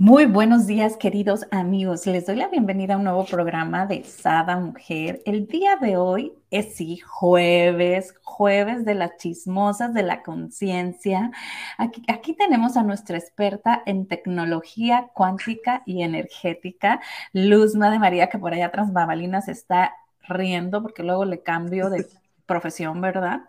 Muy 0.00 0.26
buenos 0.26 0.68
días, 0.68 0.96
queridos 0.96 1.44
amigos. 1.50 2.06
Les 2.06 2.24
doy 2.24 2.36
la 2.36 2.46
bienvenida 2.46 2.94
a 2.94 2.98
un 2.98 3.02
nuevo 3.02 3.24
programa 3.26 3.84
de 3.84 4.04
Sada 4.04 4.56
Mujer. 4.56 5.20
El 5.26 5.48
día 5.48 5.74
de 5.74 5.96
hoy 5.96 6.34
es 6.52 6.76
sí, 6.76 6.98
jueves, 6.98 8.14
jueves 8.22 8.84
de 8.84 8.94
las 8.94 9.16
chismosas 9.16 9.92
de 9.94 10.04
la 10.04 10.22
conciencia. 10.22 11.32
Aquí, 11.78 12.04
aquí 12.06 12.32
tenemos 12.34 12.76
a 12.76 12.84
nuestra 12.84 13.18
experta 13.18 13.82
en 13.86 14.06
tecnología 14.06 15.10
cuántica 15.14 15.82
y 15.84 16.02
energética, 16.02 17.00
Luzma 17.32 17.90
de 17.90 17.98
María, 17.98 18.28
que 18.28 18.38
por 18.38 18.54
allá 18.54 18.70
tras 18.70 18.92
babalinas 18.92 19.48
está 19.48 19.96
riendo 20.28 20.80
porque 20.80 21.02
luego 21.02 21.24
le 21.24 21.42
cambio 21.42 21.90
de 21.90 22.06
profesión, 22.48 23.00
¿verdad? 23.00 23.42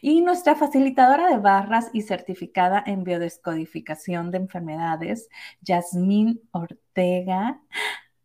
Y 0.00 0.20
nuestra 0.20 0.54
facilitadora 0.54 1.28
de 1.28 1.38
barras 1.38 1.90
y 1.92 2.02
certificada 2.02 2.80
en 2.86 3.02
biodescodificación 3.02 4.30
de 4.30 4.38
enfermedades, 4.38 5.28
Yasmín 5.62 6.40
Ortega, 6.52 7.60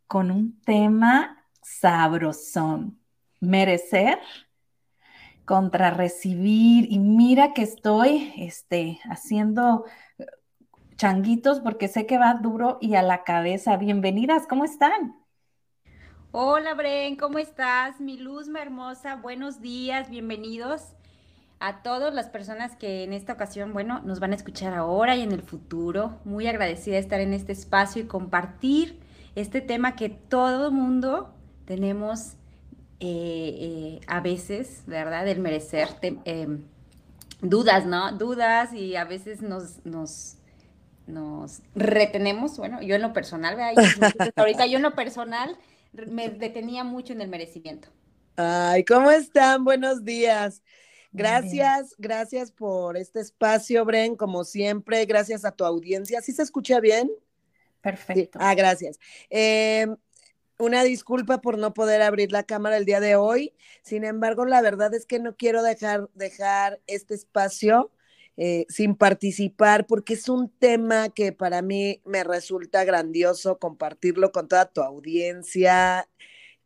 con 0.05 0.29
un 0.29 0.61
tema 0.61 1.43
sabrosón, 1.63 2.99
merecer 3.39 4.19
contra 5.45 5.89
recibir. 5.89 6.91
Y 6.91 6.99
mira 6.99 7.53
que 7.53 7.63
estoy 7.63 8.33
este, 8.37 8.99
haciendo 9.09 9.85
changuitos 10.97 11.61
porque 11.61 11.87
sé 11.87 12.05
que 12.05 12.17
va 12.17 12.33
duro 12.35 12.77
y 12.81 12.95
a 12.95 13.01
la 13.01 13.23
cabeza. 13.23 13.77
Bienvenidas, 13.77 14.45
¿cómo 14.47 14.65
están? 14.65 15.16
Hola 16.33 16.73
Bren, 16.73 17.15
¿cómo 17.15 17.39
estás? 17.39 18.01
Mi 18.01 18.17
luz, 18.17 18.49
mi 18.49 18.59
hermosa, 18.59 19.15
buenos 19.15 19.61
días, 19.61 20.09
bienvenidos 20.09 20.81
a 21.59 21.81
todas 21.81 22.13
las 22.13 22.27
personas 22.27 22.75
que 22.75 23.05
en 23.05 23.13
esta 23.13 23.31
ocasión, 23.31 23.71
bueno, 23.71 24.01
nos 24.03 24.19
van 24.19 24.33
a 24.33 24.35
escuchar 24.35 24.73
ahora 24.73 25.15
y 25.15 25.21
en 25.21 25.31
el 25.31 25.41
futuro. 25.41 26.19
Muy 26.25 26.45
agradecida 26.45 26.95
de 26.95 26.99
estar 26.99 27.21
en 27.21 27.33
este 27.33 27.53
espacio 27.53 28.03
y 28.03 28.07
compartir 28.07 28.99
este 29.35 29.61
tema 29.61 29.95
que 29.95 30.09
todo 30.09 30.69
mundo 30.69 31.33
tenemos 31.65 32.33
eh, 32.99 33.55
eh, 33.59 33.99
a 34.07 34.19
veces, 34.19 34.83
¿verdad? 34.85 35.23
Del 35.23 35.39
merecer, 35.39 35.87
em, 36.01 36.65
dudas, 37.41 37.85
¿no? 37.85 38.11
Dudas 38.11 38.73
y 38.73 38.97
a 38.97 39.05
veces 39.05 39.41
nos, 39.41 39.85
nos, 39.85 40.35
nos 41.07 41.61
retenemos, 41.73 42.57
bueno, 42.57 42.81
yo 42.81 42.95
en 42.95 43.01
lo 43.01 43.13
personal, 43.13 43.55
¿verdad? 43.55 44.31
ahorita 44.35 44.65
yo 44.65 44.75
en 44.75 44.83
lo 44.83 44.93
personal 44.93 45.57
me 45.91 46.29
detenía 46.29 46.83
mucho 46.83 47.13
en 47.13 47.21
el 47.21 47.27
merecimiento. 47.27 47.89
Ay, 48.35 48.83
¿cómo 48.83 49.09
están? 49.11 49.63
Buenos 49.63 50.03
días. 50.03 50.61
Gracias, 51.11 51.95
gracias 51.97 52.51
por 52.51 52.97
este 52.97 53.19
espacio, 53.19 53.83
Bren, 53.85 54.15
como 54.15 54.43
siempre, 54.43 55.05
gracias 55.05 55.45
a 55.45 55.51
tu 55.51 55.65
audiencia. 55.65 56.21
¿Sí 56.21 56.31
se 56.31 56.43
escucha 56.43 56.79
bien? 56.79 57.09
Perfecto. 57.81 58.37
Ah, 58.41 58.53
gracias. 58.53 58.99
Em, 59.29 59.95
una 60.59 60.83
disculpa 60.83 61.41
por 61.41 61.57
no 61.57 61.73
poder 61.73 62.01
abrir 62.01 62.31
la 62.31 62.43
cámara 62.43 62.77
el 62.77 62.85
día 62.85 62.99
de 62.99 63.15
hoy. 63.15 63.53
Sin 63.81 64.03
embargo, 64.03 64.45
la 64.45 64.61
verdad 64.61 64.93
es 64.93 65.05
que 65.05 65.19
no 65.19 65.35
quiero 65.35 65.63
dejar, 65.63 66.09
dejar 66.13 66.79
este 66.85 67.15
espacio 67.15 67.91
eh, 68.37 68.67
sin 68.69 68.95
participar, 68.95 69.87
porque 69.87 70.13
es 70.13 70.29
un 70.29 70.49
tema 70.49 71.09
que 71.09 71.31
para 71.31 71.63
mí 71.63 72.01
me 72.05 72.23
resulta 72.23 72.83
grandioso 72.83 73.57
compartirlo 73.57 74.31
con 74.31 74.47
toda 74.47 74.65
tu 74.71 74.81
audiencia, 74.81 76.07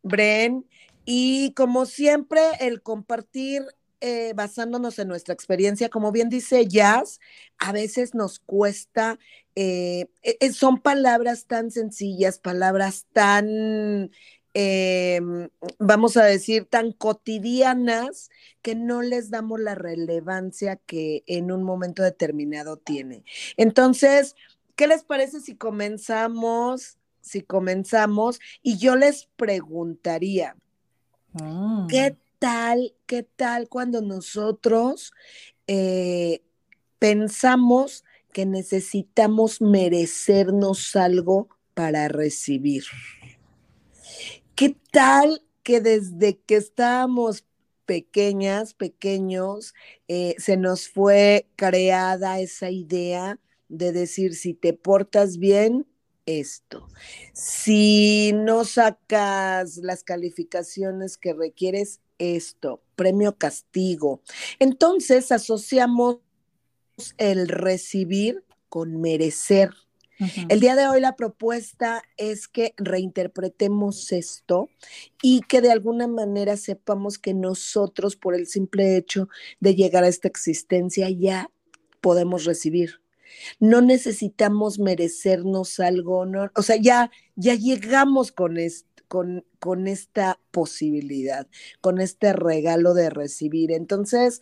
Bren. 0.02 0.66
Y 1.06 1.52
como 1.54 1.86
siempre, 1.86 2.42
el 2.60 2.82
compartir 2.82 3.64
eh, 4.02 4.32
basándonos 4.34 4.98
en 4.98 5.08
nuestra 5.08 5.32
experiencia, 5.32 5.88
como 5.88 6.12
bien 6.12 6.28
dice 6.28 6.66
Jazz, 6.66 7.20
a 7.58 7.72
veces 7.72 8.14
nos 8.14 8.38
cuesta, 8.38 9.18
eh, 9.54 10.08
son 10.52 10.78
palabras 10.78 11.46
tan 11.46 11.70
sencillas, 11.70 12.38
palabras 12.38 13.06
tan 13.12 14.10
Em, 14.54 15.48
vamos 15.78 16.18
a 16.18 16.24
decir, 16.24 16.66
tan 16.66 16.92
cotidianas 16.92 18.30
que 18.60 18.74
no 18.74 19.00
les 19.00 19.30
damos 19.30 19.58
la 19.58 19.74
relevancia 19.74 20.76
que 20.76 21.24
en 21.26 21.50
un 21.50 21.62
momento 21.62 22.02
determinado 22.02 22.76
tiene. 22.76 23.24
Entonces, 23.56 24.36
¿qué 24.76 24.86
les 24.86 25.04
parece 25.04 25.40
si 25.40 25.54
comenzamos? 25.54 26.98
Si 27.22 27.40
comenzamos 27.40 28.40
y 28.62 28.76
yo 28.76 28.96
les 28.96 29.28
preguntaría, 29.36 30.56
mm. 31.32 31.86
¿qué 31.86 32.16
tal, 32.38 32.94
qué 33.06 33.22
tal 33.22 33.68
cuando 33.70 34.02
nosotros 34.02 35.12
eh, 35.66 36.42
pensamos 36.98 38.04
que 38.32 38.44
necesitamos 38.44 39.62
merecernos 39.62 40.94
algo 40.96 41.48
para 41.74 42.08
recibir? 42.08 42.84
¿Qué 44.54 44.76
tal 44.90 45.42
que 45.62 45.80
desde 45.80 46.38
que 46.38 46.56
estábamos 46.56 47.44
pequeñas, 47.86 48.74
pequeños, 48.74 49.74
eh, 50.08 50.34
se 50.38 50.56
nos 50.56 50.88
fue 50.88 51.48
creada 51.56 52.40
esa 52.40 52.70
idea 52.70 53.38
de 53.68 53.92
decir, 53.92 54.34
si 54.34 54.54
te 54.54 54.72
portas 54.72 55.38
bien, 55.38 55.86
esto. 56.26 56.88
Si 57.32 58.32
no 58.34 58.64
sacas 58.64 59.78
las 59.78 60.04
calificaciones 60.04 61.16
que 61.18 61.32
requieres, 61.32 62.00
esto, 62.18 62.82
premio 62.94 63.36
castigo. 63.36 64.22
Entonces 64.58 65.32
asociamos 65.32 66.18
el 67.18 67.48
recibir 67.48 68.44
con 68.68 69.00
merecer. 69.00 69.70
El 70.48 70.60
día 70.60 70.76
de 70.76 70.86
hoy 70.86 71.00
la 71.00 71.16
propuesta 71.16 72.02
es 72.16 72.48
que 72.48 72.74
reinterpretemos 72.76 74.12
esto 74.12 74.68
y 75.22 75.40
que 75.40 75.60
de 75.60 75.72
alguna 75.72 76.06
manera 76.06 76.56
sepamos 76.56 77.18
que 77.18 77.34
nosotros, 77.34 78.16
por 78.16 78.34
el 78.34 78.46
simple 78.46 78.96
hecho 78.96 79.28
de 79.60 79.74
llegar 79.74 80.04
a 80.04 80.08
esta 80.08 80.28
existencia, 80.28 81.08
ya 81.10 81.50
podemos 82.00 82.44
recibir. 82.44 83.00
No 83.58 83.80
necesitamos 83.80 84.78
merecernos 84.78 85.80
algo, 85.80 86.26
o 86.54 86.62
sea, 86.62 86.76
ya, 86.76 87.10
ya 87.36 87.54
llegamos 87.54 88.32
con 88.32 88.56
Con, 89.08 89.44
con, 89.58 89.88
esta 89.88 90.38
posibilidad, 90.52 91.46
con 91.82 92.00
este 92.00 92.32
regalo 92.32 92.94
de 92.94 93.10
recibir. 93.10 93.70
Entonces, 93.70 94.40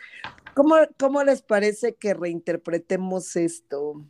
¿cómo, 0.54 0.76
¿cómo, 0.96 1.24
les 1.24 1.42
parece 1.42 1.94
que 1.94 2.14
reinterpretemos 2.14 3.34
esto? 3.34 4.04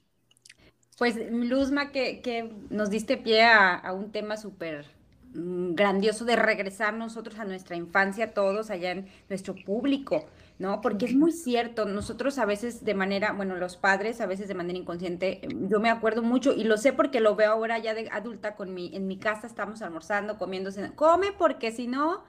Pues 1.00 1.16
Luzma, 1.30 1.92
que, 1.92 2.52
nos 2.68 2.90
diste 2.90 3.16
pie 3.16 3.42
a, 3.42 3.90
un 3.94 4.12
tema 4.12 4.36
súper 4.36 4.84
mm, 5.32 5.72
grandioso 5.72 6.26
de 6.26 6.36
regresar 6.36 6.92
nosotros 6.92 7.38
a 7.38 7.46
nuestra 7.46 7.74
infancia, 7.74 8.34
todos 8.34 8.68
allá 8.68 8.90
en 8.90 9.08
nuestro 9.30 9.54
público, 9.54 10.26
¿no? 10.58 10.82
Porque 10.82 11.06
es 11.06 11.14
muy 11.14 11.32
cierto, 11.32 11.86
nosotros 11.86 12.38
a 12.38 12.44
veces 12.44 12.84
de 12.84 12.92
manera, 12.92 13.32
bueno, 13.32 13.56
los 13.56 13.78
padres 13.78 14.20
a 14.20 14.26
veces 14.26 14.46
de 14.46 14.52
manera 14.52 14.78
inconsciente, 14.78 15.40
yo 15.70 15.80
me 15.80 15.88
acuerdo 15.88 16.22
mucho 16.22 16.52
y 16.52 16.64
lo 16.64 16.76
sé 16.76 16.92
porque 16.92 17.20
lo 17.20 17.34
veo 17.34 17.52
ahora 17.52 17.78
ya 17.78 17.94
de 17.94 18.10
adulta 18.12 18.54
con 18.54 18.74
mi, 18.74 18.94
en 18.94 19.06
mi 19.06 19.16
casa 19.16 19.46
estamos 19.46 19.80
almorzando, 19.80 20.36
comiéndose, 20.36 20.92
come 20.96 21.32
porque 21.32 21.72
si 21.72 21.86
no, 21.86 22.24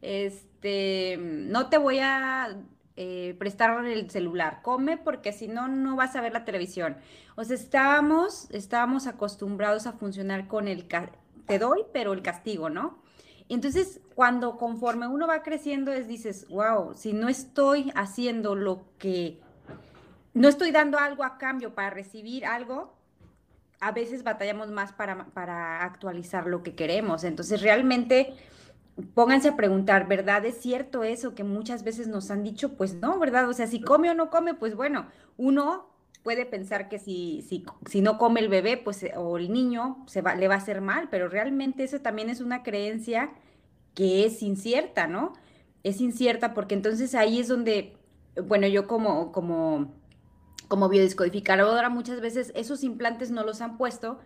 este, 0.00 1.16
no 1.18 1.70
te 1.70 1.78
voy 1.78 1.98
a 1.98 2.56
eh, 3.04 3.34
prestar 3.34 3.84
el 3.84 4.10
celular, 4.10 4.60
come 4.62 4.96
porque 4.96 5.32
si 5.32 5.48
no, 5.48 5.66
no 5.66 5.96
vas 5.96 6.14
a 6.14 6.20
ver 6.20 6.32
la 6.32 6.44
televisión. 6.44 6.96
O 7.34 7.42
sea, 7.42 7.56
estábamos, 7.56 8.48
estábamos 8.52 9.08
acostumbrados 9.08 9.88
a 9.88 9.92
funcionar 9.92 10.46
con 10.46 10.68
el, 10.68 10.86
te 11.46 11.58
doy, 11.58 11.80
pero 11.92 12.12
el 12.12 12.22
castigo, 12.22 12.70
¿no? 12.70 13.02
Entonces, 13.48 14.00
cuando 14.14 14.56
conforme 14.56 15.08
uno 15.08 15.26
va 15.26 15.42
creciendo, 15.42 15.90
es 15.90 16.06
dices, 16.06 16.46
wow, 16.48 16.94
si 16.94 17.12
no 17.12 17.28
estoy 17.28 17.90
haciendo 17.96 18.54
lo 18.54 18.84
que, 18.98 19.40
no 20.32 20.46
estoy 20.46 20.70
dando 20.70 20.96
algo 20.96 21.24
a 21.24 21.38
cambio 21.38 21.74
para 21.74 21.90
recibir 21.90 22.46
algo, 22.46 22.94
a 23.80 23.90
veces 23.90 24.22
batallamos 24.22 24.70
más 24.70 24.92
para, 24.92 25.26
para 25.26 25.82
actualizar 25.82 26.46
lo 26.46 26.62
que 26.62 26.76
queremos. 26.76 27.24
Entonces, 27.24 27.62
realmente 27.62 28.32
pónganse 29.14 29.48
a 29.48 29.56
preguntar, 29.56 30.06
¿verdad? 30.06 30.44
¿Es 30.44 30.58
cierto 30.58 31.02
eso 31.04 31.34
que 31.34 31.44
muchas 31.44 31.82
veces 31.82 32.08
nos 32.08 32.30
han 32.30 32.42
dicho? 32.42 32.74
Pues 32.76 32.94
no, 32.94 33.18
¿verdad? 33.18 33.48
O 33.48 33.52
sea, 33.52 33.66
si 33.66 33.80
come 33.80 34.10
o 34.10 34.14
no 34.14 34.30
come, 34.30 34.54
pues 34.54 34.74
bueno, 34.74 35.06
uno 35.36 35.92
puede 36.22 36.46
pensar 36.46 36.88
que 36.88 36.98
si, 36.98 37.42
si, 37.48 37.64
si 37.86 38.00
no 38.00 38.18
come 38.18 38.40
el 38.40 38.48
bebé, 38.48 38.76
pues, 38.76 39.02
eh, 39.02 39.12
o 39.16 39.38
el 39.38 39.52
niño, 39.52 40.04
se 40.06 40.22
va, 40.22 40.34
le 40.34 40.48
va 40.48 40.54
a 40.54 40.58
hacer 40.58 40.80
mal, 40.80 41.08
pero 41.10 41.28
realmente 41.28 41.84
eso 41.84 42.00
también 42.00 42.30
es 42.30 42.40
una 42.40 42.62
creencia 42.62 43.30
que 43.94 44.24
es 44.24 44.42
incierta, 44.42 45.06
¿no? 45.06 45.32
Es 45.82 46.00
incierta 46.00 46.54
porque 46.54 46.74
entonces 46.74 47.14
ahí 47.14 47.40
es 47.40 47.48
donde, 47.48 47.96
bueno, 48.44 48.66
yo 48.68 48.86
como, 48.86 49.32
como, 49.32 49.92
como 50.68 50.88
biodescodificadora 50.88 51.88
muchas 51.88 52.20
veces 52.20 52.52
esos 52.54 52.84
implantes 52.84 53.30
no 53.30 53.42
los 53.42 53.60
han 53.60 53.76
puesto, 53.76 54.20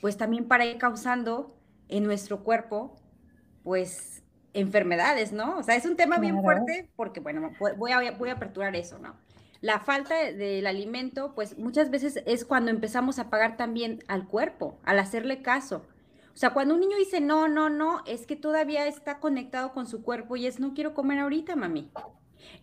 pues 0.00 0.16
también 0.16 0.46
para 0.48 0.64
ir 0.64 0.78
causando 0.78 1.54
en 1.88 2.04
nuestro 2.04 2.42
cuerpo, 2.42 2.96
pues, 3.62 4.22
enfermedades, 4.54 5.32
¿no? 5.32 5.58
O 5.58 5.62
sea, 5.62 5.76
es 5.76 5.86
un 5.86 5.96
tema 5.96 6.18
bien 6.18 6.40
fuerte 6.40 6.90
porque, 6.96 7.20
bueno, 7.20 7.52
voy 7.76 7.92
a, 7.92 8.12
voy 8.12 8.28
a 8.28 8.32
aperturar 8.32 8.76
eso, 8.76 8.98
¿no? 8.98 9.14
La 9.60 9.78
falta 9.78 10.16
del 10.16 10.66
alimento, 10.66 11.34
pues 11.34 11.56
muchas 11.56 11.88
veces 11.90 12.20
es 12.26 12.44
cuando 12.44 12.70
empezamos 12.70 13.20
a 13.20 13.30
pagar 13.30 13.56
también 13.56 14.02
al 14.08 14.26
cuerpo, 14.26 14.78
al 14.82 14.98
hacerle 14.98 15.40
caso. 15.40 15.84
O 16.34 16.36
sea, 16.36 16.50
cuando 16.50 16.74
un 16.74 16.80
niño 16.80 16.96
dice 16.96 17.20
no, 17.20 17.46
no, 17.46 17.68
no, 17.68 18.02
es 18.06 18.26
que 18.26 18.34
todavía 18.36 18.86
está 18.86 19.20
conectado 19.20 19.72
con 19.72 19.86
su 19.86 20.02
cuerpo 20.02 20.34
y 20.36 20.46
es 20.46 20.58
no 20.58 20.74
quiero 20.74 20.94
comer 20.94 21.20
ahorita, 21.20 21.54
mami. 21.54 21.90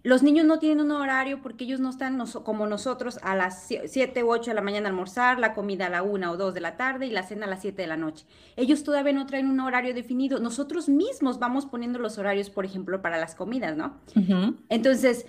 Los 0.04 0.24
niños 0.24 0.46
no 0.46 0.60
tienen 0.60 0.86
un 0.86 0.92
horario 0.92 1.42
porque 1.42 1.66
ellos 1.66 1.80
no 1.80 1.90
están 1.90 2.24
como 2.44 2.68
nosotros 2.68 3.20
a 3.22 3.36
las 3.36 3.68
7 3.68 4.24
u 4.24 4.32
8 4.32 4.52
de 4.52 4.56
la 4.56 4.62
mañana 4.62 4.88
a 4.88 4.92
almorzar, 4.92 5.40
la 5.40 5.54
comida 5.54 5.88
a 5.88 5.90
la 5.90 6.04
1 6.04 6.32
o 6.32 6.38
2 6.38 6.54
de 6.54 6.62
la 6.62 6.78
tarde 6.78 7.06
y 7.08 7.12
la 7.12 7.24
cena 7.24 7.46
a 7.46 7.50
las 7.50 7.62
7 7.62 7.82
de 7.82 7.88
la 7.88 7.98
noche. 7.98 8.26
Ellos 8.56 8.84
todavía 8.84 9.14
no 9.14 9.26
traen 9.26 9.48
un 9.48 9.60
horario 9.60 9.94
definido. 9.94 10.40
Nosotros 10.40 10.90
mismos 10.90 11.40
vamos 11.40 11.66
poniendo 11.66 12.00
los 12.00 12.18
horarios, 12.18 12.50
por 12.50 12.66
ejemplo, 12.66 13.02
para 13.02 13.18
las 13.18 13.36
comidas, 13.36 13.76
¿no? 13.76 13.98
Entonces, 14.70 15.26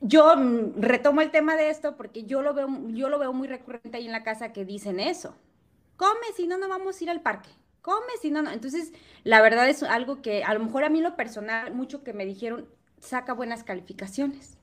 yo 0.00 0.34
retomo 0.76 1.22
el 1.22 1.30
tema 1.30 1.56
de 1.56 1.70
esto 1.70 1.96
porque 1.96 2.24
yo 2.24 2.42
lo 2.42 2.52
veo, 2.52 2.68
yo 2.88 3.08
lo 3.08 3.18
veo 3.18 3.32
muy 3.32 3.48
recurrente 3.48 3.96
ahí 3.96 4.04
en 4.06 4.12
la 4.12 4.22
casa 4.22 4.52
que 4.52 4.64
dicen 4.64 5.00
eso. 5.00 5.34
Come, 5.96 6.26
si 6.36 6.46
no, 6.46 6.58
no 6.58 6.68
vamos 6.68 7.00
a 7.00 7.04
ir 7.04 7.10
al 7.10 7.22
parque. 7.22 7.48
Come, 7.80 8.12
si 8.20 8.30
no, 8.30 8.42
no. 8.42 8.50
Entonces, 8.50 8.92
la 9.22 9.40
verdad 9.40 9.68
es 9.68 9.82
algo 9.82 10.20
que 10.20 10.44
a 10.44 10.52
lo 10.54 10.60
mejor 10.60 10.84
a 10.84 10.90
mí 10.90 11.00
lo 11.00 11.16
personal, 11.16 11.74
mucho 11.74 12.02
que 12.02 12.12
me 12.12 12.26
dijeron, 12.26 12.66
saca 13.04 13.32
buenas 13.32 13.64
calificaciones. 13.64 14.58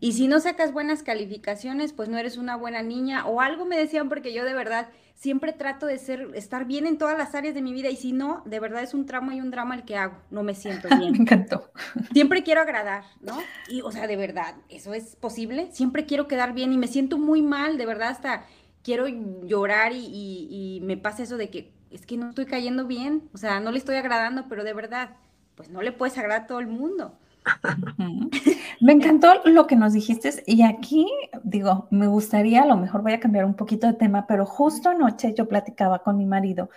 Y 0.00 0.12
si 0.12 0.28
no 0.28 0.40
sacas 0.40 0.72
buenas 0.72 1.02
calificaciones, 1.02 1.92
pues 1.92 2.08
no 2.08 2.16
eres 2.16 2.38
una 2.38 2.56
buena 2.56 2.82
niña 2.82 3.26
o 3.26 3.42
algo 3.42 3.66
me 3.66 3.76
decían 3.76 4.08
porque 4.08 4.32
yo 4.32 4.44
de 4.44 4.54
verdad 4.54 4.88
siempre 5.14 5.52
trato 5.52 5.84
de 5.84 5.98
ser 5.98 6.30
estar 6.34 6.64
bien 6.64 6.86
en 6.86 6.96
todas 6.96 7.18
las 7.18 7.34
áreas 7.34 7.54
de 7.54 7.60
mi 7.60 7.74
vida 7.74 7.90
y 7.90 7.96
si 7.96 8.12
no, 8.12 8.42
de 8.46 8.58
verdad 8.58 8.82
es 8.82 8.94
un 8.94 9.04
tramo 9.04 9.32
y 9.32 9.40
un 9.42 9.50
drama 9.50 9.74
el 9.74 9.84
que 9.84 9.96
hago, 9.96 10.16
no 10.30 10.42
me 10.42 10.54
siento 10.54 10.88
bien. 10.98 11.12
me 11.12 11.18
encantó. 11.18 11.70
Siempre 12.14 12.42
quiero 12.42 12.62
agradar, 12.62 13.04
¿no? 13.20 13.38
Y 13.68 13.82
o 13.82 13.92
sea, 13.92 14.06
de 14.06 14.16
verdad, 14.16 14.54
eso 14.70 14.94
es 14.94 15.16
posible. 15.16 15.68
Siempre 15.72 16.06
quiero 16.06 16.26
quedar 16.26 16.54
bien 16.54 16.72
y 16.72 16.78
me 16.78 16.88
siento 16.88 17.18
muy 17.18 17.42
mal, 17.42 17.76
de 17.76 17.84
verdad 17.84 18.08
hasta 18.08 18.46
quiero 18.82 19.06
llorar 19.06 19.92
y, 19.92 20.06
y 20.10 20.80
me 20.82 20.96
pasa 20.96 21.24
eso 21.24 21.36
de 21.36 21.50
que 21.50 21.74
es 21.90 22.06
que 22.06 22.16
no 22.16 22.30
estoy 22.30 22.46
cayendo 22.46 22.86
bien, 22.86 23.28
o 23.34 23.36
sea, 23.36 23.60
no 23.60 23.72
le 23.72 23.78
estoy 23.78 23.96
agradando, 23.96 24.46
pero 24.48 24.64
de 24.64 24.72
verdad, 24.72 25.16
pues 25.56 25.68
no 25.68 25.82
le 25.82 25.92
puedes 25.92 26.16
agradar 26.16 26.44
a 26.44 26.46
todo 26.46 26.60
el 26.60 26.68
mundo. 26.68 27.18
Me 28.80 28.92
encantó 28.92 29.28
lo 29.44 29.66
que 29.66 29.76
nos 29.76 29.92
dijiste 29.92 30.42
y 30.46 30.62
aquí 30.62 31.06
digo, 31.42 31.86
me 31.90 32.06
gustaría, 32.06 32.62
a 32.62 32.66
lo 32.66 32.76
mejor 32.76 33.02
voy 33.02 33.12
a 33.12 33.20
cambiar 33.20 33.44
un 33.44 33.54
poquito 33.54 33.86
de 33.86 33.94
tema, 33.94 34.26
pero 34.26 34.46
justo 34.46 34.88
anoche 34.88 35.34
yo 35.34 35.48
platicaba 35.48 36.02
con 36.02 36.16
mi 36.16 36.26
marido, 36.26 36.70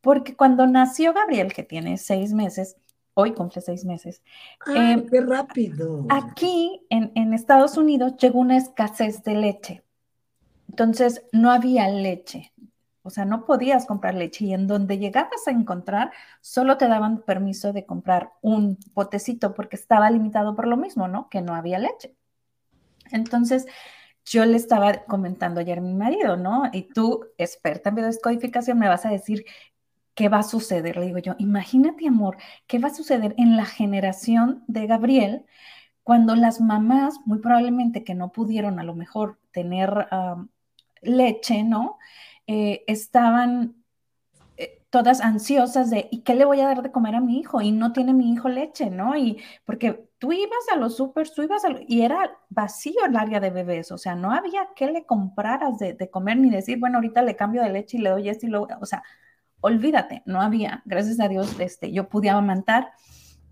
porque 0.00 0.36
cuando 0.36 0.66
nació 0.66 1.12
Gabriel, 1.12 1.52
que 1.52 1.62
tiene 1.62 1.96
seis 1.98 2.32
meses, 2.32 2.76
hoy 3.14 3.32
cumple 3.32 3.62
seis 3.62 3.84
meses. 3.84 4.22
Em, 4.74 5.06
¡Qué 5.08 5.20
rápido! 5.20 6.06
Aquí 6.10 6.84
en, 6.90 7.12
en 7.14 7.32
Estados 7.32 7.76
Unidos 7.76 8.16
llegó 8.18 8.40
una 8.40 8.56
escasez 8.56 9.22
de 9.22 9.34
leche. 9.34 9.82
Entonces 10.68 11.22
no 11.30 11.52
había 11.52 11.88
leche, 11.88 12.52
o 13.04 13.10
sea, 13.10 13.26
no 13.26 13.44
podías 13.44 13.84
comprar 13.86 14.14
leche 14.14 14.46
y 14.46 14.54
en 14.54 14.66
donde 14.66 14.98
llegabas 14.98 15.46
a 15.46 15.50
encontrar, 15.50 16.10
solo 16.40 16.78
te 16.78 16.88
daban 16.88 17.20
permiso 17.20 17.74
de 17.74 17.84
comprar 17.84 18.32
un 18.40 18.76
potecito 18.94 19.54
porque 19.54 19.76
estaba 19.76 20.10
limitado 20.10 20.56
por 20.56 20.66
lo 20.66 20.78
mismo, 20.78 21.06
¿no? 21.06 21.28
Que 21.28 21.42
no 21.42 21.54
había 21.54 21.78
leche. 21.78 22.14
Entonces, 23.12 23.66
yo 24.24 24.46
le 24.46 24.56
estaba 24.56 25.04
comentando 25.04 25.60
ayer 25.60 25.78
a 25.78 25.82
mi 25.82 25.92
marido, 25.92 26.38
¿no? 26.38 26.70
Y 26.72 26.84
tú, 26.84 27.26
experta 27.36 27.90
en 27.90 27.96
biodescodificación, 27.96 28.78
me 28.78 28.88
vas 28.88 29.04
a 29.04 29.10
decir 29.10 29.44
qué 30.14 30.30
va 30.30 30.38
a 30.38 30.42
suceder. 30.42 30.96
Le 30.96 31.06
digo 31.06 31.18
yo, 31.18 31.34
imagínate, 31.38 32.08
amor, 32.08 32.38
qué 32.66 32.78
va 32.78 32.88
a 32.88 32.94
suceder 32.94 33.34
en 33.36 33.56
la 33.56 33.66
generación 33.66 34.64
de 34.66 34.86
Gabriel 34.86 35.44
cuando 36.02 36.36
las 36.36 36.60
mamás, 36.60 37.18
muy 37.26 37.38
probablemente 37.40 38.02
que 38.02 38.14
no 38.14 38.32
pudieron 38.32 38.78
a 38.80 38.84
lo 38.84 38.94
mejor 38.94 39.38
tener 39.52 40.06
leche, 41.02 41.64
¿no? 41.64 41.98
Eh, 42.46 42.84
estaban 42.86 43.84
eh, 44.56 44.82
todas 44.90 45.20
ansiosas 45.22 45.90
de, 45.90 46.08
¿y 46.10 46.22
qué 46.22 46.34
le 46.34 46.44
voy 46.44 46.60
a 46.60 46.66
dar 46.66 46.82
de 46.82 46.92
comer 46.92 47.14
a 47.14 47.20
mi 47.20 47.38
hijo? 47.38 47.62
Y 47.62 47.72
no 47.72 47.92
tiene 47.92 48.14
mi 48.14 48.32
hijo 48.32 48.48
leche, 48.48 48.90
¿no? 48.90 49.16
Y 49.16 49.42
porque 49.64 50.08
tú 50.18 50.32
ibas 50.32 50.68
a 50.72 50.76
los 50.76 50.96
súper, 50.96 51.28
tú 51.30 51.42
ibas 51.42 51.64
a 51.64 51.70
y 51.88 52.02
era 52.02 52.38
vacío 52.50 53.04
el 53.06 53.16
área 53.16 53.40
de 53.40 53.50
bebés, 53.50 53.92
o 53.92 53.98
sea, 53.98 54.14
no 54.14 54.32
había 54.32 54.68
que 54.76 54.90
le 54.90 55.04
compraras 55.06 55.78
de, 55.78 56.10
comer 56.10 56.38
ni 56.38 56.50
decir, 56.50 56.78
bueno, 56.78 56.98
ahorita 56.98 57.22
le 57.22 57.36
cambio 57.36 57.62
de 57.62 57.70
leche 57.70 57.98
y 57.98 58.00
le 58.00 58.10
doy 58.10 58.28
esto 58.28 58.46
y 58.46 58.50
lo, 58.50 58.68
o 58.80 58.86
sea, 58.86 59.02
olvídate, 59.60 60.22
no 60.26 60.40
había, 60.42 60.82
gracias 60.86 61.20
a 61.20 61.28
Dios, 61.28 61.58
este, 61.60 61.92
yo 61.92 62.08
pude 62.08 62.30
amamantar 62.30 62.92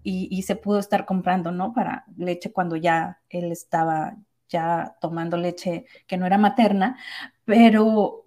y 0.04 0.42
se 0.42 0.56
pudo 0.56 0.78
estar 0.80 1.06
comprando, 1.06 1.52
¿no? 1.52 1.72
Para 1.72 2.04
leche 2.16 2.52
cuando 2.52 2.76
ya 2.76 3.20
él 3.28 3.52
estaba 3.52 4.16
ya 4.52 4.96
tomando 5.00 5.36
leche 5.36 5.86
que 6.06 6.16
no 6.16 6.26
era 6.26 6.38
materna, 6.38 6.98
pero 7.44 8.21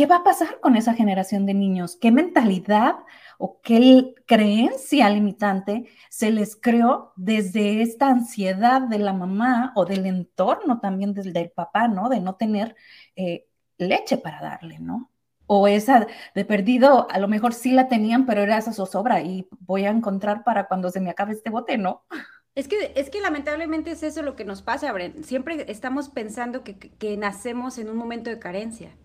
¿qué 0.00 0.06
va 0.06 0.16
a 0.16 0.24
pasar 0.24 0.60
con 0.60 0.76
esa 0.76 0.94
generación 0.94 1.44
de 1.44 1.52
niños? 1.52 1.94
¿Qué 1.94 2.10
mentalidad 2.10 2.94
o 3.36 3.60
qué 3.60 4.14
creencia 4.26 5.10
limitante 5.10 5.90
se 6.08 6.30
les 6.30 6.56
creó 6.56 7.12
desde 7.16 7.82
esta 7.82 8.08
ansiedad 8.08 8.80
de 8.80 8.98
la 8.98 9.12
mamá 9.12 9.74
o 9.76 9.84
del 9.84 10.06
entorno 10.06 10.80
también 10.80 11.12
del, 11.12 11.34
del 11.34 11.50
papá, 11.50 11.86
¿no? 11.86 12.08
De 12.08 12.18
no 12.18 12.36
tener 12.36 12.76
eh, 13.14 13.46
leche 13.76 14.16
para 14.16 14.40
darle, 14.40 14.78
¿no? 14.78 15.10
O 15.44 15.68
esa 15.68 16.06
de 16.34 16.44
perdido, 16.46 17.06
a 17.10 17.18
lo 17.18 17.28
mejor 17.28 17.52
sí 17.52 17.72
la 17.72 17.88
tenían, 17.88 18.24
pero 18.24 18.40
era 18.40 18.56
esa 18.56 18.72
zozobra 18.72 19.20
y 19.20 19.50
voy 19.58 19.84
a 19.84 19.90
encontrar 19.90 20.44
para 20.44 20.66
cuando 20.66 20.88
se 20.88 21.00
me 21.00 21.10
acabe 21.10 21.34
este 21.34 21.50
bote, 21.50 21.76
¿no? 21.76 22.06
Es 22.54 22.68
que, 22.68 22.94
es 22.96 23.10
que 23.10 23.20
lamentablemente 23.20 23.90
es 23.90 24.02
eso 24.02 24.22
lo 24.22 24.34
que 24.34 24.46
nos 24.46 24.62
pasa, 24.62 24.90
Bren. 24.92 25.24
Siempre 25.24 25.70
estamos 25.70 26.08
pensando 26.08 26.64
que, 26.64 26.78
que 26.78 27.18
nacemos 27.18 27.76
en 27.76 27.90
un 27.90 27.98
momento 27.98 28.30
de 28.30 28.38
carencia. 28.38 28.96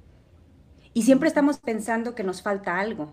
Y 0.95 1.03
siempre 1.03 1.27
estamos 1.27 1.57
pensando 1.59 2.15
que 2.15 2.23
nos 2.23 2.41
falta 2.41 2.79
algo. 2.79 3.11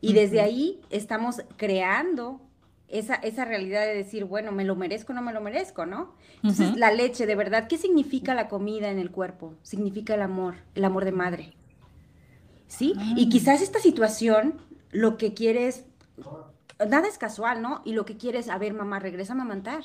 Y 0.00 0.14
desde 0.14 0.40
ahí 0.40 0.80
estamos 0.90 1.42
creando 1.56 2.40
esa, 2.88 3.14
esa 3.14 3.44
realidad 3.44 3.82
de 3.82 3.94
decir, 3.94 4.24
bueno, 4.24 4.50
me 4.50 4.64
lo 4.64 4.74
merezco 4.74 5.12
o 5.12 5.14
no 5.14 5.22
me 5.22 5.32
lo 5.32 5.40
merezco, 5.40 5.86
¿no? 5.86 6.16
Entonces, 6.42 6.76
la 6.76 6.90
leche, 6.90 7.24
de 7.24 7.36
verdad, 7.36 7.68
¿qué 7.68 7.78
significa 7.78 8.34
la 8.34 8.48
comida 8.48 8.90
en 8.90 8.98
el 8.98 9.12
cuerpo? 9.12 9.54
Significa 9.62 10.14
el 10.14 10.22
amor, 10.22 10.56
el 10.74 10.84
amor 10.84 11.04
de 11.04 11.12
madre. 11.12 11.56
¿Sí? 12.66 12.94
Y 13.14 13.28
quizás 13.28 13.62
esta 13.62 13.78
situación 13.78 14.60
lo 14.90 15.16
que 15.16 15.34
quieres, 15.34 15.84
nada 16.80 17.06
es 17.06 17.16
casual, 17.16 17.62
¿no? 17.62 17.80
Y 17.84 17.92
lo 17.92 18.04
que 18.04 18.16
quieres, 18.16 18.48
a 18.48 18.58
ver, 18.58 18.74
mamá, 18.74 18.98
regresa 18.98 19.34
a 19.34 19.36
amamantar. 19.36 19.84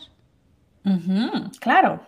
claro. 1.60 2.02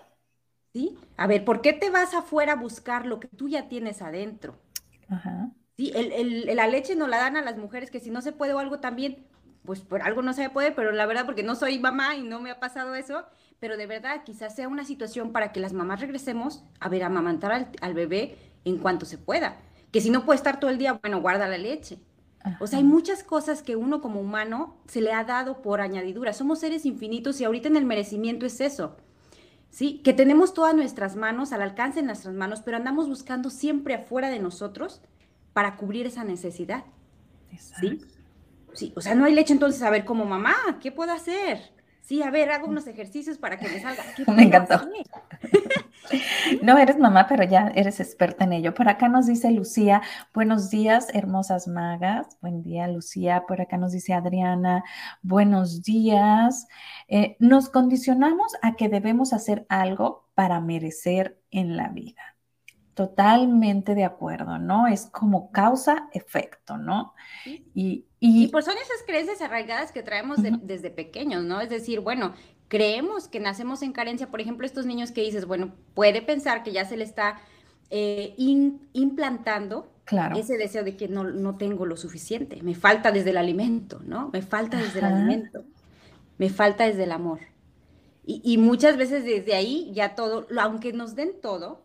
¿Sí? 0.73 0.97
A 1.15 1.27
ver, 1.27 1.45
¿por 1.45 1.61
qué 1.61 1.73
te 1.73 1.91
vas 1.91 2.15
afuera 2.15 2.53
a 2.53 2.55
buscar 2.55 3.05
lo 3.05 3.19
que 3.19 3.27
tú 3.27 3.47
ya 3.49 3.69
tienes 3.69 4.01
adentro? 4.01 4.57
Sí, 5.77 5.91
el, 5.95 6.55
la 6.55 6.67
leche 6.67 6.95
no 6.95 7.07
la 7.07 7.17
dan 7.17 7.37
a 7.37 7.41
las 7.41 7.57
mujeres 7.57 7.91
que 7.91 7.99
si 7.99 8.11
no 8.11 8.21
se 8.21 8.31
puede 8.31 8.53
o 8.53 8.59
algo 8.59 8.79
también, 8.79 9.25
pues 9.65 9.81
por 9.81 10.01
algo 10.01 10.21
no 10.21 10.33
se 10.33 10.49
puede, 10.49 10.71
pero 10.71 10.91
la 10.91 11.05
verdad 11.05 11.25
porque 11.25 11.43
no 11.43 11.55
soy 11.55 11.79
mamá 11.79 12.15
y 12.15 12.23
no 12.23 12.39
me 12.39 12.51
ha 12.51 12.59
pasado 12.59 12.95
eso, 12.95 13.25
pero 13.59 13.77
de 13.77 13.87
verdad 13.87 14.23
quizás 14.25 14.55
sea 14.55 14.67
una 14.67 14.83
situación 14.83 15.31
para 15.31 15.51
que 15.51 15.59
las 15.59 15.73
mamás 15.73 16.01
regresemos 16.01 16.63
a 16.79 16.89
ver, 16.89 17.03
a 17.03 17.07
amamantar 17.07 17.69
al, 17.81 17.93
bebé 17.93 18.37
en 18.65 18.77
cuanto 18.77 19.05
se 19.05 19.17
pueda. 19.17 19.57
Que 19.91 20.01
si 20.01 20.09
no 20.09 20.25
puede 20.25 20.37
estar 20.37 20.59
todo 20.59 20.71
el 20.71 20.77
día, 20.77 20.93
bueno, 20.93 21.21
guarda 21.21 21.47
la 21.47 21.57
leche. 21.57 21.99
O 22.59 22.65
sea, 22.65 22.79
hay 22.79 22.85
muchas 22.85 23.23
cosas 23.23 23.61
que 23.61 23.75
uno 23.75 24.01
como 24.01 24.19
humano 24.19 24.77
se 24.87 25.01
le 25.01 25.13
ha 25.13 25.23
dado 25.23 25.61
por 25.61 25.79
añadidura. 25.79 26.33
Somos 26.33 26.59
seres 26.59 26.85
infinitos 26.87 27.39
y 27.39 27.43
ahorita 27.43 27.67
en 27.67 27.75
el 27.75 27.85
merecimiento 27.85 28.47
es 28.47 28.61
eso. 28.61 28.97
¿Sí? 29.71 30.01
Que 30.03 30.13
tenemos 30.13 30.53
todas 30.53 30.75
nuestras 30.75 31.15
manos, 31.15 31.51
al 31.51 31.63
alcance 31.63 32.01
de 32.01 32.05
nuestras 32.05 32.35
manos, 32.35 32.61
pero 32.61 32.77
andamos 32.77 33.07
buscando 33.07 33.49
siempre 33.49 33.95
afuera 33.95 34.29
de 34.29 34.39
nosotros 34.39 35.01
para 35.53 35.77
cubrir 35.77 36.05
esa 36.05 36.23
necesidad. 36.23 36.83
¿Sí? 37.79 37.99
Sí, 38.73 38.93
o 38.95 39.01
sea, 39.01 39.15
no 39.15 39.25
hay 39.25 39.33
leche, 39.33 39.51
entonces, 39.51 39.81
a 39.81 39.89
ver, 39.89 40.05
como 40.05 40.25
mamá, 40.25 40.55
¿qué 40.79 40.91
puedo 40.91 41.11
hacer? 41.11 41.73
Sí, 42.11 42.21
a 42.21 42.29
ver, 42.29 42.51
hago 42.51 42.67
unos 42.67 42.87
ejercicios 42.87 43.37
para 43.37 43.57
que 43.57 43.69
me 43.69 43.79
salga. 43.79 44.03
me 44.35 44.43
encantó. 44.43 44.81
no 46.61 46.77
eres 46.77 46.99
mamá, 46.99 47.25
pero 47.29 47.45
ya 47.45 47.71
eres 47.73 48.01
experta 48.01 48.43
en 48.43 48.51
ello. 48.51 48.73
Por 48.73 48.89
acá 48.89 49.07
nos 49.07 49.27
dice 49.27 49.49
Lucía, 49.49 50.01
buenos 50.33 50.69
días, 50.69 51.07
hermosas 51.13 51.69
magas. 51.69 52.37
Buen 52.41 52.63
día, 52.63 52.89
Lucía. 52.89 53.45
Por 53.47 53.61
acá 53.61 53.77
nos 53.77 53.93
dice 53.93 54.13
Adriana, 54.13 54.83
buenos 55.21 55.83
días. 55.83 56.67
Eh, 57.07 57.37
nos 57.39 57.69
condicionamos 57.69 58.57
a 58.61 58.75
que 58.75 58.89
debemos 58.89 59.31
hacer 59.31 59.65
algo 59.69 60.27
para 60.35 60.59
merecer 60.59 61.39
en 61.49 61.77
la 61.77 61.87
vida. 61.87 62.35
Totalmente 62.93 63.95
de 63.95 64.03
acuerdo, 64.03 64.59
¿no? 64.59 64.87
Es 64.87 65.05
como 65.05 65.49
causa-efecto, 65.53 66.77
¿no? 66.77 67.13
Y, 67.73 68.05
y, 68.23 68.49
pues 68.49 68.65
son 68.65 68.75
esas 68.77 69.03
creencias 69.03 69.41
arraigadas 69.41 69.91
que 69.91 70.03
traemos 70.03 70.37
desde 70.61 70.91
pequeños, 70.91 71.43
¿no? 71.43 71.59
Es 71.59 71.71
decir, 71.71 72.01
bueno, 72.01 72.35
creemos 72.67 73.27
que 73.27 73.39
nacemos 73.39 73.81
en 73.81 73.93
carencia. 73.93 74.29
Por 74.29 74.41
ejemplo, 74.41 74.67
estos 74.67 74.85
niños 74.85 75.11
que 75.11 75.21
dices, 75.21 75.45
bueno, 75.45 75.73
puede 75.95 76.21
pensar 76.21 76.61
que 76.61 76.71
ya 76.71 76.85
se 76.85 76.97
le 76.97 77.03
está 77.03 77.41
eh, 77.89 78.35
implantando 78.37 79.91
ese 80.35 80.57
deseo 80.57 80.83
de 80.83 80.95
que 80.95 81.07
no, 81.07 81.57
tengo 81.57 81.87
lo 81.87 81.97
suficiente, 81.97 82.61
me 82.61 82.75
falta 82.75 83.11
desde 83.11 83.31
el 83.31 83.37
alimento, 83.37 84.01
¿no? 84.05 84.29
Me 84.31 84.43
falta 84.43 84.77
desde 84.77 84.99
el 84.99 85.05
alimento, 85.05 85.63
me 86.37 86.49
falta 86.49 86.85
desde 86.85 87.05
el 87.05 87.13
amor. 87.13 87.39
Y, 88.23 88.39
y, 88.43 88.59
muchas 88.59 88.97
veces 88.97 89.25
desde 89.25 89.55
ahí 89.55 89.89
ya 89.93 90.13
todo, 90.13 90.45
aunque 90.59 90.93
nos 90.93 91.15
den 91.15 91.41
todo, 91.41 91.83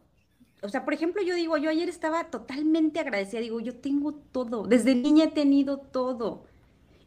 o 0.66 0.68
sea, 0.68 0.84
por 0.84 0.92
ejemplo, 0.94 1.22
yo 1.22 1.34
digo, 1.34 1.56
yo 1.56 1.70
ayer 1.70 1.88
estaba 1.88 2.24
totalmente 2.24 3.00
agradecida, 3.00 3.40
digo, 3.40 3.60
yo 3.60 3.76
tengo 3.76 4.12
todo, 4.14 4.64
desde 4.66 4.94
niña 4.94 5.24
he 5.24 5.30
tenido 5.30 5.78
todo 5.78 6.44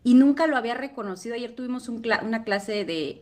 y 0.04 0.14
nunca 0.14 0.48
lo 0.48 0.56
había 0.56 0.76
reconocido. 0.76 1.36
Ayer 1.36 1.54
tuvimos 1.56 1.90
una 1.90 2.44
clase 2.44 2.86
de, 2.86 3.22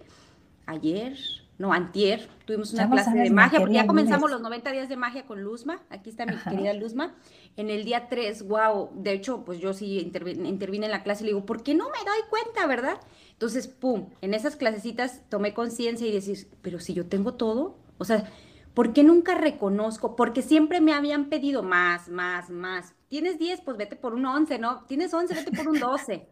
ayer, 0.67 1.17
no, 1.57 1.73
antier, 1.73 2.29
tuvimos 2.45 2.71
una 2.73 2.87
clase 2.87 3.17
de 3.17 3.29
magia, 3.31 3.59
porque 3.59 3.73
ya 3.73 3.87
comenzamos 3.87 4.29
los 4.29 4.41
90 4.41 4.71
días 4.71 4.89
de 4.89 4.95
magia 4.95 5.25
con 5.25 5.41
Luzma, 5.41 5.81
aquí 5.89 6.11
está 6.11 6.27
mi 6.27 6.35
querida 6.35 6.73
Luzma, 6.73 7.15
en 7.55 7.71
el 7.71 7.83
día 7.83 8.07
3, 8.07 8.47
wow, 8.47 8.91
de 8.93 9.13
hecho, 9.13 9.43
pues 9.43 9.59
yo 9.59 9.73
sí 9.73 9.99
intervine, 9.99 10.85
en 10.85 10.91
la 10.91 11.01
clase 11.01 11.23
y 11.23 11.25
le 11.25 11.29
digo, 11.31 11.47
¿por 11.47 11.63
qué 11.63 11.73
no 11.73 11.85
me 11.85 11.97
doy 11.97 12.19
cuenta, 12.29 12.67
verdad? 12.67 12.99
Entonces, 13.31 13.67
pum, 13.67 14.09
en 14.21 14.35
esas 14.35 14.55
clasecitas 14.55 15.23
tomé 15.29 15.55
conciencia 15.55 16.05
y 16.05 16.11
decir, 16.11 16.47
pero 16.61 16.79
si 16.79 16.93
yo 16.93 17.07
tengo 17.07 17.33
todo, 17.33 17.75
o 17.97 18.05
sea, 18.05 18.29
¿Por 18.77 18.93
qué 18.93 19.03
nunca 19.03 19.33
reconozco? 19.33 20.15
Porque 20.15 20.43
siempre 20.43 20.81
me 20.81 20.93
habían 20.93 21.29
pedido 21.29 21.63
más, 21.63 22.09
más, 22.09 22.51
más. 22.51 22.93
Tienes 23.07 23.39
10, 23.39 23.61
pues 23.61 23.75
vete 23.75 23.95
por 23.95 24.13
un 24.13 24.23
11, 24.23 24.59
¿no? 24.59 24.83
Tienes 24.83 25.11
11, 25.15 25.33
vete 25.33 25.51
por 25.51 25.67
un 25.67 25.79
12. 25.79 26.27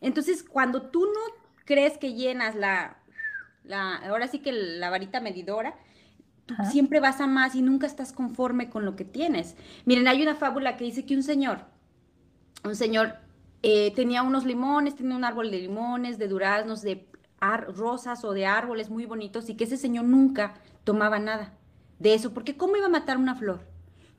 Entonces, 0.00 0.42
cuando 0.42 0.90
tú 0.90 1.04
no 1.04 1.20
crees 1.64 1.96
que 1.96 2.14
llenas 2.14 2.56
la, 2.56 2.96
la 3.62 3.94
ahora 4.08 4.26
sí 4.26 4.40
que 4.40 4.50
la 4.50 4.90
varita 4.90 5.20
medidora, 5.20 5.76
tú 6.46 6.56
siempre 6.68 6.98
vas 6.98 7.20
a 7.20 7.28
más 7.28 7.54
y 7.54 7.62
nunca 7.62 7.86
estás 7.86 8.12
conforme 8.12 8.70
con 8.70 8.84
lo 8.84 8.96
que 8.96 9.04
tienes. 9.04 9.54
Miren, 9.84 10.08
hay 10.08 10.20
una 10.20 10.34
fábula 10.34 10.76
que 10.76 10.86
dice 10.86 11.06
que 11.06 11.14
un 11.14 11.22
señor, 11.22 11.60
un 12.64 12.74
señor 12.74 13.18
eh, 13.62 13.92
tenía 13.94 14.24
unos 14.24 14.44
limones, 14.44 14.96
tenía 14.96 15.14
un 15.14 15.24
árbol 15.24 15.48
de 15.52 15.60
limones, 15.60 16.18
de 16.18 16.26
duraznos, 16.26 16.82
de 16.82 17.06
rosas 17.68 18.24
o 18.24 18.32
de 18.32 18.46
árboles 18.46 18.90
muy 18.90 19.06
bonitos 19.06 19.48
y 19.48 19.54
que 19.54 19.62
ese 19.62 19.76
señor 19.76 20.06
nunca 20.06 20.54
tomaba 20.82 21.20
nada 21.20 21.52
de 21.98 22.14
eso, 22.14 22.32
porque 22.32 22.56
¿cómo 22.56 22.76
iba 22.76 22.86
a 22.86 22.90
matar 22.90 23.18
una 23.18 23.34
flor? 23.34 23.60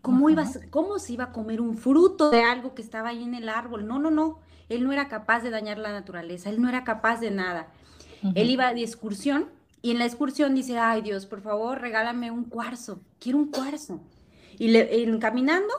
¿Cómo, 0.02 0.30
iba, 0.30 0.46
¿Cómo 0.70 1.00
se 1.00 1.14
iba 1.14 1.26
a 1.26 1.32
comer 1.32 1.60
un 1.60 1.78
fruto 1.78 2.30
de 2.30 2.44
algo 2.44 2.76
que 2.76 2.84
estaba 2.84 3.10
ahí 3.10 3.24
en 3.24 3.34
el 3.34 3.50
árbol? 3.50 3.88
No, 3.88 3.98
no, 3.98 4.12
no. 4.12 4.40
Él 4.70 4.84
no 4.84 4.92
era 4.92 5.08
capaz 5.08 5.42
de 5.42 5.50
dañar 5.50 5.78
la 5.78 5.92
naturaleza, 5.92 6.50
él 6.50 6.62
no 6.62 6.70
era 6.70 6.84
capaz 6.84 7.20
de 7.20 7.32
nada. 7.32 7.68
Él 8.34 8.50
iba 8.50 8.74
de 8.74 8.82
excursión 8.82 9.50
y 9.82 9.92
en 9.92 10.00
la 10.00 10.06
excursión 10.06 10.56
dice, 10.56 10.80
ay 10.80 11.02
Dios, 11.02 11.28
por 11.28 11.42
favor, 11.42 11.80
regálame 11.80 12.32
un 12.32 12.46
cuarzo, 12.46 13.00
quiero 13.20 13.38
un 13.38 13.52
cuarzo. 13.52 14.00
Y 14.58 14.70
le, 14.70 15.20
caminando, 15.20 15.72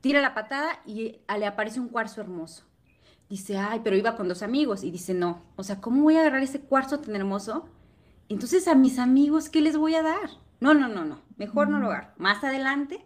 tira 0.00 0.20
la 0.22 0.32
patada 0.34 0.80
y 0.86 1.20
le 1.38 1.46
aparece 1.46 1.80
un 1.80 1.88
cuarzo 1.88 2.20
hermoso. 2.20 2.64
Dice, 3.28 3.56
ay, 3.56 3.80
pero 3.82 3.96
iba 3.96 4.16
con 4.16 4.28
dos 4.28 4.42
amigos. 4.42 4.84
Y 4.84 4.90
dice, 4.90 5.14
no, 5.14 5.42
o 5.56 5.62
sea, 5.62 5.80
¿cómo 5.80 6.02
voy 6.02 6.16
a 6.16 6.20
agarrar 6.20 6.42
ese 6.42 6.60
cuarzo 6.60 7.00
tan 7.00 7.16
hermoso 7.16 7.66
entonces 8.28 8.68
a 8.68 8.74
mis 8.74 8.98
amigos, 8.98 9.48
¿qué 9.48 9.60
les 9.60 9.76
voy 9.76 9.94
a 9.94 10.02
dar? 10.02 10.30
No, 10.60 10.74
no, 10.74 10.88
no, 10.88 11.04
no, 11.04 11.20
mejor 11.36 11.68
no 11.68 11.78
lo 11.78 11.90
hago. 11.90 12.08
Más 12.18 12.42
adelante, 12.44 13.04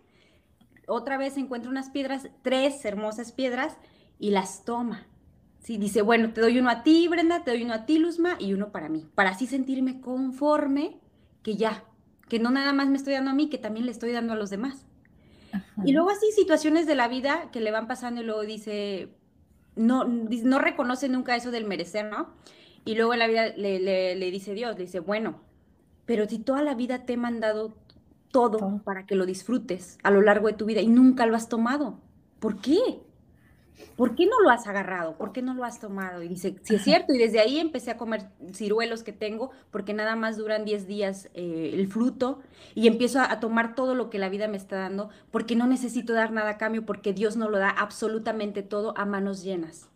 otra 0.86 1.16
vez 1.16 1.36
encuentra 1.36 1.70
unas 1.70 1.90
piedras, 1.90 2.28
tres 2.42 2.84
hermosas 2.84 3.32
piedras, 3.32 3.76
y 4.18 4.30
las 4.30 4.64
toma. 4.64 5.06
Sí, 5.60 5.78
dice, 5.78 6.02
bueno, 6.02 6.32
te 6.32 6.40
doy 6.40 6.58
uno 6.58 6.70
a 6.70 6.82
ti, 6.82 7.08
Brenda, 7.08 7.42
te 7.42 7.50
doy 7.50 7.64
uno 7.64 7.74
a 7.74 7.86
ti, 7.86 7.98
Luzma, 7.98 8.36
y 8.38 8.52
uno 8.52 8.70
para 8.70 8.88
mí, 8.88 9.08
para 9.14 9.30
así 9.30 9.46
sentirme 9.46 10.00
conforme 10.00 11.00
que 11.42 11.56
ya, 11.56 11.84
que 12.28 12.38
no 12.38 12.50
nada 12.50 12.72
más 12.72 12.88
me 12.88 12.96
estoy 12.96 13.14
dando 13.14 13.30
a 13.30 13.34
mí, 13.34 13.48
que 13.48 13.58
también 13.58 13.86
le 13.86 13.92
estoy 13.92 14.12
dando 14.12 14.32
a 14.32 14.36
los 14.36 14.50
demás. 14.50 14.86
Y 15.84 15.92
luego 15.92 16.10
así 16.10 16.26
situaciones 16.32 16.86
de 16.86 16.94
la 16.94 17.08
vida 17.08 17.50
que 17.50 17.60
le 17.60 17.70
van 17.70 17.86
pasando 17.86 18.20
y 18.20 18.24
luego 18.24 18.42
dice, 18.42 19.16
no, 19.74 20.04
no 20.04 20.58
reconoce 20.58 21.08
nunca 21.08 21.34
eso 21.34 21.50
del 21.50 21.64
merecer, 21.64 22.10
¿no? 22.10 22.34
Y 22.86 22.94
luego 22.94 23.12
en 23.12 23.18
la 23.18 23.26
vida 23.26 23.48
le, 23.48 24.30
dice 24.30 24.54
Dios, 24.54 24.76
le 24.76 24.84
dice, 24.84 25.00
bueno, 25.00 25.40
pero 26.06 26.28
si 26.28 26.38
toda 26.38 26.62
la 26.62 26.74
vida 26.74 27.04
te 27.04 27.14
he 27.14 27.16
mandado 27.16 27.74
todo, 28.30 28.80
para 28.84 29.06
que 29.06 29.16
lo 29.16 29.26
disfrutes 29.26 29.98
a 30.04 30.10
lo 30.12 30.22
largo 30.22 30.46
de 30.46 30.52
tu 30.52 30.66
vida 30.66 30.80
y 30.80 30.86
nunca 30.86 31.26
lo 31.26 31.34
has 31.34 31.48
tomado, 31.48 31.98
¿por 32.38 32.60
qué? 32.60 32.78
¿Por 33.96 34.14
qué 34.14 34.26
no 34.26 34.40
lo 34.40 34.50
has 34.50 34.68
agarrado? 34.68 35.16
¿Por 35.16 35.32
qué 35.32 35.42
no 35.42 35.54
lo 35.54 35.64
has 35.64 35.80
tomado? 35.80 36.22
Y 36.22 36.28
dice, 36.28 36.54
sí 36.62 36.76
es 36.76 36.84
cierto, 36.84 37.12
y 37.12 37.18
desde 37.18 37.40
ahí 37.40 37.58
empecé 37.58 37.90
a 37.90 37.96
comer 37.96 38.28
ciruelos 38.52 39.02
que 39.02 39.12
tengo, 39.12 39.50
porque 39.72 39.92
nada 39.92 40.14
más 40.14 40.36
duran 40.36 40.64
10 40.64 40.86
días 40.86 41.28
eh, 41.34 41.70
el 41.74 41.88
fruto, 41.88 42.38
y 42.76 42.86
empiezo 42.86 43.20
a, 43.20 43.40
tomar 43.40 43.74
todo 43.74 43.96
lo 43.96 44.10
que 44.10 44.20
la 44.20 44.28
vida 44.28 44.46
me 44.46 44.58
está 44.58 44.76
dando, 44.76 45.08
porque 45.32 45.56
no 45.56 45.66
necesito 45.66 46.12
dar 46.12 46.30
nada 46.30 46.50
a 46.50 46.56
cambio, 46.56 46.86
porque 46.86 47.12
Dios 47.12 47.36
no 47.36 47.48
lo 47.48 47.58
da 47.58 47.70
absolutamente 47.70 48.62
todo 48.62 48.96
a 48.96 49.06
manos 49.06 49.42
llenas. 49.42 49.88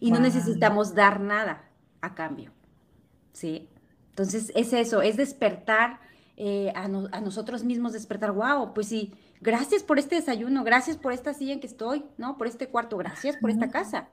Y 0.00 0.10
no 0.10 0.20
necesitamos 0.20 0.94
dar 0.94 1.20
nada 1.20 1.65
a 2.06 2.14
cambio. 2.14 2.52
¿Sí? 3.32 3.68
Entonces 4.10 4.50
es 4.54 4.72
eso, 4.72 5.02
es 5.02 5.16
despertar 5.16 6.00
eh, 6.38 6.72
a, 6.74 6.88
nosotros 6.88 7.64
mismos, 7.64 7.92
despertar, 7.92 8.32
wow, 8.32 8.74
pues 8.74 8.88
sí, 8.88 9.12
gracias 9.40 9.82
por 9.82 9.98
este 9.98 10.16
desayuno, 10.16 10.64
gracias 10.64 10.96
por 10.96 11.12
esta 11.12 11.34
silla 11.34 11.52
en 11.52 11.60
que 11.60 11.66
estoy, 11.66 12.04
¿no? 12.18 12.38
Por 12.38 12.46
este 12.46 12.68
cuarto, 12.68 12.96
gracias 12.96 13.36
por 13.36 13.50
esta 13.50 13.70
casa. 13.70 14.08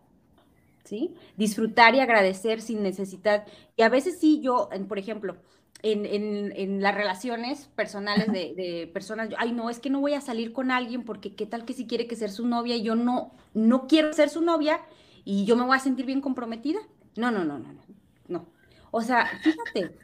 ¿Sí? 0.84 1.16
Disfrutar 1.38 1.96
y 1.96 2.02
agradecer 2.02 2.62
sin 2.62 2.84
necesidad. 2.84 3.46
Y 3.78 3.84
a 3.84 3.90
veces 3.90 4.20
sí, 4.20 4.42
yo, 4.42 4.70
por 4.90 5.00
ejemplo, 5.00 5.38
en, 5.82 6.82
las 6.82 6.96
relaciones 6.96 7.68
personales 7.76 8.28
de, 8.28 8.54
de, 8.56 8.90
personas, 8.94 9.30
ay, 9.38 9.52
no, 9.52 9.70
es 9.70 9.80
que 9.80 9.90
no 9.90 10.02
voy 10.02 10.14
a 10.14 10.22
salir 10.22 10.54
con 10.54 10.72
alguien 10.72 11.04
porque 11.04 11.36
qué 11.36 11.46
tal 11.46 11.66
que 11.66 11.74
si 11.74 11.88
quiere 11.88 12.08
que 12.08 12.16
ser 12.16 12.32
su 12.32 12.48
novia 12.48 12.76
y 12.76 12.84
yo 12.84 12.96
no, 12.96 13.34
no 13.54 13.88
quiero 13.88 14.14
ser 14.14 14.30
su 14.30 14.42
novia 14.42 14.82
y 15.26 15.46
yo 15.46 15.56
me 15.56 15.66
voy 15.66 15.76
a 15.76 15.80
sentir 15.80 16.06
bien 16.06 16.22
comprometida. 16.22 16.80
No, 17.16 17.32
no, 17.32 17.44
no, 17.44 17.60
no, 17.60 17.74
no. 17.74 17.82
no. 18.28 18.46
O 18.92 19.02
sea, 19.02 19.28
fíjate. 19.42 19.98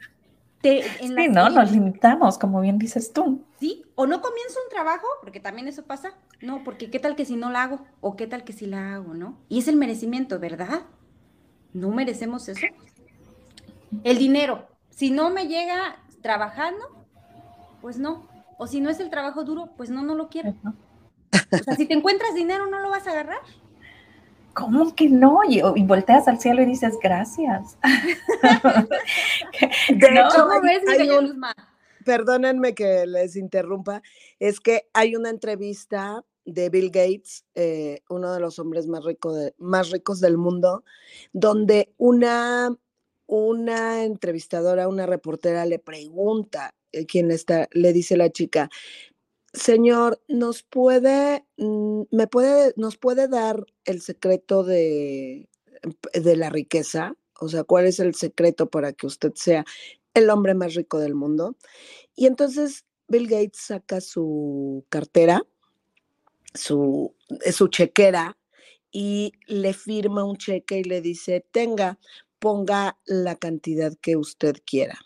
sí, 0.98 1.28
no, 1.28 1.48
nos 1.48 1.72
limitamos, 1.72 2.38
como 2.38 2.60
bien 2.60 2.78
dices 2.78 3.12
tú. 3.12 3.44
Sí, 3.58 3.84
o 3.94 4.06
no 4.06 4.20
comienzo 4.20 4.58
un 4.64 4.70
trabajo, 4.70 5.06
porque 5.20 5.40
también 5.40 5.68
eso 5.68 5.84
pasa. 5.84 6.14
No, 6.40 6.64
porque 6.64 6.90
qué 6.90 6.98
tal 6.98 7.16
que 7.16 7.24
si 7.24 7.36
no 7.36 7.50
la 7.50 7.62
hago, 7.62 7.84
o 8.00 8.16
qué 8.16 8.26
tal 8.26 8.44
que 8.44 8.52
si 8.52 8.66
la 8.66 8.94
hago, 8.94 9.14
¿no? 9.14 9.38
Y 9.48 9.58
es 9.58 9.68
el 9.68 9.76
merecimiento, 9.76 10.38
¿verdad? 10.38 10.82
¿No 11.72 11.90
merecemos 11.90 12.48
eso? 12.48 12.66
El 14.04 14.18
dinero. 14.18 14.68
Si 14.90 15.10
no 15.10 15.30
me 15.30 15.46
llega 15.46 15.96
trabajando, 16.20 17.06
pues 17.80 17.98
no. 17.98 18.28
O 18.58 18.66
si 18.66 18.80
no 18.80 18.90
es 18.90 19.00
el 19.00 19.10
trabajo 19.10 19.44
duro, 19.44 19.70
pues 19.76 19.90
no, 19.90 20.02
no 20.02 20.14
lo 20.14 20.28
quiero. 20.28 20.54
O 21.52 21.58
sea, 21.64 21.76
si 21.76 21.86
te 21.86 21.94
encuentras 21.94 22.34
dinero, 22.34 22.66
¿no 22.66 22.80
lo 22.80 22.90
vas 22.90 23.06
a 23.06 23.10
agarrar? 23.10 23.40
¿Cómo 24.54 24.94
que 24.94 25.08
no? 25.08 25.40
Y, 25.48 25.60
volteas 25.84 26.28
al 26.28 26.40
cielo 26.40 26.62
y 26.62 26.66
dices, 26.66 26.98
gracias. 27.02 27.78
de 29.88 30.06
hecho, 30.06 30.48
perdónenme 32.04 32.74
que 32.74 33.06
les 33.06 33.36
interrumpa, 33.36 34.02
es 34.38 34.60
que 34.60 34.88
hay 34.92 35.16
una 35.16 35.30
entrevista 35.30 36.24
de 36.44 36.70
Bill 36.70 36.90
Gates, 36.90 37.44
eh, 37.54 38.00
uno 38.08 38.32
de 38.32 38.40
los 38.40 38.58
hombres 38.58 38.86
más, 38.86 39.02
más 39.58 39.90
ricos 39.90 40.20
del 40.20 40.36
mundo, 40.36 40.84
donde 41.32 41.92
una, 41.98 42.74
una 43.26 44.04
entrevistadora, 44.04 44.88
una 44.88 45.06
reportera 45.06 45.66
le 45.66 45.78
pregunta, 45.78 46.74
eh, 46.92 47.06
quién 47.06 47.30
está, 47.30 47.68
le 47.72 47.92
dice 47.92 48.16
la 48.16 48.30
chica, 48.30 48.70
Señor, 49.52 50.22
¿nos 50.28 50.62
puede, 50.62 51.44
mm, 51.56 52.02
me 52.12 52.26
puede, 52.28 52.72
nos 52.76 52.96
puede 52.96 53.26
dar 53.26 53.66
el 53.84 54.00
secreto 54.00 54.62
de, 54.62 55.48
de 56.14 56.36
la 56.36 56.50
riqueza? 56.50 57.16
O 57.40 57.48
sea, 57.48 57.64
¿cuál 57.64 57.86
es 57.86 57.98
el 57.98 58.14
secreto 58.14 58.70
para 58.70 58.92
que 58.92 59.06
usted 59.06 59.32
sea 59.34 59.64
el 60.14 60.30
hombre 60.30 60.54
más 60.54 60.74
rico 60.74 61.00
del 61.00 61.14
mundo? 61.16 61.56
Y 62.14 62.26
entonces 62.26 62.84
Bill 63.08 63.26
Gates 63.26 63.58
saca 63.60 64.00
su 64.00 64.84
cartera, 64.88 65.42
su, 66.54 67.14
su 67.52 67.68
chequera, 67.68 68.36
y 68.92 69.32
le 69.46 69.72
firma 69.72 70.24
un 70.24 70.36
cheque 70.36 70.78
y 70.80 70.84
le 70.84 71.00
dice, 71.00 71.44
tenga, 71.52 71.98
ponga 72.38 72.98
la 73.04 73.36
cantidad 73.36 73.96
que 74.00 74.16
usted 74.16 74.56
quiera 74.64 74.98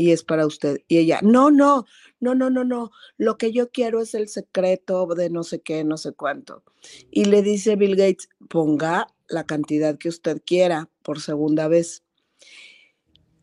y 0.00 0.12
es 0.12 0.24
para 0.24 0.46
usted. 0.46 0.78
Y 0.88 0.96
ella, 0.96 1.20
no, 1.22 1.50
no, 1.50 1.84
no, 2.20 2.34
no, 2.34 2.48
no, 2.48 2.64
no, 2.64 2.90
lo 3.18 3.36
que 3.36 3.52
yo 3.52 3.70
quiero 3.70 4.00
es 4.00 4.14
el 4.14 4.28
secreto 4.28 5.06
de 5.08 5.28
no 5.28 5.42
sé 5.42 5.60
qué, 5.60 5.84
no 5.84 5.98
sé 5.98 6.12
cuánto. 6.12 6.64
Y 7.10 7.26
le 7.26 7.42
dice 7.42 7.76
Bill 7.76 7.96
Gates, 7.96 8.30
ponga 8.48 9.08
la 9.28 9.44
cantidad 9.44 9.98
que 9.98 10.08
usted 10.08 10.40
quiera 10.42 10.88
por 11.02 11.20
segunda 11.20 11.68
vez. 11.68 12.02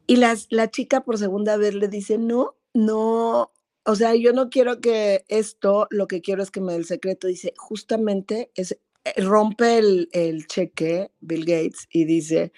Y 0.08 0.16
las, 0.16 0.48
la 0.50 0.72
chica 0.72 1.04
por 1.04 1.20
segunda 1.20 1.58
vez 1.58 1.76
le 1.76 1.90
dice, 1.90 2.18
no, 2.18 2.56
no, 2.74 3.52
o 3.84 3.96
sea, 3.96 4.16
yo 4.16 4.34
no 4.34 4.50
quiero 4.50 4.82
que 4.82 5.26
esto, 5.28 5.86
lo 5.92 6.08
que 6.08 6.22
quiero 6.22 6.42
es 6.42 6.50
que 6.50 6.62
me 6.62 6.72
dé 6.72 6.80
el 6.80 6.86
secreto. 6.86 7.28
Dice, 7.28 7.54
justamente 7.56 8.50
es, 8.56 8.72
eh, 8.72 9.22
rompe 9.22 9.78
el, 9.78 10.10
el 10.12 10.48
cheque 10.48 11.12
Bill 11.20 11.46
Gates 11.46 11.88
y 11.92 12.06
dice, 12.06 12.52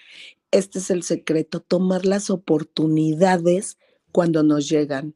este 0.52 0.78
es 0.78 0.90
el 0.90 1.02
secreto, 1.02 1.60
tomar 1.60 2.06
las 2.06 2.30
oportunidades 2.30 3.76
cuando 4.12 4.42
nos 4.42 4.68
llegan 4.68 5.14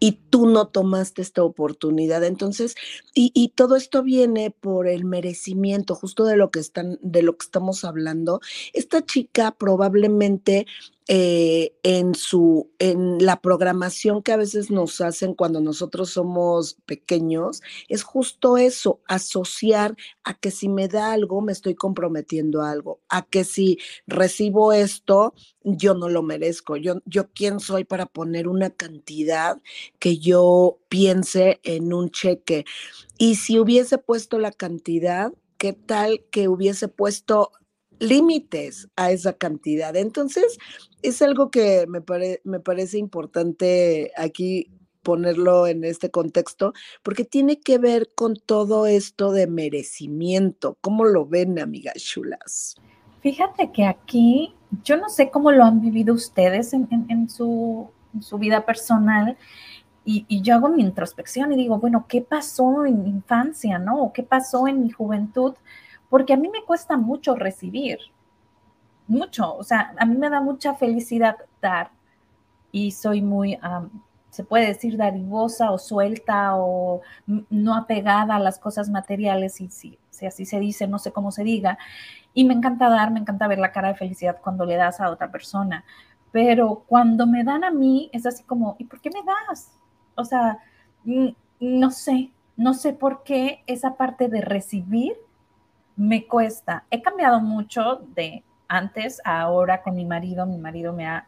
y 0.00 0.12
tú 0.30 0.46
no 0.46 0.68
tomaste 0.68 1.22
esta 1.22 1.42
oportunidad. 1.42 2.24
Entonces, 2.24 2.74
y, 3.14 3.52
todo 3.56 3.74
esto 3.74 4.02
viene 4.02 4.50
por 4.52 4.86
el 4.86 5.04
merecimiento, 5.04 5.94
justo 5.96 6.24
de 6.24 6.36
lo 6.36 6.50
que 6.50 6.60
están, 6.60 6.98
de 7.02 7.22
lo 7.22 7.36
que 7.36 7.44
estamos 7.44 7.84
hablando. 7.84 8.40
Esta 8.72 9.04
chica 9.04 9.56
probablemente 9.58 10.66
eh, 11.10 11.74
en 11.82 12.14
su, 12.14 12.70
en 12.78 13.24
la 13.24 13.40
programación 13.40 14.22
que 14.22 14.32
a 14.32 14.36
veces 14.36 14.70
nos 14.70 15.00
hacen 15.00 15.32
cuando 15.32 15.60
nosotros 15.60 16.10
somos 16.10 16.74
pequeños, 16.84 17.62
es 17.88 18.02
justo 18.02 18.58
eso, 18.58 19.00
asociar 19.08 19.96
a 20.22 20.34
que 20.34 20.50
si 20.50 20.68
me 20.68 20.86
da 20.86 21.12
algo, 21.12 21.40
me 21.40 21.52
estoy 21.52 21.74
comprometiendo 21.74 22.60
a 22.60 22.70
algo, 22.70 23.00
a 23.08 23.22
que 23.22 23.44
si 23.44 23.78
recibo 24.06 24.72
esto, 24.74 25.32
yo 25.64 25.94
no 25.94 26.08
lo 26.08 26.22
merezco. 26.22 26.76
Yo, 26.76 27.00
yo 27.06 27.30
quién 27.32 27.58
soy 27.60 27.84
para 27.84 28.04
poner 28.04 28.46
una 28.46 28.70
cantidad 28.70 29.60
que 29.98 30.18
yo 30.18 30.78
piense 30.88 31.60
en 31.62 31.92
un 31.92 32.10
cheque. 32.10 32.64
Y 33.18 33.36
si 33.36 33.58
hubiese 33.58 33.98
puesto 33.98 34.38
la 34.38 34.52
cantidad, 34.52 35.32
¿qué 35.56 35.72
tal 35.72 36.24
que 36.30 36.48
hubiese 36.48 36.88
puesto 36.88 37.52
límites 37.98 38.88
a 38.96 39.10
esa 39.10 39.32
cantidad? 39.32 39.96
Entonces, 39.96 40.58
es 41.02 41.20
algo 41.22 41.50
que 41.50 41.86
me, 41.88 42.00
me 42.44 42.60
parece 42.60 42.98
importante 42.98 44.12
aquí 44.16 44.70
ponerlo 45.02 45.66
en 45.66 45.84
este 45.84 46.10
contexto, 46.10 46.74
porque 47.02 47.24
tiene 47.24 47.60
que 47.60 47.78
ver 47.78 48.10
con 48.14 48.34
todo 48.36 48.86
esto 48.86 49.32
de 49.32 49.46
merecimiento. 49.46 50.76
¿Cómo 50.82 51.06
lo 51.06 51.24
ven, 51.24 51.58
amigas 51.58 51.94
chulas? 51.94 52.74
Fíjate 53.22 53.72
que 53.72 53.86
aquí, 53.86 54.54
yo 54.84 54.98
no 54.98 55.08
sé 55.08 55.30
cómo 55.30 55.50
lo 55.50 55.64
han 55.64 55.80
vivido 55.80 56.12
ustedes 56.14 56.74
en, 56.74 57.30
su, 57.30 57.90
en 58.14 58.22
su 58.22 58.38
vida 58.38 58.66
personal, 58.66 59.38
y, 60.10 60.40
yo 60.40 60.54
hago 60.54 60.70
mi 60.70 60.82
introspección 60.82 61.52
y 61.52 61.56
digo, 61.56 61.78
bueno, 61.78 62.06
¿qué 62.08 62.22
pasó 62.22 62.86
en 62.86 63.02
mi 63.02 63.10
infancia, 63.10 63.78
no? 63.78 64.00
¿O 64.04 64.12
qué 64.12 64.22
pasó 64.22 64.66
en 64.66 64.82
mi 64.82 64.90
juventud? 64.90 65.54
Porque 66.08 66.32
a 66.32 66.38
mí 66.38 66.48
me 66.48 66.64
cuesta 66.64 66.96
mucho 66.96 67.34
recibir, 67.34 67.98
mucho, 69.06 69.54
o 69.54 69.62
sea, 69.62 69.92
a 69.98 70.06
mí 70.06 70.16
me 70.16 70.30
da 70.30 70.40
mucha 70.40 70.74
felicidad 70.74 71.36
dar 71.60 71.90
y 72.72 72.92
soy 72.92 73.20
muy, 73.20 73.58
se 74.30 74.44
puede 74.44 74.68
decir, 74.68 74.96
dadivosa 74.96 75.70
o 75.72 75.78
suelta 75.78 76.56
o 76.56 77.02
no 77.50 77.74
apegada 77.74 78.36
a 78.36 78.40
las 78.40 78.58
cosas 78.58 78.88
materiales, 78.88 79.60
y 79.60 79.68
si, 79.68 79.98
si 80.08 80.24
así 80.24 80.46
se 80.46 80.58
dice, 80.58 80.86
no 80.88 80.98
sé 80.98 81.12
cómo 81.12 81.32
se 81.32 81.44
diga. 81.44 81.78
Y 82.32 82.44
me 82.44 82.54
encanta 82.54 82.88
dar, 82.88 83.10
me 83.10 83.20
encanta 83.20 83.46
ver 83.46 83.58
la 83.58 83.72
cara 83.72 83.88
de 83.88 83.94
felicidad 83.94 84.38
cuando 84.42 84.64
le 84.64 84.76
das 84.76 85.00
a 85.00 85.10
otra 85.10 85.30
persona. 85.30 85.84
Pero 86.32 86.84
cuando 86.86 87.26
me 87.26 87.44
dan 87.44 87.64
a 87.64 87.70
mí, 87.70 88.08
es 88.12 88.24
así 88.26 88.44
como, 88.44 88.76
¿y 88.78 88.84
por 88.84 89.00
qué 89.00 89.10
me 89.10 89.22
das? 89.22 89.77
O 90.18 90.24
sea, 90.24 90.58
no 91.04 91.90
sé, 91.90 92.30
no 92.56 92.74
sé 92.74 92.92
por 92.92 93.22
qué 93.22 93.62
esa 93.66 93.96
parte 93.96 94.28
de 94.28 94.40
recibir 94.40 95.16
me 95.96 96.26
cuesta. 96.26 96.84
He 96.90 97.02
cambiado 97.02 97.40
mucho 97.40 98.02
de 98.14 98.44
antes 98.68 99.20
a 99.24 99.40
ahora 99.40 99.82
con 99.82 99.94
mi 99.94 100.04
marido. 100.04 100.44
Mi 100.44 100.58
marido 100.58 100.92
me 100.92 101.06
ha, 101.06 101.26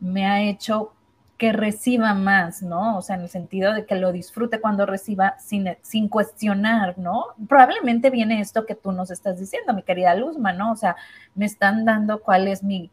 me 0.00 0.26
ha 0.26 0.42
hecho 0.42 0.92
que 1.38 1.52
reciba 1.52 2.12
más, 2.12 2.62
¿no? 2.62 2.98
O 2.98 3.02
sea, 3.02 3.16
en 3.16 3.22
el 3.22 3.28
sentido 3.30 3.72
de 3.72 3.86
que 3.86 3.94
lo 3.94 4.12
disfrute 4.12 4.60
cuando 4.60 4.84
reciba 4.84 5.38
sin, 5.38 5.74
sin 5.80 6.08
cuestionar, 6.08 6.98
¿no? 6.98 7.28
Probablemente 7.48 8.10
viene 8.10 8.40
esto 8.40 8.66
que 8.66 8.74
tú 8.74 8.92
nos 8.92 9.10
estás 9.10 9.38
diciendo, 9.38 9.72
mi 9.72 9.82
querida 9.82 10.14
Luzma, 10.14 10.52
¿no? 10.52 10.72
O 10.72 10.76
sea, 10.76 10.96
me 11.34 11.46
están 11.46 11.86
dando 11.86 12.20
cuál 12.20 12.46
es 12.46 12.62
mi, 12.62 12.90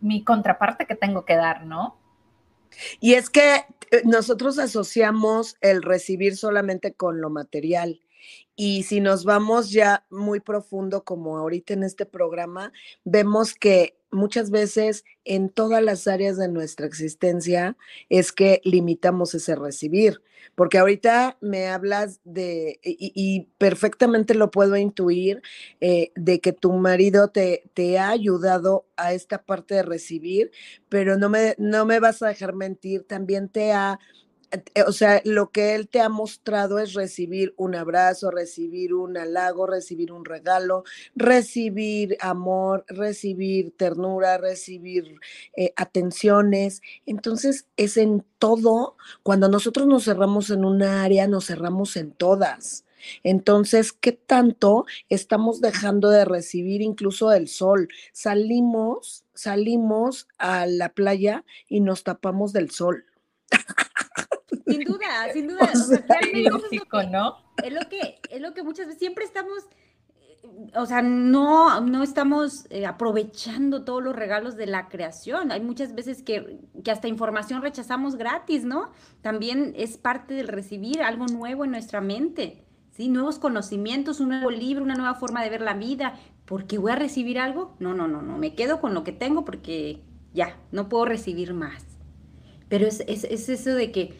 mi 0.00 0.24
contraparte 0.24 0.86
que 0.86 0.96
tengo 0.96 1.24
que 1.24 1.36
dar, 1.36 1.64
¿no? 1.66 1.94
Y 3.00 3.14
es 3.14 3.30
que 3.30 3.64
eh, 3.90 4.02
nosotros 4.04 4.58
asociamos 4.58 5.56
el 5.60 5.82
recibir 5.82 6.36
solamente 6.36 6.94
con 6.94 7.20
lo 7.20 7.30
material. 7.30 8.00
Y 8.56 8.82
si 8.82 9.00
nos 9.00 9.24
vamos 9.24 9.70
ya 9.70 10.04
muy 10.10 10.40
profundo, 10.40 11.04
como 11.04 11.38
ahorita 11.38 11.74
en 11.74 11.84
este 11.84 12.06
programa, 12.06 12.72
vemos 13.04 13.54
que 13.54 13.97
muchas 14.10 14.50
veces 14.50 15.04
en 15.24 15.50
todas 15.50 15.82
las 15.82 16.06
áreas 16.06 16.36
de 16.36 16.48
nuestra 16.48 16.86
existencia 16.86 17.76
es 18.08 18.32
que 18.32 18.60
limitamos 18.64 19.34
ese 19.34 19.54
recibir. 19.54 20.22
Porque 20.54 20.78
ahorita 20.78 21.36
me 21.40 21.66
hablas 21.68 22.20
de, 22.24 22.80
y, 22.82 23.48
perfectamente 23.58 24.34
lo 24.34 24.50
puedo 24.50 24.76
intuir, 24.76 25.42
eh, 25.80 26.10
de 26.14 26.40
que 26.40 26.52
tu 26.52 26.72
marido 26.72 27.28
te, 27.28 27.64
te, 27.74 27.98
ha 27.98 28.10
ayudado 28.10 28.86
a 28.96 29.12
esta 29.12 29.42
parte 29.42 29.74
de 29.74 29.82
recibir, 29.82 30.50
pero 30.88 31.16
no 31.16 31.28
me, 31.28 31.54
no 31.58 31.86
me 31.86 32.00
vas 32.00 32.22
a 32.22 32.28
dejar 32.28 32.54
mentir, 32.54 33.04
también 33.04 33.48
te 33.48 33.72
ha 33.72 33.98
o 34.86 34.92
sea, 34.92 35.20
lo 35.24 35.50
que 35.50 35.74
él 35.74 35.88
te 35.88 36.00
ha 36.00 36.08
mostrado 36.08 36.78
es 36.78 36.94
recibir 36.94 37.54
un 37.56 37.74
abrazo, 37.74 38.30
recibir 38.30 38.94
un 38.94 39.16
halago, 39.16 39.66
recibir 39.66 40.12
un 40.12 40.24
regalo, 40.24 40.84
recibir 41.14 42.16
amor, 42.20 42.84
recibir 42.88 43.74
ternura, 43.76 44.38
recibir 44.38 45.20
eh, 45.56 45.72
atenciones. 45.76 46.80
Entonces, 47.04 47.66
es 47.76 47.96
en 47.96 48.24
todo, 48.38 48.96
cuando 49.22 49.48
nosotros 49.48 49.86
nos 49.86 50.04
cerramos 50.04 50.50
en 50.50 50.64
una 50.64 51.02
área, 51.04 51.26
nos 51.26 51.46
cerramos 51.46 51.96
en 51.96 52.12
todas. 52.12 52.84
Entonces, 53.22 53.92
¿qué 53.92 54.12
tanto 54.12 54.86
estamos 55.08 55.60
dejando 55.60 56.10
de 56.10 56.24
recibir 56.24 56.82
incluso 56.82 57.32
el 57.32 57.48
sol? 57.48 57.88
Salimos, 58.12 59.24
salimos 59.34 60.28
a 60.38 60.66
la 60.66 60.90
playa 60.94 61.44
y 61.68 61.80
nos 61.80 62.02
tapamos 62.02 62.52
del 62.52 62.70
sol. 62.70 63.04
Sin 64.68 64.84
duda, 64.84 65.32
sin 65.32 65.48
duda. 65.48 65.70
O 65.72 65.76
sea, 65.76 66.20
lógico, 66.50 67.02
¿no? 67.04 67.36
Es 67.62 67.72
lo 67.72 67.80
que, 67.88 68.20
es 68.30 68.40
lo 68.40 68.54
que 68.54 68.62
muchas 68.62 68.86
veces 68.86 69.00
siempre 69.00 69.24
estamos, 69.24 69.64
o 70.74 70.86
sea, 70.86 71.02
no, 71.02 71.80
no 71.80 72.02
estamos 72.02 72.66
eh, 72.70 72.86
aprovechando 72.86 73.84
todos 73.84 74.02
los 74.02 74.14
regalos 74.14 74.56
de 74.56 74.66
la 74.66 74.88
creación. 74.88 75.52
Hay 75.52 75.60
muchas 75.60 75.94
veces 75.94 76.22
que, 76.22 76.60
que 76.84 76.90
hasta 76.90 77.08
información 77.08 77.62
rechazamos 77.62 78.16
gratis, 78.16 78.64
¿no? 78.64 78.90
También 79.22 79.72
es 79.76 79.96
parte 79.96 80.34
del 80.34 80.48
recibir 80.48 81.02
algo 81.02 81.26
nuevo 81.26 81.64
en 81.64 81.70
nuestra 81.70 82.00
mente. 82.00 82.64
¿Sí? 82.90 83.08
Nuevos 83.08 83.38
conocimientos, 83.38 84.18
un 84.18 84.30
nuevo 84.30 84.50
libro, 84.50 84.82
una 84.82 84.96
nueva 84.96 85.14
forma 85.14 85.44
de 85.44 85.50
ver 85.50 85.60
la 85.60 85.74
vida. 85.74 86.14
¿Por 86.44 86.66
qué 86.66 86.78
voy 86.78 86.90
a 86.90 86.96
recibir 86.96 87.38
algo? 87.38 87.76
No, 87.78 87.94
no, 87.94 88.08
no, 88.08 88.22
no. 88.22 88.38
Me 88.38 88.56
quedo 88.56 88.80
con 88.80 88.92
lo 88.92 89.04
que 89.04 89.12
tengo 89.12 89.44
porque 89.44 90.02
ya, 90.34 90.56
no 90.72 90.88
puedo 90.88 91.04
recibir 91.04 91.54
más. 91.54 91.84
Pero 92.68 92.86
es, 92.86 93.04
es, 93.06 93.24
es 93.24 93.48
eso 93.48 93.74
de 93.74 93.92
que 93.92 94.16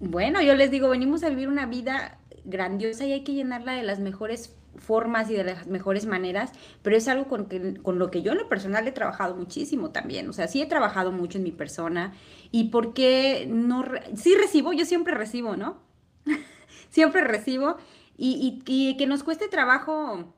bueno, 0.00 0.40
yo 0.42 0.54
les 0.54 0.70
digo, 0.70 0.88
venimos 0.88 1.22
a 1.24 1.28
vivir 1.28 1.48
una 1.48 1.66
vida 1.66 2.18
grandiosa 2.44 3.04
y 3.04 3.12
hay 3.12 3.24
que 3.24 3.34
llenarla 3.34 3.72
de 3.72 3.82
las 3.82 4.00
mejores 4.00 4.54
formas 4.76 5.30
y 5.30 5.34
de 5.34 5.44
las 5.44 5.66
mejores 5.66 6.06
maneras, 6.06 6.52
pero 6.82 6.96
es 6.96 7.08
algo 7.08 7.26
con, 7.26 7.46
que, 7.46 7.74
con 7.82 7.98
lo 7.98 8.10
que 8.10 8.22
yo 8.22 8.32
en 8.32 8.38
lo 8.38 8.48
personal 8.48 8.86
he 8.86 8.92
trabajado 8.92 9.34
muchísimo 9.34 9.90
también, 9.90 10.28
o 10.28 10.32
sea, 10.32 10.48
sí 10.48 10.62
he 10.62 10.66
trabajado 10.66 11.12
mucho 11.12 11.38
en 11.38 11.44
mi 11.44 11.52
persona 11.52 12.14
y 12.50 12.64
porque 12.64 13.46
no, 13.50 13.84
sí 14.14 14.34
recibo, 14.34 14.72
yo 14.72 14.84
siempre 14.84 15.14
recibo, 15.14 15.56
¿no? 15.56 15.78
siempre 16.90 17.22
recibo 17.22 17.76
y, 18.16 18.96
que 18.96 19.06
nos 19.06 19.22
cueste 19.22 19.48
trabajo, 19.48 20.34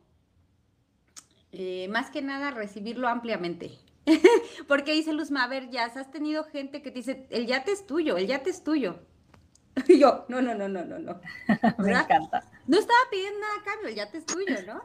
eh, 1.52 1.88
más 1.88 2.10
que 2.10 2.22
nada, 2.22 2.50
recibirlo 2.50 3.08
ampliamente. 3.08 3.72
porque 4.68 4.92
dice 4.92 5.12
Luzma, 5.12 5.44
a 5.44 5.48
ver, 5.48 5.70
ya 5.70 5.84
has 5.84 6.10
tenido 6.10 6.44
gente 6.44 6.82
que 6.82 6.90
te 6.90 6.98
dice, 6.98 7.26
el 7.30 7.46
yate 7.46 7.72
es 7.72 7.86
tuyo, 7.86 8.16
el 8.16 8.26
yate 8.26 8.50
es 8.50 8.64
tuyo. 8.64 8.98
Y 9.88 9.98
yo, 9.98 10.24
no, 10.28 10.42
no, 10.42 10.54
no, 10.54 10.68
no, 10.68 10.84
no, 10.84 10.98
no. 10.98 11.20
Me 11.78 11.92
encanta. 11.92 12.44
No 12.66 12.78
estaba 12.78 12.98
pidiendo 13.10 13.40
nada 13.40 13.52
a 13.60 13.64
cambio, 13.64 13.90
ya 13.90 14.10
te 14.10 14.18
es 14.18 14.26
tuyo, 14.26 14.56
¿no? 14.66 14.82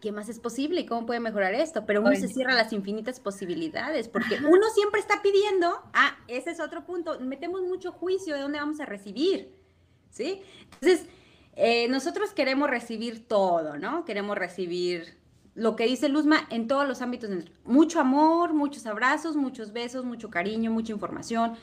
¿Qué 0.00 0.10
más 0.10 0.28
es 0.28 0.40
posible 0.40 0.80
y 0.80 0.86
cómo 0.86 1.06
puede 1.06 1.20
mejorar 1.20 1.54
esto? 1.54 1.86
Pero 1.86 2.00
uno 2.00 2.16
se 2.16 2.26
cierra 2.26 2.54
las 2.54 2.72
infinitas 2.72 3.20
posibilidades, 3.20 4.08
porque 4.08 4.36
uno 4.36 4.66
siempre 4.74 5.00
está 5.00 5.22
pidiendo, 5.22 5.82
ah, 5.92 6.16
ese 6.26 6.50
es 6.50 6.60
otro 6.60 6.84
punto, 6.84 7.20
metemos 7.20 7.62
mucho 7.62 7.92
juicio 7.92 8.34
de 8.34 8.40
dónde 8.40 8.58
vamos 8.58 8.80
a 8.80 8.86
recibir, 8.86 9.54
¿sí? 10.10 10.42
Entonces, 10.64 11.06
eh, 11.54 11.86
nosotros 11.88 12.32
queremos 12.32 12.68
recibir 12.68 13.28
todo, 13.28 13.78
¿no? 13.78 14.04
Queremos 14.04 14.36
recibir 14.36 15.16
lo 15.54 15.76
que 15.76 15.86
dice 15.86 16.08
Luzma 16.08 16.48
en 16.50 16.66
todos 16.66 16.86
los 16.86 17.00
ámbitos, 17.00 17.30
mucho 17.64 18.00
amor, 18.00 18.52
muchos 18.52 18.84
abrazos, 18.86 19.36
muchos 19.36 19.72
besos, 19.72 20.04
mucho 20.04 20.28
cariño, 20.28 20.72
mucha 20.72 20.92
información, 20.92 21.54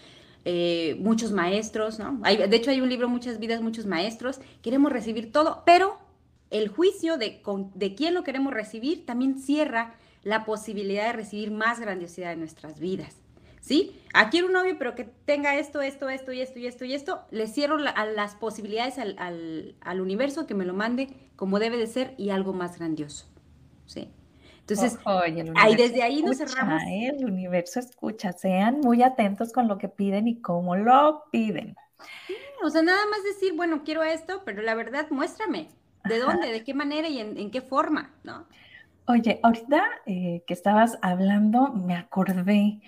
eh, 0.45 0.95
muchos 0.99 1.32
maestros, 1.32 1.99
¿no? 1.99 2.19
de 2.21 2.56
hecho, 2.56 2.71
hay 2.71 2.82
un 2.82 2.89
libro, 2.89 3.10
Muchas 3.10 3.39
vidas, 3.39 3.62
muchos 3.62 3.86
maestros. 3.86 4.39
Queremos 4.62 4.91
recibir 4.91 5.32
todo, 5.32 5.63
pero 5.65 5.97
el 6.49 6.67
juicio 6.67 7.17
de, 7.17 7.41
de 7.75 7.95
quién 7.95 8.13
lo 8.13 8.23
queremos 8.23 8.54
recibir 8.54 9.06
también 9.06 9.39
cierra 9.39 9.95
la 10.23 10.45
posibilidad 10.45 11.06
de 11.08 11.13
recibir 11.13 11.51
más 11.51 11.80
grandiosidad 11.80 12.34
en 12.34 12.39
nuestras 12.39 12.80
vidas. 12.80 13.21
¿sí? 13.62 13.95
Ah, 14.13 14.30
quiero 14.30 14.47
un 14.47 14.54
novio, 14.54 14.75
pero 14.77 14.95
que 14.95 15.06
tenga 15.06 15.58
esto, 15.58 15.82
esto, 15.82 16.10
esto 16.10 16.34
y 16.34 16.41
esto 16.41 16.60
y 16.60 16.67
esto 16.67 16.86
y 16.86 16.93
esto. 16.93 17.21
Le 17.32 17.47
cierro 17.47 17.77
a 17.77 18.06
las 18.06 18.36
posibilidades 18.36 18.97
al, 18.97 20.01
universo 20.01 20.45
que 20.45 20.54
me 20.54 20.65
lo 20.65 20.73
mande 20.73 21.08
como 21.36 21.60
debe 21.60 21.77
de 21.77 21.88
ser 21.88 22.13
y 22.17 22.32
algo 22.32 22.54
más 22.54 22.77
grandioso, 22.77 23.27
¿sí? 23.86 24.10
Entonces, 24.73 24.99
ahí, 25.55 25.75
desde 25.75 26.03
ahí 26.03 26.21
nos 26.23 26.38
cerramos. 26.38 26.81
¿eh? 26.84 27.13
El 27.17 27.25
universo 27.25 27.79
escucha, 27.79 28.34
sean 28.34 28.79
muy 28.79 29.03
atentos 29.03 29.51
con 29.51 29.67
lo 29.67 29.77
que 29.77 29.89
piden 29.89 30.27
y 30.27 30.41
cómo 30.41 30.75
lo 30.75 31.23
piden. 31.31 31.75
o 32.63 32.69
sea, 32.69 32.81
nada 32.81 33.05
más 33.10 33.23
decir, 33.23 33.53
bueno, 33.55 33.84
quiero 33.84 34.03
esto, 34.03 34.41
pero 34.45 34.62
la 34.62 34.75
verdad, 34.75 35.07
muéstrame. 35.10 35.67
¿De 36.05 36.17
dónde? 36.17 36.51
¿De 36.51 36.63
qué 36.63 36.73
manera 36.73 37.07
y 37.07 37.19
en, 37.19 37.51
qué 37.51 37.62
forma? 37.62 38.12
¿no? 38.23 38.47
Oye, 39.05 39.39
ahorita 39.43 39.84
eh, 40.07 40.43
que 40.47 40.53
estabas 40.53 40.97
hablando, 41.01 41.73
me 41.73 41.95
acordé 41.95 42.81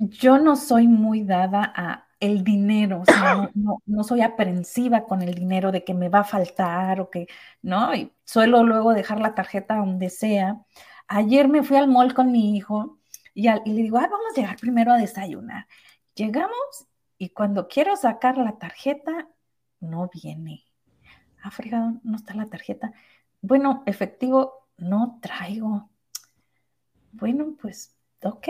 yo 0.00 0.38
no 0.38 0.56
soy 0.56 0.88
muy 0.88 1.24
dada 1.24 1.72
a 1.76 2.06
el 2.20 2.44
dinero, 2.44 3.00
o 3.00 3.04
sea, 3.06 3.50
no, 3.54 4.04
soy 4.04 4.20
aprensiva 4.20 5.04
con 5.04 5.22
el 5.22 5.34
dinero 5.34 5.72
de 5.72 5.84
que 5.84 5.94
me 5.94 6.10
va 6.10 6.20
a 6.20 6.24
faltar 6.24 7.00
o 7.00 7.10
que, 7.10 7.26
¿no? 7.62 7.94
Y 7.94 8.12
suelo 8.24 8.62
luego 8.62 8.92
dejar 8.92 9.20
la 9.20 9.34
tarjeta 9.34 9.76
donde 9.76 10.10
sea. 10.10 10.60
Ayer 11.08 11.48
me 11.48 11.62
fui 11.62 11.76
al 11.78 11.88
mall 11.88 12.14
con 12.14 12.30
mi 12.30 12.56
hijo 12.56 12.98
y, 13.34 13.48
le 13.48 13.82
digo, 13.82 13.96
vamos 13.98 14.20
a 14.32 14.40
llegar 14.40 14.56
primero 14.56 14.92
a 14.92 14.98
desayunar. 14.98 15.66
Llegamos 16.14 16.86
y 17.18 17.30
cuando 17.30 17.68
quiero 17.68 17.96
sacar 17.96 18.36
la 18.38 18.58
tarjeta, 18.58 19.28
no 19.80 20.10
viene. 20.12 20.64
Ah, 21.42 21.50
fregado, 21.50 22.00
no 22.04 22.16
está 22.16 22.34
la 22.34 22.46
tarjeta. 22.50 22.92
Bueno, 23.40 23.82
efectivo, 23.86 24.68
no 24.76 25.18
traigo. 25.22 25.90
Bueno, 27.12 27.56
pues, 27.60 27.96
ok, 28.22 28.48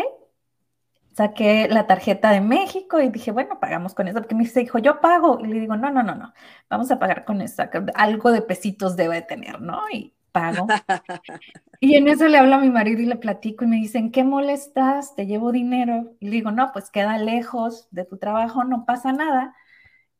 saqué 1.21 1.69
la 1.69 1.87
tarjeta 1.87 2.31
de 2.31 2.41
México 2.41 2.99
y 2.99 3.11
dije, 3.11 3.31
bueno, 3.31 3.61
pagamos 3.61 3.95
con 3.95 4.09
eso, 4.09 4.21
porque 4.21 4.35
me 4.35 4.45
dijo, 4.45 4.79
yo 4.79 5.01
pago. 5.03 5.39
Y 5.41 5.49
le 5.49 5.61
digo, 5.61 5.77
no, 5.77 5.91
no, 5.91 6.03
no, 6.03 6.15
no, 6.15 6.33
vamos 6.71 6.91
a 6.91 6.99
pagar 6.99 7.27
con 7.27 7.43
eso, 7.43 7.63
algo 7.95 8.33
de 8.33 8.41
pesitos 8.41 8.97
debe 8.97 9.21
tener, 9.21 9.61
¿no? 9.61 9.83
Y 9.93 10.15
pago. 10.33 10.67
y 11.81 11.97
en 11.97 12.09
eso 12.09 12.27
le 12.27 12.39
hablo 12.39 12.55
a 12.55 12.59
mi 12.59 12.71
marido 12.71 13.03
y 13.03 13.07
le 13.07 13.17
platico 13.17 13.65
y 13.65 13.69
me 13.69 13.77
dicen, 13.77 14.13
¿qué 14.13 14.25
molestas? 14.25 15.15
Te 15.15 15.27
llevo 15.27 15.53
dinero. 15.53 16.17
Y 16.21 16.27
le 16.27 16.33
digo, 16.33 16.53
no, 16.53 16.73
pues 16.73 16.91
queda 16.91 17.19
lejos 17.19 17.89
de 17.91 18.07
tu 18.07 18.17
trabajo, 18.17 18.65
no 18.65 18.87
pasa 18.87 19.13
nada. 19.13 19.55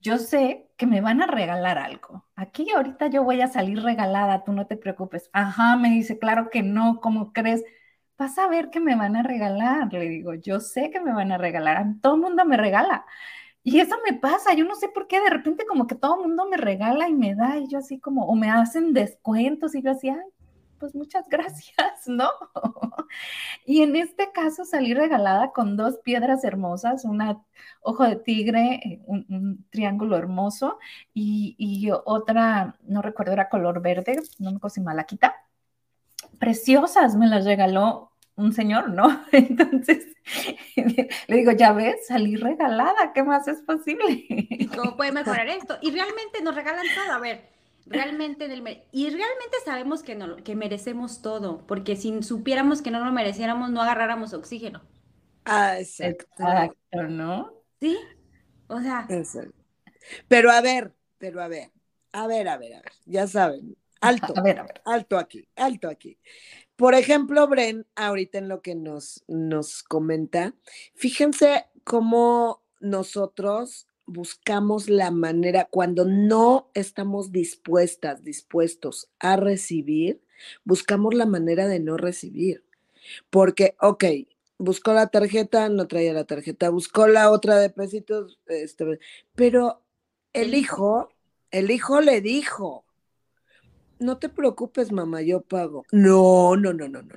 Yo 0.01 0.19
sé 0.19 0.69
que 0.77 0.87
me 0.87 1.01
van 1.01 1.23
a 1.23 1.27
regalar 1.27 1.79
algo. 1.79 2.27
Aquí 2.37 2.71
ahorita 2.71 3.07
yo 3.07 3.25
voy 3.25 3.41
a 3.41 3.49
salir 3.49 3.83
regalada, 3.83 4.45
tú 4.45 4.53
no 4.53 4.67
te 4.67 4.77
preocupes. 4.77 5.31
Ajá, 5.33 5.77
me 5.77 5.89
dice, 5.91 6.19
claro 6.19 6.51
que 6.51 6.63
no, 6.63 7.01
¿cómo 7.01 7.33
crees? 7.33 7.65
Vas 8.21 8.39
a 8.39 8.49
ver 8.49 8.71
que 8.71 8.81
me 8.81 8.97
van 8.97 9.17
a 9.17 9.23
regalar. 9.23 9.93
Le 9.93 10.09
digo, 10.09 10.35
yo 10.35 10.61
sé 10.61 10.91
que 10.91 11.01
me 11.01 11.13
van 11.13 11.33
a 11.33 11.39
regalar, 11.39 11.87
todo 12.03 12.15
el 12.17 12.21
mundo 12.21 12.45
me 12.45 12.57
regala. 12.59 13.07
Y 13.63 13.81
eso 13.81 13.97
me 14.09 14.19
pasa, 14.19 14.55
yo 14.55 14.65
no 14.65 14.75
sé 14.75 14.89
por 14.89 15.07
qué 15.07 15.21
de 15.21 15.31
repente 15.31 15.67
como 15.67 15.87
que 15.87 15.95
todo 15.95 16.17
el 16.17 16.29
mundo 16.29 16.47
me 16.49 16.57
regala 16.57 17.09
y 17.09 17.15
me 17.15 17.35
da 17.35 17.59
y 17.59 17.69
yo 17.69 17.79
así 17.79 18.01
como, 18.01 18.27
o 18.27 18.35
me 18.35 18.51
hacen 18.51 18.93
descuentos 18.95 19.75
y 19.75 19.83
yo 19.83 19.91
así, 19.93 20.11
ay, 20.11 20.19
pues 20.79 20.95
muchas 20.95 21.29
gracias, 21.31 22.07
¿no? 22.07 22.29
y 23.67 23.83
en 23.83 23.97
este 23.97 24.33
caso 24.33 24.65
salí 24.65 24.95
regalada 24.95 25.53
con 25.53 25.77
dos 25.77 25.99
piedras 25.99 26.45
hermosas, 26.45 27.05
una 27.05 27.43
ojo 27.83 28.05
de 28.05 28.17
tigre, 28.17 28.81
eh, 28.85 29.03
un, 29.07 29.67
triángulo 29.71 30.17
hermoso 30.17 30.79
y, 31.15 31.55
y, 31.59 31.91
otra, 32.05 32.79
no 32.83 33.03
recuerdo, 33.03 33.33
era 33.33 33.49
color 33.49 33.83
verde, 33.83 34.21
no 34.39 34.51
me 34.51 34.57
acuerdo 34.57 34.75
si 34.75 34.81
malaquita, 34.83 35.35
preciosas, 36.39 37.17
me 37.17 37.27
las 37.27 37.45
regaló 37.45 38.10
un 38.41 38.53
señor, 38.53 38.91
¿no? 38.91 39.25
Entonces 39.33 40.07
le 41.27 41.37
digo, 41.37 41.53
ya 41.53 41.73
ves, 41.73 42.07
salí 42.07 42.37
regalada, 42.37 43.13
¿qué 43.15 43.23
más 43.23 43.49
es 43.49 43.63
posible? 43.63 44.27
¿Cómo 44.75 44.97
puede 44.97 45.13
mejorar 45.13 45.49
esto? 45.49 45.79
Y 45.81 45.91
realmente 45.91 46.43
nos 46.43 46.55
regalan 46.55 46.87
todo, 46.95 47.15
a 47.15 47.19
ver, 47.19 47.49
realmente 47.87 48.45
en 48.45 48.53
el 48.53 48.83
y 48.93 49.05
realmente 49.11 49.57
sabemos 49.65 50.03
que 50.03 50.15
no 50.15 50.37
que 50.37 50.55
merecemos 50.55 51.23
todo, 51.23 51.67
porque 51.67 51.97
si 51.97 52.23
supiéramos 52.23 52.83
que 52.83 52.91
no 52.91 53.05
lo 53.05 53.13
mereciéramos, 53.13 53.71
no 53.71 53.83
agarráramos 53.83 54.33
oxígeno. 54.33 54.83
Ah, 55.45 55.79
exacto. 55.79 56.27
¿no? 57.09 57.53
Sí. 57.81 57.99
O 58.69 58.81
sea. 58.81 59.07
Pero 60.29 60.51
a 60.51 60.61
ver, 60.61 60.95
pero 61.19 61.43
a 61.43 61.49
ver, 61.49 61.71
a 62.13 62.27
ver, 62.27 62.49
a 62.49 62.57
ver, 62.57 62.75
a 62.75 62.81
ver, 62.83 62.93
ya 63.05 63.27
saben, 63.27 63.77
alto, 64.01 64.33
a 64.37 64.43
ver, 64.43 64.61
a 64.61 64.63
ver. 64.63 64.81
alto 64.85 65.19
aquí, 65.19 65.49
alto 65.57 65.89
aquí. 65.89 66.19
Por 66.81 66.95
ejemplo, 66.95 67.47
Bren, 67.47 67.87
ahorita 67.95 68.39
en 68.39 68.49
lo 68.49 68.63
que 68.63 68.75
nos, 68.75 69.23
nos 69.29 69.83
comenta, 69.83 70.55
fíjense 70.95 71.67
cómo 71.85 72.63
nosotros 72.81 73.87
buscamos 74.07 74.89
la 74.89 75.11
manera, 75.11 75.69
cuando 75.71 76.07
no 76.07 76.71
estamos 76.73 77.33
dispuestas, 77.33 78.25
dispuestos 78.25 79.11
a 79.19 79.37
recibir, 79.37 80.23
buscamos 80.65 81.13
la 81.13 81.27
manera 81.27 81.69
de 81.69 81.81
no 81.81 81.99
recibir. 81.99 82.65
Porque, 83.29 83.77
ok, 83.83 84.05
buscó 84.57 84.95
la 84.95 85.09
tarjeta, 85.09 85.69
no 85.69 85.87
traía 85.87 86.15
la 86.15 86.25
tarjeta, 86.25 86.71
buscó 86.71 87.07
la 87.09 87.31
otra 87.31 87.59
de 87.59 87.69
pesitos, 87.69 88.41
este, 88.47 88.99
pero 89.35 89.83
el 90.33 90.55
hijo, 90.55 91.11
el 91.51 91.71
hijo 91.71 92.01
le 92.01 92.23
dijo, 92.23 92.87
no 94.01 94.19
te 94.19 94.29
preocupes, 94.29 94.93
mamá, 94.93 95.23
yo 95.23 95.43
pago. 95.43 95.85
No, 95.93 96.57
no, 96.57 96.73
no, 96.73 96.89
no, 96.89 97.03
no. 97.03 97.15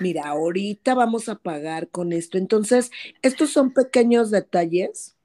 Mira, 0.00 0.28
ahorita 0.28 0.94
vamos 0.94 1.28
a 1.28 1.36
pagar 1.36 1.88
con 1.88 2.12
esto. 2.12 2.38
Entonces, 2.38 2.90
estos 3.22 3.50
son 3.50 3.72
pequeños 3.72 4.30
detalles 4.30 5.16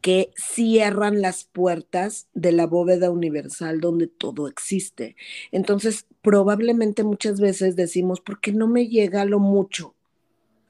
que 0.00 0.32
cierran 0.36 1.22
las 1.22 1.44
puertas 1.44 2.28
de 2.34 2.52
la 2.52 2.66
bóveda 2.66 3.10
universal 3.10 3.80
donde 3.80 4.06
todo 4.06 4.48
existe. 4.48 5.16
Entonces, 5.50 6.06
probablemente 6.20 7.04
muchas 7.04 7.40
veces 7.40 7.76
decimos, 7.76 8.20
¿por 8.20 8.40
qué 8.40 8.52
no 8.52 8.68
me 8.68 8.88
llega 8.88 9.24
lo 9.24 9.38
mucho? 9.38 9.94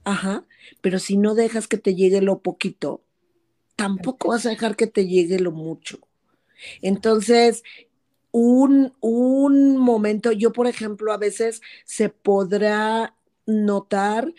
Ajá, 0.05 0.45
pero 0.83 0.99
si 0.99 1.17
no 1.17 1.35
dejas 1.35 1.67
que 1.67 1.79
te 1.79 1.95
llegue 1.95 2.21
lo 2.21 2.41
poquito, 2.41 3.03
tampoco 3.77 4.29
vas 4.29 4.47
a 4.47 4.51
dejar 4.51 4.77
que 4.77 4.87
te 4.87 5.07
llegue 5.07 5.41
lo 5.41 5.51
mucho. 5.51 5.99
Entonces, 6.83 7.63
un, 8.37 8.93
un 9.01 9.77
momento, 9.77 10.33
yo 10.33 10.53
por 10.53 10.67
ejemplo, 10.67 11.13
a 11.13 11.19
veces 11.19 11.63
se 11.85 12.09
podrá 12.09 13.15
notar 13.47 14.35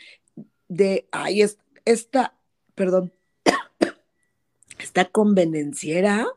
de, 0.67 1.07
ay, 1.13 1.45
esta, 1.85 2.35
perdón, 2.75 3.13
esta 4.79 5.05
convenenciera, 5.05 6.27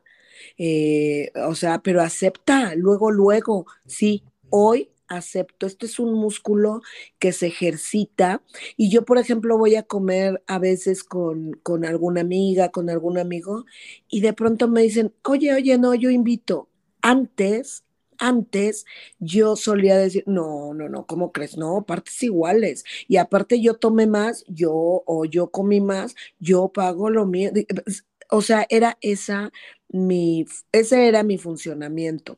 eh, 0.57 1.33
o 1.49 1.57
sea, 1.57 1.81
pero 1.81 2.01
acepta, 2.01 2.77
luego, 2.77 3.11
luego, 3.11 3.67
sí, 3.87 4.23
hoy 4.51 4.93
acepto, 5.09 5.67
este 5.67 5.87
es 5.87 5.99
un 5.99 6.15
músculo 6.15 6.83
que 7.19 7.33
se 7.33 7.49
ejercita 7.49 8.41
y 8.77 8.89
yo, 8.89 9.05
por 9.05 9.19
ejemplo, 9.19 9.59
voy 9.59 9.75
a 9.75 9.83
comer 9.83 10.45
a 10.47 10.61
veces 10.61 11.03
con, 11.03 11.55
con 11.65 11.85
alguna 11.85 12.21
amiga, 12.21 12.69
con 12.69 12.89
algún 12.89 13.19
amigo 13.19 13.65
y 14.09 14.21
de 14.21 14.33
pronto 14.33 14.69
me 14.69 14.83
dicen, 14.83 15.13
oye, 15.25 15.53
oye, 15.55 15.77
no, 15.77 15.93
yo 15.97 16.11
invito 16.11 16.68
antes, 17.09 17.85
antes 18.19 18.85
yo 19.19 19.57
solía 19.57 19.97
decir, 19.97 20.25
no, 20.27 20.75
no, 20.75 20.89
no, 20.89 21.07
¿cómo 21.07 21.33
crees? 21.33 21.57
No, 21.57 21.85
partes 21.87 22.23
iguales. 22.23 22.85
Y 23.09 23.17
aparte 23.17 23.61
yo 23.61 23.75
tomé 23.75 24.07
más, 24.07 24.45
yo 24.49 24.73
o 25.07 25.25
yo 25.25 25.51
comí 25.51 25.81
más, 25.81 26.15
yo 26.39 26.69
pago 26.73 27.11
lo 27.11 27.27
mío. 27.27 27.51
Pues, 27.85 28.05
o 28.31 28.43
sea, 28.43 28.67
era 28.69 28.99
esa 29.01 29.53
mi, 29.91 30.45
ese 30.73 31.09
era 31.09 31.23
mi 31.23 31.39
funcionamiento. 31.39 32.37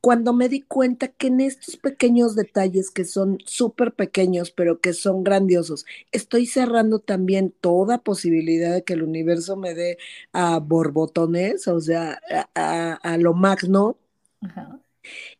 Cuando 0.00 0.32
me 0.34 0.48
di 0.48 0.62
cuenta 0.62 1.08
que 1.08 1.28
en 1.28 1.40
estos 1.40 1.76
pequeños 1.76 2.34
detalles 2.36 2.90
que 2.90 3.04
son 3.04 3.38
súper 3.46 3.94
pequeños, 3.94 4.50
pero 4.50 4.80
que 4.80 4.92
son 4.92 5.24
grandiosos, 5.24 5.86
estoy 6.12 6.46
cerrando 6.46 6.98
también 7.00 7.54
toda 7.60 8.02
posibilidad 8.02 8.74
de 8.74 8.84
que 8.84 8.94
el 8.94 9.02
universo 9.02 9.56
me 9.56 9.74
dé 9.74 9.98
a 10.32 10.58
borbotones, 10.58 11.68
o 11.68 11.80
sea, 11.80 12.20
a, 12.54 13.16
lo 13.18 13.34
magno. 13.34 13.98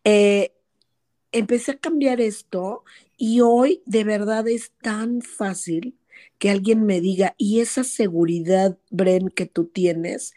Eh, 0.05 0.53
empecé 1.33 1.73
a 1.73 1.79
cambiar 1.79 2.21
esto 2.21 2.85
y 3.17 3.41
hoy 3.41 3.83
de 3.87 4.05
verdad 4.05 4.49
es 4.49 4.73
tan 4.83 5.23
fácil 5.23 5.97
que 6.39 6.51
alguien 6.51 6.85
me 6.85 7.01
diga, 7.01 7.35
y 7.39 7.61
esa 7.61 7.85
seguridad, 7.85 8.79
Bren, 8.91 9.29
que 9.29 9.47
tú 9.47 9.67
tienes, 9.67 10.35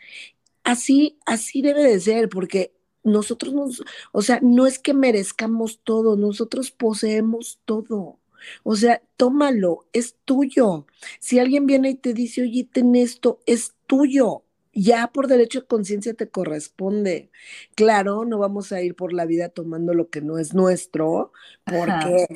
así, 0.63 1.17
así 1.25 1.61
debe 1.61 1.83
de 1.83 1.99
ser, 1.99 2.29
porque 2.29 2.73
nosotros 3.03 3.53
nos, 3.53 3.83
o 4.11 4.21
sea, 4.21 4.39
no 4.41 4.67
es 4.67 4.79
que 4.79 4.93
merezcamos 4.93 5.79
todo, 5.83 6.15
nosotros 6.17 6.71
poseemos 6.71 7.59
todo. 7.65 8.19
O 8.63 8.75
sea, 8.75 9.01
tómalo, 9.17 9.87
es 9.93 10.15
tuyo. 10.25 10.85
Si 11.19 11.39
alguien 11.39 11.65
viene 11.65 11.91
y 11.91 11.95
te 11.95 12.13
dice, 12.13 12.43
oye, 12.43 12.67
ten 12.71 12.95
esto, 12.95 13.39
es 13.45 13.73
tuyo. 13.87 14.44
Ya 14.75 15.07
por 15.07 15.27
derecho 15.27 15.61
de 15.61 15.67
conciencia 15.67 16.13
te 16.13 16.29
corresponde. 16.29 17.31
Claro, 17.75 18.25
no 18.25 18.37
vamos 18.37 18.73
a 18.73 18.81
ir 18.81 18.93
por 18.95 19.13
la 19.13 19.25
vida 19.25 19.47
tomando 19.49 19.93
lo 19.93 20.09
que 20.09 20.21
no 20.21 20.37
es 20.37 20.53
nuestro, 20.53 21.31
porque, 21.63 22.27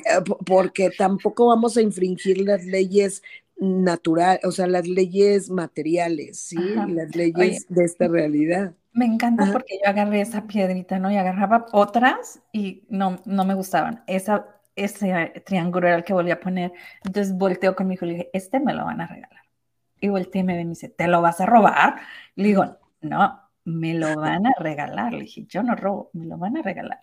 porque 0.46 0.90
tampoco 0.90 1.46
vamos 1.48 1.76
a 1.76 1.82
infringir 1.82 2.40
las 2.40 2.64
leyes 2.64 3.22
naturales, 3.58 4.40
o 4.44 4.52
sea, 4.52 4.66
las 4.66 4.88
leyes 4.88 5.50
materiales, 5.50 6.38
¿sí? 6.40 6.56
Las 6.56 7.14
leyes 7.14 7.66
de 7.68 7.84
esta 7.84 8.08
realidad. 8.08 8.74
Me 8.92 9.04
encanta 9.04 9.46
porque 9.52 9.78
yo 9.84 9.90
agarré 9.90 10.22
esa 10.22 10.46
piedrita, 10.46 10.98
¿no? 10.98 11.10
Y 11.10 11.16
agarraba 11.16 11.66
otras 11.72 12.40
y 12.52 12.84
no, 12.88 13.20
no 13.26 13.44
me 13.44 13.54
gustaban. 13.54 14.02
Esa, 14.06 14.46
ese 14.76 15.42
triángulo 15.44 15.86
era 15.88 15.96
el 15.98 16.04
que 16.04 16.14
volví 16.14 16.30
a 16.30 16.40
poner. 16.40 16.72
Entonces 17.04 17.36
volteo 17.36 17.76
con 17.76 17.86
mi 17.86 17.94
hijo 17.94 18.06
y 18.06 18.08
le 18.08 18.14
dije, 18.14 18.30
este 18.32 18.60
me 18.60 18.72
lo 18.74 18.86
van 18.86 19.00
a 19.02 19.06
regalar. 19.06 19.49
Y 20.00 20.08
volteé 20.08 20.40
y 20.42 20.44
me, 20.44 20.64
dice, 20.64 20.88
¿te 20.88 21.08
lo 21.08 21.22
vas 21.22 21.40
a 21.40 21.46
robar? 21.46 22.00
Le 22.36 22.48
digo, 22.48 22.78
no, 23.02 23.40
me 23.64 23.94
lo 23.94 24.16
van 24.16 24.46
a 24.46 24.52
regalar. 24.58 25.12
Le 25.12 25.22
dije, 25.22 25.44
yo 25.46 25.62
no 25.62 25.74
robo, 25.76 26.10
me 26.14 26.26
lo 26.26 26.38
van 26.38 26.56
a 26.56 26.62
regalar. 26.62 27.00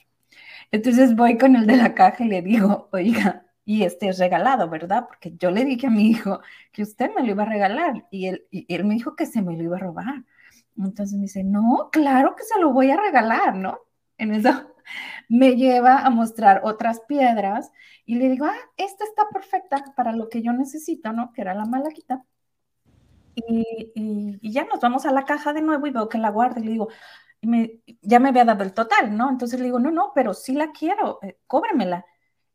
Entonces 0.71 1.15
voy 1.15 1.37
con 1.37 1.55
el 1.55 1.67
de 1.67 1.77
la 1.77 1.93
caja 1.95 2.23
y 2.25 2.27
le 2.27 2.41
digo, 2.41 2.89
oiga, 2.91 3.45
y 3.65 3.83
este 3.83 4.09
es 4.09 4.19
regalado, 4.19 4.69
¿verdad? 4.69 5.07
Porque 5.07 5.35
yo 5.37 5.51
le 5.51 5.65
dije 5.65 5.87
a 5.87 5.89
mi 5.89 6.09
hijo 6.09 6.41
que 6.71 6.83
usted 6.83 7.11
me 7.15 7.23
lo 7.23 7.31
iba 7.31 7.43
a 7.43 7.47
regalar 7.47 8.05
y 8.11 8.27
él, 8.27 8.47
y 8.51 8.65
él 8.73 8.85
me 8.85 8.95
dijo 8.95 9.15
que 9.15 9.25
se 9.25 9.41
me 9.41 9.55
lo 9.57 9.63
iba 9.63 9.77
a 9.77 9.79
robar. 9.79 10.23
Entonces 10.77 11.15
me 11.15 11.23
dice, 11.23 11.43
no, 11.43 11.89
claro 11.91 12.35
que 12.35 12.43
se 12.43 12.59
lo 12.59 12.71
voy 12.73 12.91
a 12.91 12.97
regalar, 12.97 13.55
¿no? 13.55 13.79
En 14.17 14.33
eso 14.33 14.73
me 15.29 15.55
lleva 15.55 15.99
a 15.99 16.09
mostrar 16.09 16.61
otras 16.63 17.01
piedras 17.01 17.71
y 18.05 18.15
le 18.15 18.29
digo, 18.29 18.45
ah, 18.45 18.55
esta 18.77 19.03
está 19.03 19.27
perfecta 19.31 19.83
para 19.95 20.13
lo 20.13 20.29
que 20.29 20.41
yo 20.41 20.53
necesito, 20.53 21.11
¿no? 21.13 21.33
Que 21.33 21.41
era 21.41 21.53
la 21.53 21.65
malaquita. 21.65 22.23
Y, 23.37 24.39
ya 24.41 24.65
nos 24.65 24.79
vamos 24.79 25.05
a 25.05 25.11
la 25.11 25.25
caja 25.25 25.53
de 25.53 25.61
nuevo 25.61 25.85
y 25.87 25.91
veo 25.91 26.09
que 26.09 26.17
la 26.17 26.29
guarda 26.31 26.59
y 26.59 26.63
le 26.63 26.71
digo, 26.71 26.89
ya 28.01 28.19
me 28.19 28.29
había 28.29 28.45
dado 28.45 28.63
el 28.63 28.73
total, 28.73 29.15
¿no? 29.15 29.29
Entonces 29.29 29.59
le 29.59 29.65
digo, 29.65 29.79
no, 29.79 29.91
no, 29.91 30.11
pero 30.15 30.33
sí 30.33 30.53
la 30.53 30.71
quiero, 30.71 31.19
eh, 31.21 31.37
cóbremela 31.47 32.05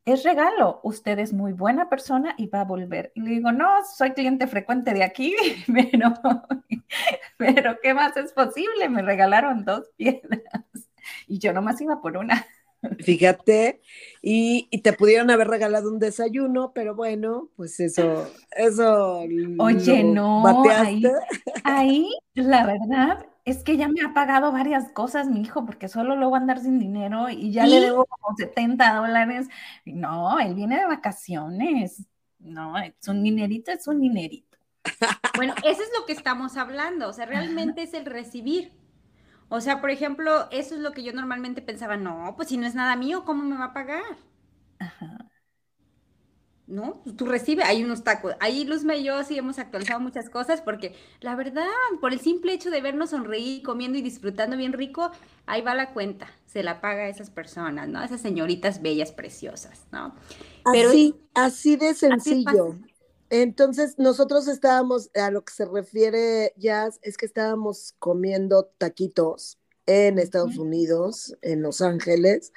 es 0.05 0.23
regalo, 0.23 0.81
usted 0.83 1.17
es 1.19 1.31
muy 1.33 1.53
buena 1.53 1.89
persona 1.89 2.35
y 2.37 2.47
va 2.47 2.61
a 2.61 2.65
volver. 2.65 3.11
Le 3.15 3.29
digo, 3.31 3.51
no, 3.51 3.69
soy 3.85 4.11
cliente 4.11 4.47
frecuente 4.47 4.93
de 4.93 5.03
aquí, 5.03 5.35
pero, 5.67 6.13
pero 7.37 7.77
¿qué 7.81 7.93
más 7.93 8.15
es 8.17 8.33
posible? 8.33 8.89
Me 8.89 9.01
regalaron 9.01 9.63
dos 9.63 9.89
piedras 9.95 10.41
y 11.27 11.39
yo 11.39 11.53
nomás 11.53 11.79
iba 11.81 12.01
por 12.01 12.17
una. 12.17 12.45
Fíjate, 12.99 13.81
y, 14.21 14.67
te 14.81 14.93
pudieron 14.93 15.29
haber 15.31 15.47
regalado 15.47 15.89
un 15.89 15.99
desayuno, 15.99 16.71
pero 16.73 16.95
bueno, 16.95 17.49
pues 17.55 17.79
eso, 17.79 18.27
eso. 18.51 19.19
Oye, 19.59 20.03
no, 20.03 20.63
ahí, 20.69 21.03
ahí, 21.63 22.09
la 22.33 22.65
verdad, 22.65 23.25
es 23.45 23.63
que 23.63 23.77
ya 23.77 23.87
me 23.87 24.01
ha 24.01 24.13
pagado 24.13 24.51
varias 24.51 24.91
cosas 24.91 25.27
mi 25.27 25.41
hijo, 25.41 25.65
porque 25.65 25.87
solo 25.87 26.15
luego 26.15 26.35
andar 26.35 26.59
sin 26.59 26.79
dinero 26.79 27.29
y 27.29 27.51
ya 27.51 27.65
le 27.65 27.79
debo 27.79 28.05
como 28.05 28.35
70 28.37 28.95
dólares. 28.95 29.47
No, 29.85 30.39
él 30.39 30.55
viene 30.55 30.79
de 30.79 30.85
vacaciones. 30.85 32.05
No, 32.39 32.77
es 32.77 33.07
un 33.07 33.23
dinerito, 33.23 33.71
es 33.71 33.87
un 33.87 34.01
dinerito. 34.01 34.57
Bueno, 35.35 35.53
eso 35.63 35.81
es 35.81 35.89
lo 35.97 36.05
que 36.05 36.13
estamos 36.13 36.57
hablando, 36.57 37.09
o 37.09 37.13
sea, 37.13 37.25
realmente 37.25 37.83
es 37.83 37.93
el 37.93 38.05
recibir. 38.05 38.71
O 39.55 39.61
sea, 39.61 39.81
por 39.81 39.91
ejemplo, 39.91 40.47
eso 40.49 40.73
es 40.73 40.81
lo 40.81 40.93
que 40.93 41.03
yo 41.03 41.13
normalmente 41.13 41.61
pensaba, 41.61 41.95
no, 41.95 42.33
pues 42.35 42.47
si 42.49 42.57
no 42.57 42.65
es 42.65 42.73
nada 42.73 42.95
mío, 42.95 43.23
¿cómo 43.23 43.43
me 43.43 43.55
va 43.55 43.65
a 43.65 43.73
pagar? 43.73 44.01
Ajá. 44.79 45.29
¿no? 46.65 47.03
Tú 47.15 47.27
recibes, 47.27 47.63
hay 47.63 47.83
unos 47.83 48.03
tacos. 48.03 48.33
Ahí 48.39 48.65
Luzma 48.65 48.95
y 48.95 49.03
yo 49.03 49.23
sí 49.23 49.37
hemos 49.37 49.59
actualizado 49.59 49.99
muchas 49.99 50.31
cosas 50.31 50.61
porque 50.61 50.95
la 51.21 51.35
verdad, 51.35 51.67
por 52.01 52.13
el 52.13 52.19
simple 52.19 52.51
hecho 52.51 52.71
de 52.71 52.81
vernos 52.81 53.11
sonreír, 53.11 53.61
comiendo 53.61 53.99
y 53.99 54.01
disfrutando 54.01 54.57
bien 54.57 54.73
rico, 54.73 55.11
ahí 55.45 55.61
va 55.61 55.75
la 55.75 55.93
cuenta, 55.93 56.31
se 56.47 56.63
la 56.63 56.81
paga 56.81 57.03
a 57.03 57.09
esas 57.09 57.29
personas, 57.29 57.87
¿no? 57.87 58.01
esas 58.01 58.21
señoritas 58.21 58.81
bellas, 58.81 59.11
preciosas, 59.11 59.85
¿no? 59.91 60.15
Pero 60.71 60.89
así, 60.89 61.13
así 61.35 61.75
de 61.75 61.93
sencillo. 61.93 62.79
Entonces, 63.33 63.97
nosotros 63.97 64.47
estábamos, 64.47 65.09
a 65.15 65.31
lo 65.31 65.43
que 65.43 65.51
se 65.51 65.65
refiere 65.65 66.53
Jazz, 66.55 66.99
es 67.01 67.17
que 67.17 67.25
estábamos 67.25 67.95
comiendo 67.97 68.69
taquitos 68.77 69.57
en 69.87 70.19
Estados 70.19 70.59
Unidos, 70.59 71.35
en 71.41 71.63
Los 71.63 71.81
Ángeles, 71.81 72.53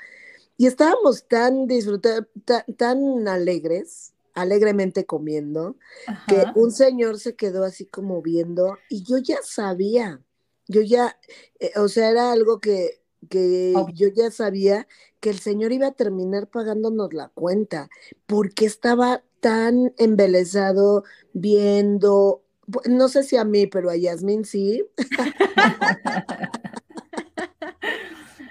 y 0.58 0.66
estábamos 0.66 1.26
tan 1.28 1.66
disfrutando, 1.66 2.28
tan, 2.76 3.26
alegres, 3.26 4.12
alegremente 4.34 5.06
comiendo, 5.06 5.76
que 6.28 6.44
un 6.54 6.70
señor 6.70 7.18
se 7.20 7.36
quedó 7.36 7.64
así 7.64 7.86
como 7.86 8.20
viendo 8.20 8.76
y 8.90 9.02
yo 9.02 9.16
ya 9.16 9.38
sabía, 9.42 10.20
yo 10.68 10.82
ya, 10.82 11.18
eh, 11.58 11.72
o 11.76 11.88
sea, 11.88 12.10
era 12.10 12.32
algo 12.32 12.60
que, 12.60 13.00
que 13.30 13.72
yo 13.94 14.08
ya 14.08 14.30
sabía 14.30 14.86
que 15.20 15.30
el 15.30 15.38
señor 15.38 15.72
iba 15.72 15.86
a 15.86 15.94
terminar 15.94 16.48
pagándonos 16.48 17.14
la 17.14 17.30
cuenta, 17.30 17.88
porque 18.26 18.66
estaba 18.66 19.22
tan 19.40 19.92
embelesado 19.98 21.04
viendo, 21.32 22.42
no 22.88 23.08
sé 23.08 23.22
si 23.22 23.36
a 23.36 23.44
mí, 23.44 23.66
pero 23.66 23.90
a 23.90 23.96
Yasmin 23.96 24.44
sí. 24.44 24.84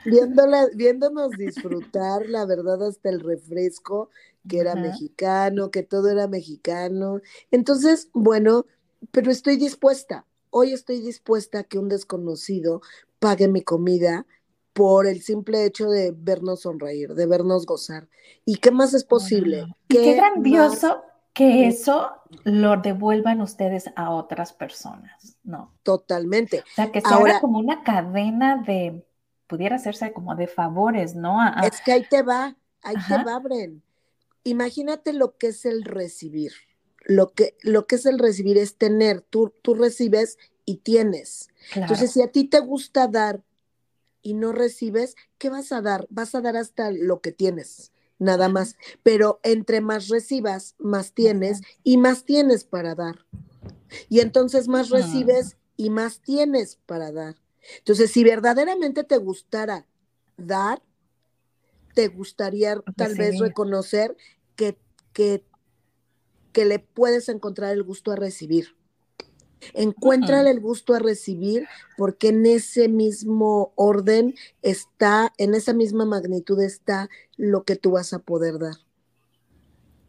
Viéndola, 0.06 0.68
viéndonos 0.76 1.32
disfrutar, 1.32 2.30
la 2.30 2.46
verdad, 2.46 2.84
hasta 2.84 3.10
el 3.10 3.22
refresco, 3.22 4.10
que 4.48 4.60
era 4.60 4.76
mexicano, 4.76 5.72
que 5.72 5.82
todo 5.82 6.10
era 6.10 6.28
mexicano. 6.28 7.22
Entonces, 7.50 8.10
bueno, 8.14 8.68
pero 9.12 9.32
estoy 9.32 9.58
dispuesta, 9.58 10.26
hoy 10.52 10.74
estoy 10.74 11.02
dispuesta 11.02 11.60
a 11.60 11.64
que 11.64 11.80
un 11.80 11.90
desconocido 11.90 12.82
pague 13.20 13.48
mi 13.48 13.64
comida 13.64 14.28
por 14.76 15.08
el 15.08 15.22
simple 15.22 15.64
hecho 15.64 15.90
de 15.90 16.14
vernos 16.14 16.64
sonreír, 16.64 17.14
de 17.16 17.26
vernos 17.26 17.66
gozar. 17.66 18.10
¿Y 18.44 18.58
qué 18.58 18.72
más 18.72 18.94
es 18.94 19.06
posible? 19.06 19.74
¿Qué, 19.88 20.16
grandioso 20.16 21.02
que 21.34 21.66
eso 21.68 22.12
lo 22.44 22.76
devuelvan 22.76 23.40
ustedes 23.40 23.90
a 23.96 24.10
otras 24.10 24.52
personas, 24.52 25.38
¿no? 25.46 25.74
Totalmente. 25.82 26.60
O 26.60 26.76
sea, 26.76 26.92
que 26.92 27.00
sea 27.00 27.40
como 27.40 27.58
una 27.60 27.84
cadena 27.84 28.64
de 28.68 29.08
pudiera 29.48 29.78
hacerse 29.78 30.12
como 30.12 30.36
de 30.36 30.48
favores, 30.48 31.16
¿no? 31.16 31.40
Es 31.64 31.80
que 31.80 31.94
ahí 31.94 32.06
te 32.10 32.22
va, 32.22 32.58
ahí 32.82 32.96
te 33.08 33.24
va, 33.24 33.40
Bren. 33.40 33.82
Imagínate 34.44 35.14
lo 35.14 35.38
que 35.38 35.48
es 35.48 35.64
el 35.64 35.86
recibir. 35.86 36.52
Lo 37.06 37.32
que, 37.32 37.56
lo 37.62 37.88
que 37.88 37.96
es 37.96 38.06
el 38.06 38.20
recibir 38.20 38.58
es 38.58 38.78
tener, 38.78 39.22
tú, 39.22 39.54
tú 39.62 39.74
recibes 39.74 40.38
y 40.66 40.78
tienes. 40.78 41.48
Entonces, 41.76 42.12
si 42.12 42.22
a 42.22 42.30
ti 42.30 42.44
te 42.44 42.60
gusta 42.60 43.08
dar 43.08 43.42
y 44.26 44.34
no 44.34 44.54
recibes, 44.54 45.16
¿qué 45.38 45.52
vas 45.52 45.72
a 45.72 45.84
dar? 45.84 46.08
Vas 46.10 46.34
a 46.34 46.42
dar 46.42 46.58
hasta 46.58 46.90
lo 46.90 47.22
que 47.22 47.32
tienes, 47.32 47.92
nada 48.18 48.50
más. 48.50 48.76
Pero 49.04 49.40
entre 49.44 49.82
más 49.82 50.08
recibas, 50.08 50.74
más 50.80 51.14
tienes 51.14 51.62
y 51.84 51.98
más 51.98 52.26
tienes 52.26 52.64
para 52.64 52.96
dar. 52.96 53.28
Y 54.10 54.22
entonces 54.22 54.68
más 54.68 54.90
recibes 54.90 55.58
y 55.78 55.92
más 55.92 56.22
tienes 56.22 56.80
para 56.88 57.12
dar. 57.12 57.36
Entonces, 57.78 58.10
si 58.10 58.24
verdaderamente 58.24 59.04
te 59.04 59.18
gustara 59.18 59.86
dar, 60.38 60.82
te 61.94 62.08
gustaría 62.08 62.82
tal 62.98 63.14
vez 63.14 63.38
reconocer 63.38 64.18
que, 64.56 64.76
que, 65.14 65.46
que, 66.52 66.66
le 66.66 66.80
puedes 66.80 67.30
encontrar 67.30 67.74
el 67.74 67.84
gusto 67.84 68.12
a 68.12 68.16
recibir. 68.16 68.76
Encuéntrale 69.74 70.50
el 70.50 70.60
gusto 70.60 70.94
a 70.94 71.00
recibir 71.00 71.68
porque 71.98 72.30
en 72.30 72.46
ese 72.46 72.88
mismo 72.88 73.72
orden 73.76 74.36
está, 74.62 75.34
en 75.38 75.56
esa 75.56 75.74
misma 75.74 76.06
magnitud 76.06 76.62
está 76.62 77.10
lo 77.38 77.64
que 77.64 77.76
tú 77.76 77.92
vas 77.92 78.14
a 78.14 78.20
poder 78.20 78.60
dar. 78.60 78.76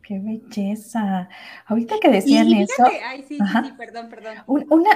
Qué 0.02 0.20
belleza. 0.20 1.28
Ahorita 1.66 1.96
que 2.00 2.10
decían 2.10 2.52
eso. 2.52 2.84
Ay, 3.04 3.24
sí, 3.26 3.38
sí, 3.38 3.72
perdón, 3.76 4.08
perdón. 4.08 4.36
Una, 4.46 4.90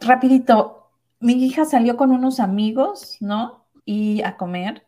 rapidito, 0.00 0.90
mi 1.20 1.34
hija 1.44 1.64
salió 1.64 1.96
con 1.96 2.10
unos 2.10 2.40
amigos, 2.40 3.16
¿no? 3.20 3.64
Y 3.84 4.22
a 4.22 4.36
comer 4.36 4.86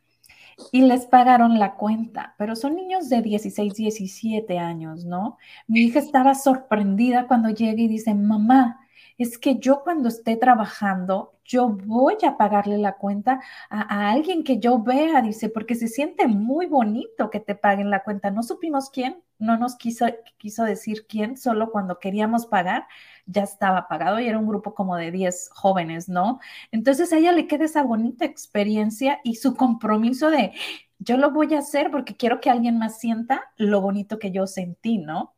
y 0.73 0.83
les 0.83 1.07
pagaron 1.07 1.59
la 1.59 1.75
cuenta, 1.75 2.35
pero 2.39 2.57
son 2.57 2.77
niños 2.77 3.09
de 3.09 3.23
16, 3.23 3.75
17 3.75 4.59
años, 4.59 5.05
¿no? 5.05 5.39
Mi 5.67 5.81
hija 5.81 5.99
estaba 5.99 6.35
sorprendida 6.35 7.27
cuando 7.27 7.51
llega 7.51 7.81
y 7.81 7.89
dice, 7.89 8.15
mamá, 8.15 8.81
es 9.19 9.39
que 9.39 9.59
yo 9.59 9.83
cuando 9.83 10.09
esté 10.09 10.37
trabajando, 10.37 11.35
yo 11.45 11.69
voy 11.69 12.17
a 12.27 12.37
pagarle 12.37 12.79
la 12.79 12.97
cuenta 12.97 13.41
a, 13.71 14.11
alguien 14.11 14.45
que 14.45 14.59
yo 14.59 14.83
vea, 14.83 15.23
dice, 15.23 15.49
porque 15.49 15.75
se 15.75 15.89
siente 15.89 16.27
muy 16.27 16.67
bonito 16.67 17.31
que 17.31 17.41
te 17.41 17.55
paguen 17.55 17.91
la 17.91 18.03
cuenta. 18.03 18.31
No 18.31 18.43
supimos 18.43 18.91
quién, 18.91 19.23
no 19.39 19.57
nos 19.59 19.77
quiso, 19.77 20.07
quiso 20.39 20.65
decir 20.65 21.07
quién, 21.07 21.37
solo 21.37 21.71
cuando 21.71 21.99
queríamos 21.99 22.47
pagar 22.47 22.87
ya 23.27 23.43
estaba 23.43 23.89
pagado 23.89 24.21
y 24.21 24.29
era 24.29 24.39
un 24.39 24.47
grupo 24.47 24.75
como 24.75 24.97
de 24.97 25.11
10 25.11 25.51
jóvenes, 25.53 26.09
¿no? 26.09 26.41
Entonces 26.71 27.13
a 27.13 27.19
ella 27.19 27.33
le 27.33 27.47
queda 27.47 27.65
esa 27.65 27.83
bonita 27.83 28.25
experiencia 28.25 29.21
y 29.25 29.35
su 29.35 29.57
compromiso 29.57 30.31
de, 30.31 30.53
yo 30.99 31.17
lo 31.17 31.31
voy 31.33 31.53
a 31.55 31.59
hacer 31.59 31.91
porque 31.91 32.17
quiero 32.17 32.41
que 32.41 32.51
alguien 32.51 32.79
más 32.79 32.99
sienta 33.01 33.53
lo 33.57 33.81
bonito 33.81 34.19
que 34.19 34.31
yo 34.31 34.47
sentí, 34.47 34.99
¿no? 34.99 35.35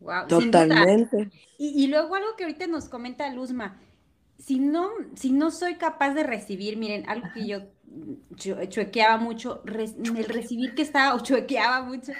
Wow, 0.00 0.26
Totalmente. 0.28 1.30
Y, 1.58 1.86
luego 1.88 2.14
algo 2.14 2.34
que 2.36 2.44
ahorita 2.44 2.66
nos 2.66 2.88
comenta 2.88 3.28
Luzma, 3.32 3.78
si 4.38 4.58
no, 4.58 4.88
si 5.14 5.30
no 5.30 5.50
soy 5.50 5.74
capaz 5.74 6.14
de 6.14 6.22
recibir, 6.22 6.78
miren, 6.78 7.06
algo 7.08 7.28
que 7.34 7.46
yo 7.46 7.60
chuequeaba 8.36 9.16
mucho, 9.16 9.62
el 9.66 10.24
recibir 10.24 10.74
que 10.74 10.82
estaba, 10.82 11.14
o 11.14 11.20
chuequeaba 11.20 11.82
mucho, 11.82 12.12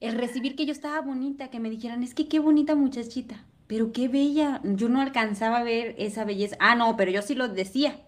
el 0.00 0.18
recibir 0.18 0.56
que 0.56 0.66
yo 0.66 0.72
estaba 0.72 1.00
bonita, 1.00 1.48
que 1.48 1.60
me 1.60 1.70
dijeran, 1.70 2.02
es 2.02 2.14
que 2.14 2.28
qué 2.28 2.38
bonita 2.38 2.74
muchachita, 2.74 3.44
pero 3.66 3.92
qué 3.92 4.08
bella. 4.08 4.60
Yo 4.64 4.88
no 4.88 5.00
alcanzaba 5.00 5.58
a 5.58 5.64
ver 5.64 5.94
esa 5.98 6.24
belleza. 6.24 6.56
Ah, 6.60 6.74
no, 6.74 6.96
pero 6.96 7.10
yo 7.10 7.22
sí 7.22 7.34
lo 7.34 7.48
decía. 7.48 8.00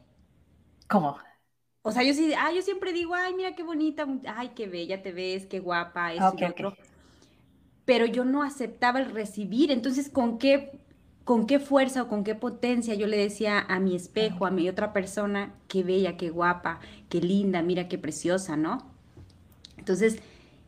¿Cómo? 0.88 1.18
O 1.82 1.92
sea, 1.92 2.02
yo 2.02 2.12
sí, 2.14 2.32
ah, 2.36 2.52
yo 2.52 2.62
siempre 2.62 2.92
digo, 2.92 3.14
ay, 3.14 3.34
mira 3.34 3.54
qué 3.54 3.62
bonita, 3.62 4.06
ay, 4.26 4.50
qué 4.56 4.66
bella 4.66 5.02
te 5.02 5.12
ves, 5.12 5.46
qué 5.46 5.60
guapa, 5.60 6.12
eso 6.12 6.34
y 6.36 6.44
otro. 6.44 6.76
Pero 7.84 8.06
yo 8.06 8.24
no 8.24 8.42
aceptaba 8.42 8.98
el 8.98 9.12
recibir. 9.12 9.70
Entonces, 9.70 10.08
¿con 10.10 10.38
qué, 10.38 10.75
con 11.26 11.46
qué 11.46 11.60
fuerza 11.60 12.04
o 12.04 12.08
con 12.08 12.24
qué 12.24 12.34
potencia 12.34 12.94
yo 12.94 13.06
le 13.06 13.18
decía 13.18 13.60
a 13.60 13.78
mi 13.80 13.94
espejo, 13.94 14.46
a 14.46 14.50
mi 14.50 14.66
otra 14.70 14.94
persona, 14.94 15.54
qué 15.68 15.82
bella, 15.82 16.16
qué 16.16 16.30
guapa, 16.30 16.80
qué 17.10 17.20
linda, 17.20 17.60
mira 17.60 17.86
qué 17.86 17.98
preciosa, 17.98 18.56
¿no? 18.56 18.90
Entonces, 19.76 20.20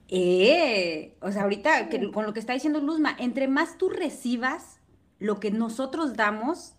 eh, 0.09 1.16
o 1.23 1.33
sea, 1.33 1.44
ahorita 1.44 1.88
con 2.12 2.27
lo 2.27 2.35
que 2.35 2.40
está 2.40 2.53
diciendo 2.53 2.81
Luzma, 2.81 3.16
entre 3.18 3.49
más 3.49 3.79
tú 3.79 3.88
recibas, 3.88 4.81
lo 5.18 5.40
que 5.40 5.51
nosotros 5.51 6.14
damos 6.14 6.75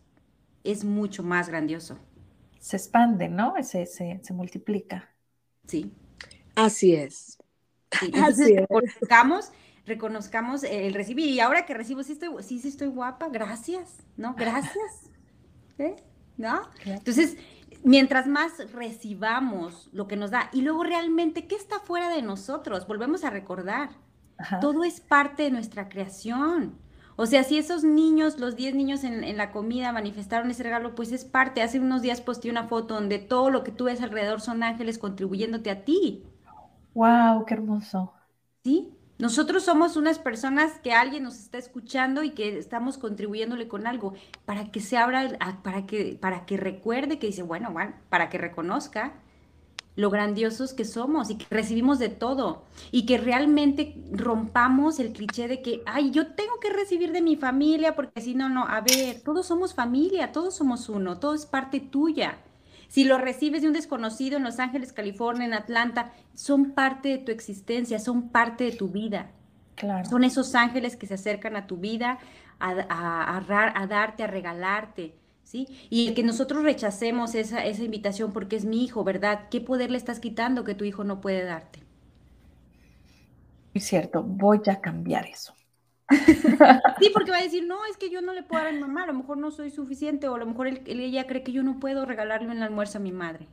es 0.63 0.86
mucho 0.86 1.24
más 1.24 1.50
grandioso 1.50 1.98
se 2.60 2.78
expande, 2.78 3.30
¿no? 3.30 3.56
Se, 3.63 3.86
se, 3.86 4.20
se 4.22 4.34
multiplica. 4.34 5.10
Sí. 5.68 5.92
Así 6.56 6.94
es. 6.94 7.38
Así 8.24 8.56
reconozcamos, 8.56 9.52
reconozcamos 9.89 10.63
el 10.63 10.93
recibir. 10.93 11.28
Y 11.28 11.39
ahora 11.41 11.65
que 11.65 11.73
recibo, 11.73 12.04
sí 12.04 12.13
estoy, 12.13 12.30
sí, 12.43 12.60
sí 12.60 12.69
estoy 12.69 12.88
guapa, 12.88 13.28
gracias, 13.28 13.97
¿no? 14.15 14.34
Gracias. 14.38 15.10
¿Eh? 15.78 15.95
¿No? 16.38 16.62
Entonces, 16.86 17.38
mientras 17.84 18.28
más 18.28 18.71
recibamos 18.71 19.89
lo 19.91 20.08
que 20.08 20.15
nos 20.15 20.32
da, 20.32 20.49
y 20.54 20.62
luego 20.62 20.84
realmente, 20.84 21.47
¿qué 21.47 21.56
está 21.56 21.80
fuera 21.80 22.10
de 22.10 22.21
nosotros? 22.21 22.88
Volvemos 22.88 23.23
a 23.25 23.30
recordar. 23.30 23.89
Todo 24.62 24.86
es 24.86 25.02
parte 25.02 25.43
de 25.43 25.52
nuestra 25.52 25.89
creación. 25.89 26.78
O 27.17 27.25
sea, 27.25 27.43
si 27.43 27.58
esos 27.58 27.84
niños, 27.84 28.39
los 28.39 28.56
10 28.56 28.75
niños 28.75 29.04
en, 29.04 29.36
la 29.36 29.52
comida 29.52 29.91
manifestaron 29.91 30.49
ese 30.49 30.63
regalo, 30.63 30.95
pues 30.95 31.12
es 31.12 31.25
parte. 31.25 31.62
Hace 31.62 31.82
unos 31.82 32.02
días 32.02 32.21
posté 32.21 32.49
una 32.49 32.69
foto 32.69 32.93
donde 32.93 33.19
todo 33.19 33.49
lo 33.49 33.65
que 33.65 33.73
tú 33.73 33.86
ves 33.86 34.02
alrededor 34.02 34.39
son 34.39 34.63
ángeles 34.63 34.97
contribuyéndote 34.97 35.69
a 35.69 35.84
ti. 35.84 36.23
¡Wow! 36.93 37.43
¡Qué 37.45 37.56
hermoso! 37.56 38.13
Sí, 38.63 38.93
nosotros 39.19 39.63
somos 39.63 39.97
unas 39.97 40.17
personas 40.17 40.79
que 40.79 40.93
alguien 40.93 41.23
nos 41.23 41.38
está 41.38 41.58
escuchando 41.58 42.23
y 42.23 42.29
que 42.32 42.58
estamos 42.58 42.97
contribuyéndole 42.97 43.67
con 43.67 43.86
algo 43.86 44.13
para 44.45 44.71
que 44.71 44.79
se 44.79 44.97
abra, 44.97 45.38
para 45.62 45.86
que, 45.86 46.17
para 46.19 46.45
que 46.45 46.55
recuerde 46.55 47.19
que 47.19 47.27
dice, 47.27 47.43
bueno, 47.43 47.71
bueno, 47.71 47.93
para 48.08 48.29
que 48.29 48.38
reconozca 48.38 49.13
lo 49.97 50.10
grandiosos 50.10 50.71
que 50.71 50.86
somos 50.86 51.29
y 51.29 51.36
que 51.36 51.45
recibimos 51.49 51.99
de 51.99 52.08
todo 52.08 52.63
y 52.91 53.05
que 53.05 53.17
realmente 53.17 54.01
rompamos 54.13 54.99
el 54.99 55.12
cliché 55.12 55.49
de 55.49 55.62
que, 55.62 55.84
ay, 55.86 56.12
yo 56.12 56.27
tengo 56.27 56.58
que 56.62 56.69
recibir 56.69 57.12
de 57.12 57.21
mi 57.21 57.36
familia 57.36 57.97
porque 57.97 58.21
si 58.21 58.36
no, 58.36 58.47
no, 58.47 58.65
a 58.65 58.79
ver, 58.79 59.21
todos 59.25 59.45
somos 59.45 59.73
familia, 59.73 60.32
todos 60.32 60.55
somos 60.55 60.88
uno, 60.88 61.19
todo 61.19 61.34
es 61.34 61.45
parte 61.45 61.82
tuya. 61.82 62.38
Si 62.89 63.06
lo 63.06 63.17
recibes 63.17 63.62
de 63.62 63.69
un 63.69 63.73
desconocido 63.73 64.36
en 64.38 64.43
Los 64.43 64.60
Ángeles, 64.60 64.91
California, 64.91 65.45
en 65.45 65.54
Atlanta, 65.54 66.12
son 66.34 66.73
parte 66.73 67.10
de 67.10 67.17
tu 67.19 67.32
existencia, 67.32 67.99
son 67.99 68.30
parte 68.30 68.65
de 68.65 68.71
tu 68.73 68.89
vida. 68.89 69.32
Claro. 69.75 70.10
Son 70.10 70.25
esos 70.25 70.56
ángeles 70.56 70.97
que 70.97 71.08
se 71.08 71.13
acercan 71.13 71.56
a 71.56 71.67
tu 71.67 71.78
vida 71.78 72.19
a, 72.60 72.71
a, 72.89 73.82
a 73.82 73.88
darte, 73.88 74.23
a 74.23 74.28
regalarte. 74.28 75.15
Y 75.89 76.13
que 76.13 76.23
nosotros 76.23 76.63
rechacemos 76.63 77.34
esa, 77.36 77.65
esa 77.65 77.84
invitación 77.84 78.34
porque 78.34 78.56
es 78.56 78.65
mi 78.65 78.84
hijo, 78.84 79.04
¿verdad? 79.04 79.47
¿Qué 79.49 79.62
poder 79.62 79.89
le 79.91 79.97
estás 79.97 80.19
quitando 80.19 80.63
que 80.63 80.75
tu 80.75 80.84
hijo 80.84 81.04
no 81.04 81.21
puede 81.21 81.43
darte? 81.43 81.80
Es 83.73 83.86
cierto, 83.86 84.21
voy 84.23 84.62
a 84.67 84.80
cambiar 84.82 85.25
eso. 85.25 85.59
Sí, 87.00 87.12
porque 87.13 87.32
va 87.32 87.38
a 87.38 87.43
decir, 87.43 87.65
no, 87.65 87.86
es 87.86 87.98
que 87.98 88.10
yo 88.10 88.22
no 88.22 88.34
le 88.34 88.43
puedo 88.43 88.63
dar 88.63 88.72
a 88.72 88.74
mi 88.74 88.80
mamá, 88.80 89.04
a 89.04 89.08
lo 89.08 89.13
mejor 89.13 89.38
no 89.38 89.52
soy 89.52 89.69
suficiente, 89.69 90.28
o 90.28 90.36
a 90.36 90.39
lo 90.39 90.45
mejor 90.45 90.67
ella 90.67 91.28
cree 91.28 91.43
que 91.43 91.52
yo 91.52 91.63
no 91.63 91.80
puedo 91.80 92.06
regalarle 92.06 92.50
un 92.50 92.63
almuerzo 92.63 92.98
a 92.98 93.02
mi 93.02 93.12
madre. 93.12 93.48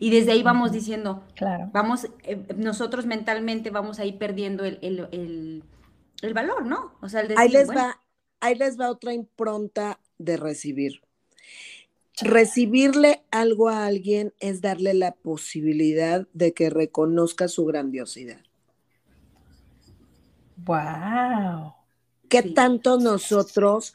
Y 0.00 0.10
desde 0.10 0.32
ahí 0.32 0.42
vamos 0.42 0.72
diciendo, 0.72 1.24
claro. 1.34 1.70
vamos, 1.72 2.06
eh, 2.24 2.46
nosotros 2.56 3.06
mentalmente 3.06 3.70
vamos 3.70 3.98
a 3.98 4.06
ir 4.06 4.16
perdiendo 4.18 4.64
el, 4.64 5.62
valor, 6.34 6.66
¿no? 6.66 6.94
O 7.00 7.08
sea, 7.08 7.20
el 7.20 7.28
decir, 7.28 7.40
ahí 7.40 7.48
les 7.50 7.68
va, 7.68 8.00
ahí 8.40 8.54
les 8.54 8.80
va 8.80 8.90
otra 8.90 9.12
impronta 9.12 10.00
de 10.18 10.36
recibir. 10.36 11.02
Recibirle 12.20 13.22
algo 13.30 13.68
a 13.68 13.86
alguien 13.86 14.32
es 14.38 14.60
darle 14.60 14.94
la 14.94 15.12
posibilidad 15.12 16.26
de 16.32 16.52
que 16.52 16.70
reconozca 16.70 17.48
su 17.48 17.64
grandiosidad. 17.64 18.40
Wow. 20.64 21.74
¿Qué 22.28 22.42
tanto 22.42 22.98
nosotros 22.98 23.94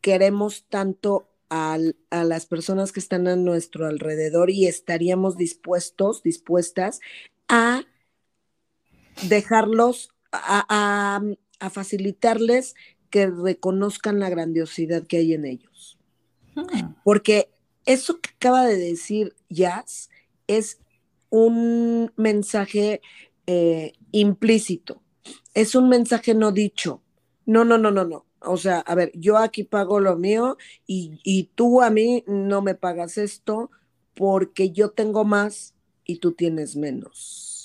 queremos 0.00 0.64
tanto 0.68 1.28
a 1.50 1.78
las 2.10 2.46
personas 2.46 2.92
que 2.92 3.00
están 3.00 3.26
a 3.26 3.36
nuestro 3.36 3.86
alrededor 3.86 4.50
y 4.50 4.66
estaríamos 4.66 5.36
dispuestos, 5.36 6.22
dispuestas 6.22 7.00
a 7.48 7.84
dejarlos, 9.28 10.10
a 10.30 11.20
facilitarles 11.70 12.74
que 13.10 13.26
reconozcan 13.28 14.20
la 14.20 14.28
grandiosidad 14.28 15.06
que 15.06 15.18
hay 15.18 15.34
en 15.34 15.44
ellos. 15.44 15.98
Hmm. 16.54 16.94
Porque 17.04 17.50
eso 17.86 18.20
que 18.20 18.30
acaba 18.30 18.66
de 18.66 18.76
decir 18.76 19.34
Jazz 19.48 20.10
es 20.46 20.78
un 21.30 22.12
mensaje 22.16 23.00
eh, 23.46 23.92
implícito, 24.12 25.02
es 25.60 25.74
un 25.74 25.88
mensaje 25.88 26.34
no 26.34 26.52
dicho. 26.52 27.02
No, 27.46 27.64
no, 27.64 27.78
no, 27.78 27.90
no, 27.90 28.04
no. 28.04 28.26
O 28.40 28.56
sea, 28.56 28.80
a 28.80 28.94
ver, 28.94 29.10
yo 29.14 29.36
aquí 29.36 29.64
pago 29.64 30.00
lo 30.00 30.16
mío 30.16 30.56
y, 30.86 31.20
y 31.24 31.50
tú 31.54 31.82
a 31.82 31.90
mí 31.90 32.24
no 32.26 32.62
me 32.62 32.74
pagas 32.74 33.18
esto 33.18 33.70
porque 34.14 34.70
yo 34.70 34.90
tengo 34.90 35.24
más 35.24 35.74
y 36.04 36.18
tú 36.18 36.32
tienes 36.32 36.76
menos 36.76 37.58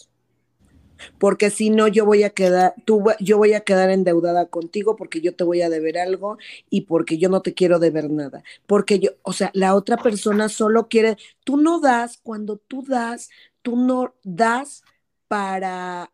porque 1.18 1.50
si 1.50 1.70
no 1.70 1.88
yo 1.88 2.06
voy 2.06 2.24
a 2.24 2.30
quedar, 2.30 2.76
tú, 2.86 3.04
yo 3.20 3.38
voy 3.38 3.54
a 3.54 3.62
quedar 3.62 3.90
endeudada 3.90 4.48
contigo 4.48 4.96
porque 4.96 5.22
yo 5.22 5.36
te 5.36 5.44
voy 5.44 5.62
a 5.62 5.70
deber 5.70 5.98
algo 5.98 6.38
y 6.70 6.82
porque 6.82 7.18
yo 7.18 7.30
no 7.30 7.42
te 7.42 7.54
quiero 7.54 7.80
deber 7.80 8.10
nada, 8.10 8.44
porque 8.68 9.00
yo, 9.00 9.12
o 9.24 9.34
sea, 9.34 9.52
la 9.54 9.76
otra 9.76 9.98
persona 9.98 10.50
solo 10.50 10.88
quiere, 10.88 11.18
tú 11.44 11.58
no 11.58 11.80
das, 11.80 12.18
cuando 12.24 12.58
tú 12.58 12.84
das, 12.88 13.30
tú 13.62 13.76
no 13.76 14.16
das 14.24 14.84
para 15.28 16.12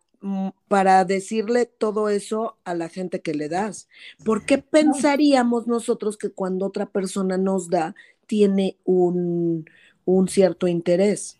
para 0.68 1.06
decirle 1.06 1.66
todo 1.66 2.10
eso 2.10 2.58
a 2.66 2.74
la 2.74 2.90
gente 2.90 3.22
que 3.22 3.34
le 3.34 3.50
das. 3.50 3.88
¿Por 4.26 4.46
qué 4.46 4.58
pensaríamos 4.58 5.68
nosotros 5.68 6.18
que 6.18 6.30
cuando 6.30 6.66
otra 6.66 6.88
persona 6.88 7.38
nos 7.38 7.70
da, 7.70 7.96
tiene 8.28 8.78
un, 8.84 9.66
un 10.06 10.28
cierto 10.28 10.68
interés? 10.68 11.40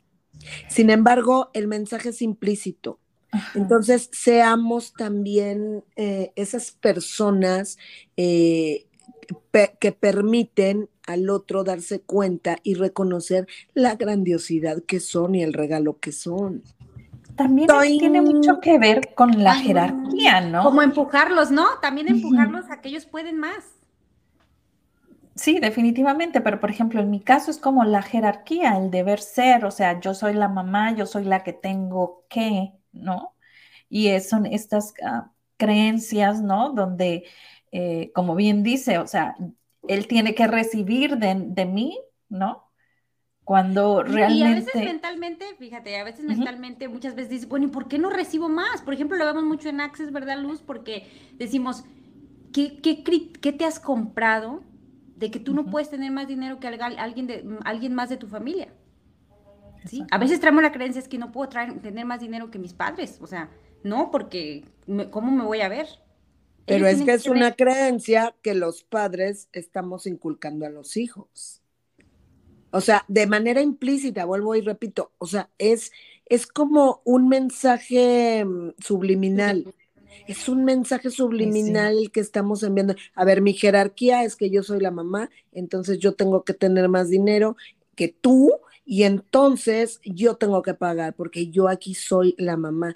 Sin 0.70 0.90
embargo, 0.90 1.50
el 1.54 1.68
mensaje 1.68 2.10
es 2.10 2.22
implícito. 2.22 3.00
Entonces, 3.54 4.10
seamos 4.12 4.94
también 4.94 5.84
eh, 5.96 6.32
esas 6.36 6.72
personas 6.72 7.78
eh, 8.18 8.88
que 9.80 9.92
permiten 9.92 10.90
al 11.06 11.30
otro 11.30 11.64
darse 11.64 12.00
cuenta 12.02 12.58
y 12.64 12.76
reconocer 12.76 13.48
la 13.74 13.96
grandiosidad 13.96 14.84
que 14.84 15.00
son 15.00 15.36
y 15.36 15.44
el 15.44 15.54
regalo 15.54 16.00
que 16.00 16.12
son. 16.12 16.64
También 17.40 17.70
tiene 18.00 18.22
mucho 18.22 18.60
que 18.60 18.78
ver 18.78 19.14
con 19.16 19.42
la 19.42 19.56
jerarquía, 19.56 20.42
¿no? 20.42 20.64
Como 20.64 20.82
empujarlos, 20.82 21.52
¿no? 21.52 21.66
También 21.82 22.10
empujarlos 22.10 22.70
a 22.70 22.82
que 22.82 22.90
ellos 22.90 23.06
pueden 23.06 23.38
más. 23.38 23.64
Sí, 25.36 25.58
definitivamente, 25.60 26.42
pero 26.42 26.60
por 26.60 26.70
ejemplo, 26.70 27.00
en 27.00 27.10
mi 27.10 27.22
caso 27.22 27.50
es 27.50 27.60
como 27.60 27.86
la 27.86 28.02
jerarquía, 28.02 28.78
el 28.78 28.92
deber 28.92 29.22
ser, 29.22 29.64
o 29.64 29.72
sea, 29.72 30.02
yo 30.02 30.14
soy 30.14 30.34
la 30.34 30.50
mamá, 30.50 30.94
yo 30.94 31.06
soy 31.06 31.24
la 31.24 31.44
que 31.44 31.54
tengo 31.54 32.26
que, 32.30 32.74
¿no? 32.92 33.36
Y 33.88 34.20
son 34.20 34.46
estas 34.46 34.94
ah, 35.02 35.32
creencias, 35.56 36.42
¿no? 36.42 36.72
Donde, 36.74 37.24
eh, 37.72 38.12
como 38.14 38.36
bien 38.36 38.64
dice, 38.64 38.98
o 38.98 39.08
sea, 39.08 39.38
él 39.88 40.08
tiene 40.08 40.36
que 40.36 40.46
recibir 40.46 41.18
de, 41.18 41.66
mí, 41.66 41.98
¿no? 42.28 42.69
Cuando 43.50 44.04
realmente... 44.04 44.36
Y 44.36 44.44
a 44.44 44.54
veces 44.54 44.76
mentalmente, 44.76 45.44
fíjate, 45.58 45.98
a 45.98 46.04
veces 46.04 46.24
mentalmente 46.24 46.88
muchas 46.88 47.16
veces 47.16 47.32
dices, 47.32 47.50
bueno, 47.50 47.66
¿y 47.66 47.70
por 47.70 47.88
qué 47.88 47.98
no 47.98 48.12
recibo 48.12 48.48
más? 48.48 48.84
Por 48.84 48.94
ejemplo, 48.94 49.18
lo 49.18 49.26
vemos 49.26 49.44
mucho 49.44 49.70
en 49.70 49.82
Access, 49.82 50.12
¿verdad, 50.12 50.38
Luz? 50.38 50.62
Porque 50.62 51.08
decimos, 51.34 51.84
¿qué, 52.54 52.80
qué, 52.80 53.52
te 53.52 53.66
has 53.66 53.80
comprado 53.80 54.62
de 55.16 55.32
que 55.32 55.40
tú 55.40 55.56
no 55.56 55.66
puedes 55.66 55.90
tener 55.90 56.12
más 56.12 56.28
dinero 56.28 56.60
que 56.60 56.68
alguien, 56.68 57.26
de, 57.26 57.44
alguien 57.66 57.96
más 57.96 58.10
de 58.10 58.18
tu 58.18 58.28
familia? 58.28 58.72
¿Sí? 59.84 60.06
A 60.12 60.20
veces 60.20 60.40
traemos 60.40 60.62
la 60.62 60.72
creencia 60.72 61.00
es 61.00 61.08
que 61.08 61.18
no 61.18 61.32
puedo 61.32 61.50
traer, 61.50 61.82
tener 61.82 62.06
más 62.06 62.20
dinero 62.20 62.52
que 62.52 62.60
mis 62.60 62.74
padres, 62.74 63.18
o 63.20 63.26
sea, 63.26 63.50
no, 63.84 64.12
porque 64.12 64.64
¿cómo 65.10 65.32
me 65.32 65.44
voy 65.44 65.62
a 65.62 65.70
ver? 65.70 65.88
Pero 66.68 66.86
es 66.86 67.02
que 67.02 67.14
es 67.14 67.26
una 67.26 67.54
creencia 67.54 68.36
que 68.44 68.54
los 68.54 68.84
padres 68.84 69.50
estamos 69.54 70.06
inculcando 70.06 70.68
a 70.68 70.70
los 70.70 70.98
hijos. 70.98 71.64
O 72.72 72.82
sea, 72.82 73.06
de 73.08 73.28
manera 73.28 73.62
implícita, 73.62 74.26
vuelvo 74.26 74.56
y 74.56 74.62
repito, 74.62 75.12
o 75.18 75.26
sea, 75.26 75.50
es, 75.58 75.92
es 76.26 76.46
como 76.46 77.02
un 77.04 77.28
mensaje 77.28 78.46
mm, 78.46 78.74
subliminal. 78.80 79.74
Es 80.28 80.50
un 80.50 80.64
mensaje 80.64 81.10
subliminal 81.10 82.12
que 82.12 82.20
estamos 82.20 82.62
enviando. 82.64 82.96
A 83.16 83.26
ver, 83.26 83.42
mi 83.42 83.54
jerarquía 83.54 84.24
es 84.24 84.36
que 84.36 84.50
yo 84.50 84.64
soy 84.64 84.80
la 84.80 84.92
mamá, 84.92 85.30
entonces 85.52 85.98
yo 85.98 86.14
tengo 86.14 86.44
que 86.44 86.54
tener 86.54 86.90
más 86.90 87.10
dinero 87.10 87.56
que 87.96 88.10
tú 88.10 88.52
y 88.86 89.04
entonces 89.04 90.00
yo 90.04 90.36
tengo 90.36 90.62
que 90.62 90.74
pagar 90.74 91.14
porque 91.16 91.50
yo 91.50 91.68
aquí 91.68 91.96
soy 91.96 92.36
la 92.38 92.58
mamá. 92.58 92.96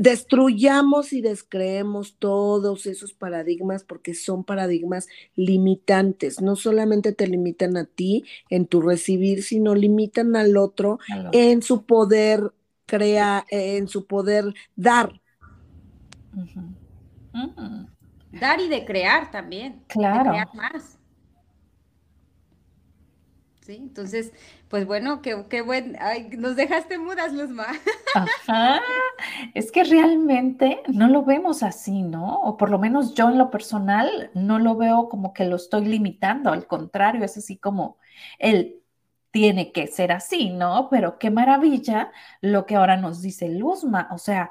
Destruyamos 0.00 1.12
y 1.12 1.20
descreemos 1.20 2.16
todos 2.18 2.86
esos 2.86 3.12
paradigmas 3.12 3.84
porque 3.84 4.14
son 4.14 4.44
paradigmas 4.44 5.08
limitantes. 5.36 6.40
No 6.40 6.56
solamente 6.56 7.12
te 7.12 7.26
limitan 7.26 7.76
a 7.76 7.84
ti 7.84 8.24
en 8.48 8.66
tu 8.66 8.80
recibir, 8.80 9.42
sino 9.42 9.74
limitan 9.74 10.36
al 10.36 10.56
otro, 10.56 11.00
en 11.32 11.60
su 11.60 11.84
poder 11.84 12.50
crear, 12.86 13.44
en 13.50 13.88
su 13.88 14.06
poder 14.06 14.54
dar. 14.74 15.20
Dar 18.32 18.58
y 18.58 18.68
de 18.68 18.86
crear 18.86 19.30
también. 19.30 19.82
Claro. 19.86 20.24
De 20.24 20.30
crear 20.30 20.54
más. 20.54 20.99
Entonces, 23.76 24.32
pues 24.68 24.86
bueno, 24.86 25.22
qué, 25.22 25.44
qué 25.48 25.62
buen, 25.62 25.96
nos 26.38 26.56
dejaste 26.56 26.98
mudas, 26.98 27.32
Luzma. 27.32 27.66
Ajá, 28.14 28.80
es 29.54 29.70
que 29.70 29.84
realmente 29.84 30.82
no 30.88 31.08
lo 31.08 31.24
vemos 31.24 31.62
así, 31.62 32.02
¿no? 32.02 32.40
O 32.42 32.56
por 32.56 32.70
lo 32.70 32.78
menos 32.78 33.14
yo 33.14 33.28
en 33.28 33.38
lo 33.38 33.50
personal 33.50 34.30
no 34.34 34.58
lo 34.58 34.76
veo 34.76 35.08
como 35.08 35.32
que 35.32 35.44
lo 35.44 35.56
estoy 35.56 35.84
limitando, 35.86 36.50
al 36.50 36.66
contrario, 36.66 37.24
es 37.24 37.36
así 37.36 37.56
como 37.56 37.98
él 38.38 38.82
tiene 39.30 39.72
que 39.72 39.86
ser 39.86 40.12
así, 40.12 40.50
¿no? 40.50 40.88
Pero 40.90 41.18
qué 41.18 41.30
maravilla 41.30 42.12
lo 42.40 42.66
que 42.66 42.76
ahora 42.76 42.96
nos 42.96 43.22
dice 43.22 43.48
Luzma, 43.48 44.08
o 44.12 44.18
sea, 44.18 44.50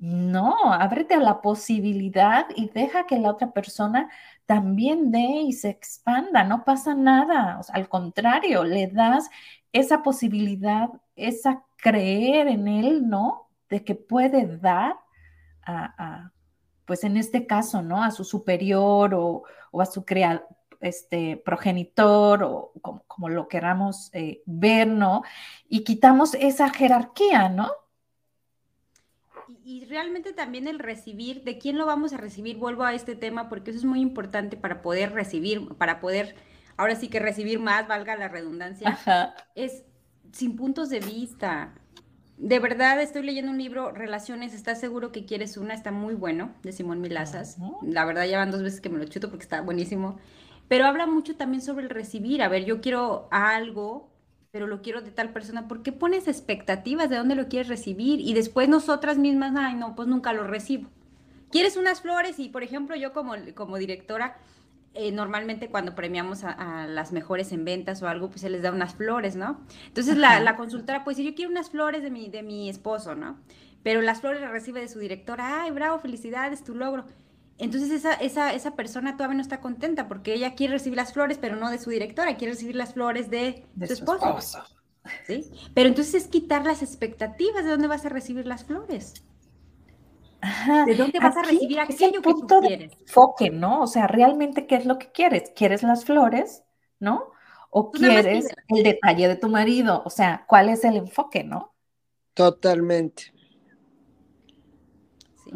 no, 0.00 0.56
ábrete 0.72 1.14
a 1.14 1.20
la 1.20 1.42
posibilidad 1.42 2.46
y 2.56 2.70
deja 2.70 3.06
que 3.06 3.18
la 3.18 3.30
otra 3.30 3.52
persona 3.52 4.08
también 4.46 5.10
dé 5.12 5.42
y 5.46 5.52
se 5.52 5.68
expanda, 5.68 6.42
no 6.42 6.64
pasa 6.64 6.94
nada, 6.94 7.60
al 7.72 7.88
contrario, 7.90 8.64
le 8.64 8.86
das 8.86 9.28
esa 9.72 10.02
posibilidad, 10.02 10.88
esa 11.16 11.64
creer 11.76 12.48
en 12.48 12.66
él, 12.66 13.08
¿no? 13.08 13.50
De 13.68 13.84
que 13.84 13.94
puede 13.94 14.56
dar 14.58 14.96
a, 15.66 16.32
pues 16.86 17.04
en 17.04 17.18
este 17.18 17.46
caso, 17.46 17.82
¿no? 17.82 18.02
A 18.02 18.10
su 18.10 18.24
superior 18.24 19.14
o, 19.14 19.44
a 19.78 19.86
su 19.86 20.06
creador, 20.06 20.46
este, 20.80 21.36
progenitor 21.36 22.42
o 22.42 22.72
como, 22.80 23.28
lo 23.28 23.48
queramos 23.48 24.10
eh, 24.14 24.42
ver, 24.46 24.88
¿no? 24.88 25.22
Y 25.68 25.84
quitamos 25.84 26.34
esa 26.34 26.70
jerarquía, 26.70 27.50
¿no? 27.50 27.68
Y 29.64 29.84
realmente 29.86 30.32
también 30.32 30.68
el 30.68 30.78
recibir, 30.78 31.42
¿de 31.44 31.58
quién 31.58 31.78
lo 31.78 31.86
vamos 31.86 32.12
a 32.12 32.16
recibir? 32.16 32.56
Vuelvo 32.56 32.84
a 32.84 32.94
este 32.94 33.14
tema 33.16 33.48
porque 33.48 33.70
eso 33.70 33.78
es 33.78 33.84
muy 33.84 34.00
importante 34.00 34.56
para 34.56 34.82
poder 34.82 35.12
recibir, 35.12 35.68
para 35.76 36.00
poder, 36.00 36.34
ahora 36.76 36.96
sí 36.96 37.08
que 37.08 37.20
recibir 37.20 37.58
más, 37.58 37.88
valga 37.88 38.16
la 38.16 38.28
redundancia, 38.28 39.34
es 39.54 39.84
sin 40.32 40.56
puntos 40.56 40.90
de 40.90 41.00
vista. 41.00 41.74
De 42.36 42.58
verdad, 42.58 43.00
estoy 43.00 43.22
leyendo 43.22 43.50
un 43.50 43.58
libro, 43.58 43.92
Relaciones, 43.92 44.54
¿estás 44.54 44.80
seguro 44.80 45.12
que 45.12 45.26
quieres 45.26 45.56
una? 45.56 45.74
Está 45.74 45.92
muy 45.92 46.14
bueno, 46.14 46.54
de 46.62 46.72
Simón 46.72 47.00
Milazas. 47.00 47.58
La 47.82 48.04
verdad, 48.06 48.24
ya 48.24 48.38
van 48.38 48.50
dos 48.50 48.62
veces 48.62 48.80
que 48.80 48.88
me 48.88 48.98
lo 48.98 49.04
chuto 49.04 49.28
porque 49.28 49.42
está 49.42 49.60
buenísimo. 49.60 50.18
Pero 50.66 50.86
habla 50.86 51.06
mucho 51.06 51.36
también 51.36 51.62
sobre 51.62 51.84
el 51.84 51.90
recibir. 51.90 52.42
A 52.42 52.48
ver, 52.48 52.64
yo 52.64 52.80
quiero 52.80 53.28
algo, 53.30 54.09
pero 54.50 54.66
lo 54.66 54.82
quiero 54.82 55.00
de 55.00 55.10
tal 55.10 55.30
persona, 55.32 55.68
¿por 55.68 55.82
qué 55.82 55.92
pones 55.92 56.26
expectativas 56.28 57.08
de 57.08 57.16
dónde 57.16 57.34
lo 57.34 57.48
quieres 57.48 57.68
recibir? 57.68 58.20
Y 58.20 58.34
después 58.34 58.68
nosotras 58.68 59.18
mismas, 59.18 59.54
ay, 59.56 59.74
no, 59.74 59.94
pues 59.94 60.08
nunca 60.08 60.32
lo 60.32 60.44
recibo. 60.44 60.88
¿Quieres 61.50 61.76
unas 61.76 62.00
flores? 62.00 62.38
Y, 62.38 62.48
por 62.48 62.62
ejemplo, 62.62 62.96
yo 62.96 63.12
como, 63.12 63.34
como 63.54 63.76
directora, 63.76 64.36
eh, 64.94 65.12
normalmente 65.12 65.68
cuando 65.68 65.94
premiamos 65.94 66.42
a, 66.44 66.86
las 66.88 67.12
mejores 67.12 67.52
en 67.52 67.64
ventas 67.64 68.02
o 68.02 68.08
algo, 68.08 68.28
pues 68.28 68.40
se 68.40 68.50
les 68.50 68.62
da 68.62 68.72
unas 68.72 68.94
flores, 68.94 69.36
¿no? 69.36 69.60
Entonces 69.86 70.16
la, 70.16 70.40
la, 70.40 70.56
consultora 70.56 71.04
puede 71.04 71.16
decir, 71.16 71.30
yo 71.30 71.36
quiero 71.36 71.50
unas 71.50 71.70
flores 71.70 72.02
de 72.02 72.10
mi, 72.10 72.28
de 72.28 72.42
mi 72.42 72.68
esposo, 72.68 73.14
¿no? 73.14 73.38
Pero 73.82 74.02
las 74.02 74.20
flores 74.20 74.40
las 74.40 74.50
recibe 74.50 74.80
de 74.80 74.88
su 74.88 74.98
directora, 74.98 75.62
ay, 75.62 75.70
bravo, 75.70 76.00
felicidades, 76.00 76.64
tu 76.64 76.74
logro. 76.74 77.04
Entonces 77.60 77.90
esa, 77.90 78.14
esa, 78.14 78.54
esa 78.54 78.74
persona 78.74 79.16
todavía 79.16 79.36
no 79.36 79.42
está 79.42 79.60
contenta 79.60 80.08
porque 80.08 80.32
ella 80.32 80.54
quiere 80.54 80.72
recibir 80.72 80.96
las 80.96 81.12
flores, 81.12 81.36
pero 81.38 81.56
no 81.56 81.70
de 81.70 81.76
su 81.76 81.90
directora, 81.90 82.36
quiere 82.38 82.54
recibir 82.54 82.74
las 82.74 82.94
flores 82.94 83.28
de, 83.28 83.66
su 83.86 83.92
esposo. 83.92 84.40
¿Sí? 85.26 85.50
Pero 85.74 85.88
entonces 85.88 86.14
es 86.14 86.28
quitar 86.28 86.64
las 86.64 86.82
expectativas 86.82 87.62
de 87.62 87.70
dónde 87.70 87.86
vas 87.86 88.06
a 88.06 88.08
recibir 88.08 88.46
las 88.46 88.64
flores. 88.64 89.22
¿De 90.86 90.94
dónde 90.94 91.20
vas 91.20 91.36
a 91.36 91.42
recibir 91.42 91.80
aquello 91.80 92.22
que 92.22 92.32
tú 92.32 92.60
quieres? 92.62 92.92
enfoque, 92.98 93.50
¿no? 93.50 93.82
O 93.82 93.86
sea, 93.86 94.06
realmente, 94.06 94.66
¿qué 94.66 94.76
es 94.76 94.86
lo 94.86 94.98
que 94.98 95.12
quieres? 95.12 95.52
¿Quieres 95.54 95.82
las 95.82 96.06
flores, 96.06 96.62
no? 96.98 97.30
¿O 97.68 97.90
quieres 97.90 98.48
el 98.68 98.82
detalle 98.82 99.28
de 99.28 99.36
tu 99.36 99.50
marido? 99.50 100.02
O 100.06 100.10
sea, 100.10 100.46
¿cuál 100.48 100.70
es 100.70 100.82
el 100.84 100.96
enfoque, 100.96 101.44
no? 101.44 101.74
Totalmente. 102.32 103.34
Sí. 105.44 105.50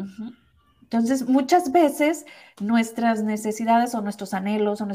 Entonces, 0.95 1.29
muchas 1.29 1.73
veces 1.73 2.25
nuestras 2.61 3.25
necesidades 3.25 3.97
o 3.97 4.01
nuestros 4.01 4.33
anhelos 4.33 4.81
o 4.81 4.87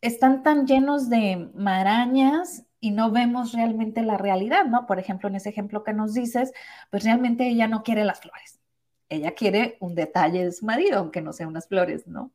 están 0.00 0.42
tan 0.42 0.66
llenos 0.66 1.08
de 1.10 1.48
marañas 1.54 2.64
y 2.80 2.90
no 2.90 3.12
vemos 3.12 3.52
realmente 3.52 4.02
la 4.02 4.18
realidad, 4.18 4.64
¿no? 4.64 4.84
Por 4.84 4.98
ejemplo, 4.98 5.28
en 5.28 5.36
ese 5.36 5.50
ejemplo 5.50 5.84
que 5.84 5.92
nos 5.92 6.12
dices, 6.12 6.52
pues 6.90 7.04
realmente 7.04 7.46
ella 7.46 7.68
no 7.68 7.84
quiere 7.84 8.04
las 8.04 8.20
flores. 8.20 8.58
Ella 9.08 9.32
quiere 9.36 9.76
un 9.78 9.94
detalle 9.94 10.44
de 10.44 10.50
su 10.50 10.66
marido, 10.66 10.98
aunque 10.98 11.22
no 11.22 11.32
sean 11.32 11.50
unas 11.50 11.68
flores, 11.68 12.08
¿no? 12.08 12.32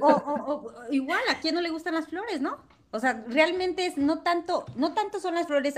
O, 0.00 0.72
igual, 0.90 1.20
¿a 1.30 1.38
quién 1.40 1.54
no 1.54 1.60
le 1.60 1.68
gustan 1.68 1.92
las 1.92 2.08
flores, 2.08 2.40
no? 2.40 2.56
O 2.92 2.98
sea, 2.98 3.24
realmente 3.28 3.84
es 3.84 3.98
no 3.98 4.22
tanto, 4.22 4.64
no 4.74 4.94
tanto 4.94 5.20
son 5.20 5.34
las 5.34 5.46
flores, 5.46 5.74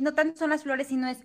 no 0.00 0.14
tanto 0.14 0.38
son 0.38 0.48
las 0.48 0.62
flores, 0.62 0.86
sino 0.86 1.06
es 1.06 1.18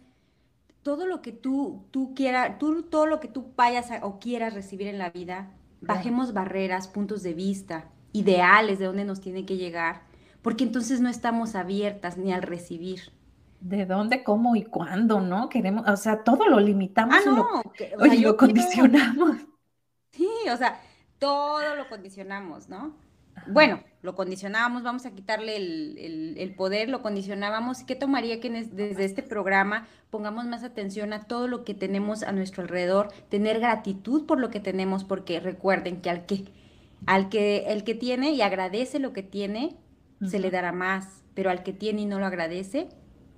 todo 0.88 1.06
lo 1.06 1.22
que 1.22 1.34
tú, 1.34 1.86
tú 1.92 2.14
quieras, 2.16 2.58
tú, 2.60 2.84
todo 2.84 3.08
lo 3.08 3.20
que 3.20 3.28
tú 3.28 3.52
vayas 3.58 3.90
o 4.04 4.20
quieras 4.20 4.54
recibir 4.54 4.88
en 4.88 4.98
la 4.98 5.10
vida, 5.10 5.52
bajemos 5.82 6.32
barreras, 6.32 6.88
puntos 6.88 7.24
de 7.24 7.34
vista, 7.34 7.90
ideales 8.14 8.80
de 8.80 8.86
dónde 8.86 9.04
nos 9.04 9.20
tiene 9.20 9.46
que 9.46 9.58
llegar, 9.58 10.04
porque 10.42 10.64
entonces 10.64 11.02
no 11.02 11.10
estamos 11.10 11.56
abiertas 11.56 12.18
ni 12.18 12.32
al 12.32 12.42
recibir. 12.42 13.12
¿De 13.60 13.86
dónde, 13.86 14.24
cómo 14.24 14.56
y 14.56 14.64
cuándo, 14.64 15.20
no? 15.20 15.50
Queremos, 15.50 15.86
o 15.90 15.98
sea, 15.98 16.24
todo 16.24 16.48
lo 16.48 16.62
limitamos 16.62 17.18
ah, 17.18 17.30
no, 17.30 18.06
y 18.06 18.20
lo, 18.20 18.38
condicionamos. 18.38 19.36
Sí, 20.12 20.30
o 20.50 20.56
sea, 20.56 20.80
todo 21.20 21.76
lo 21.76 21.90
condicionamos, 21.90 22.70
¿no? 22.70 22.96
Bueno, 23.50 23.82
lo 24.02 24.16
condicionábamos, 24.16 24.84
vamos 24.84 25.06
a 25.06 25.12
quitarle 25.12 25.58
el, 25.58 26.54
poder, 26.56 26.90
lo 26.90 27.02
condicionábamos. 27.02 27.84
¿Qué 27.84 27.96
tomaría 27.96 28.40
que 28.40 28.50
desde 28.50 29.06
este 29.06 29.24
programa 29.24 29.88
pongamos 30.10 30.46
más 30.46 30.64
atención 30.64 31.14
a 31.14 31.26
todo 31.26 31.48
lo 31.48 31.64
que 31.64 31.74
tenemos 31.74 32.24
a 32.24 32.32
nuestro 32.32 32.64
alrededor, 32.64 33.10
tener 33.30 33.60
gratitud 33.60 34.26
por 34.26 34.40
lo 34.40 34.50
que 34.50 34.60
tenemos, 34.60 35.04
porque 35.04 35.40
recuerden 35.40 36.02
que 36.02 36.10
al 36.10 36.26
que, 36.26 36.46
al 37.06 37.30
que 37.30 37.66
el 37.68 37.84
que 37.84 37.96
tiene 37.96 38.32
y 38.32 38.42
agradece 38.42 39.00
lo 39.00 39.14
que 39.14 39.24
tiene, 39.24 39.76
se 40.26 40.40
le 40.40 40.52
dará 40.52 40.72
más, 40.72 41.24
pero 41.34 41.50
al 41.50 41.64
que 41.64 41.74
tiene 41.74 42.02
y 42.02 42.06
no 42.06 42.20
lo 42.20 42.26
agradece, 42.26 42.90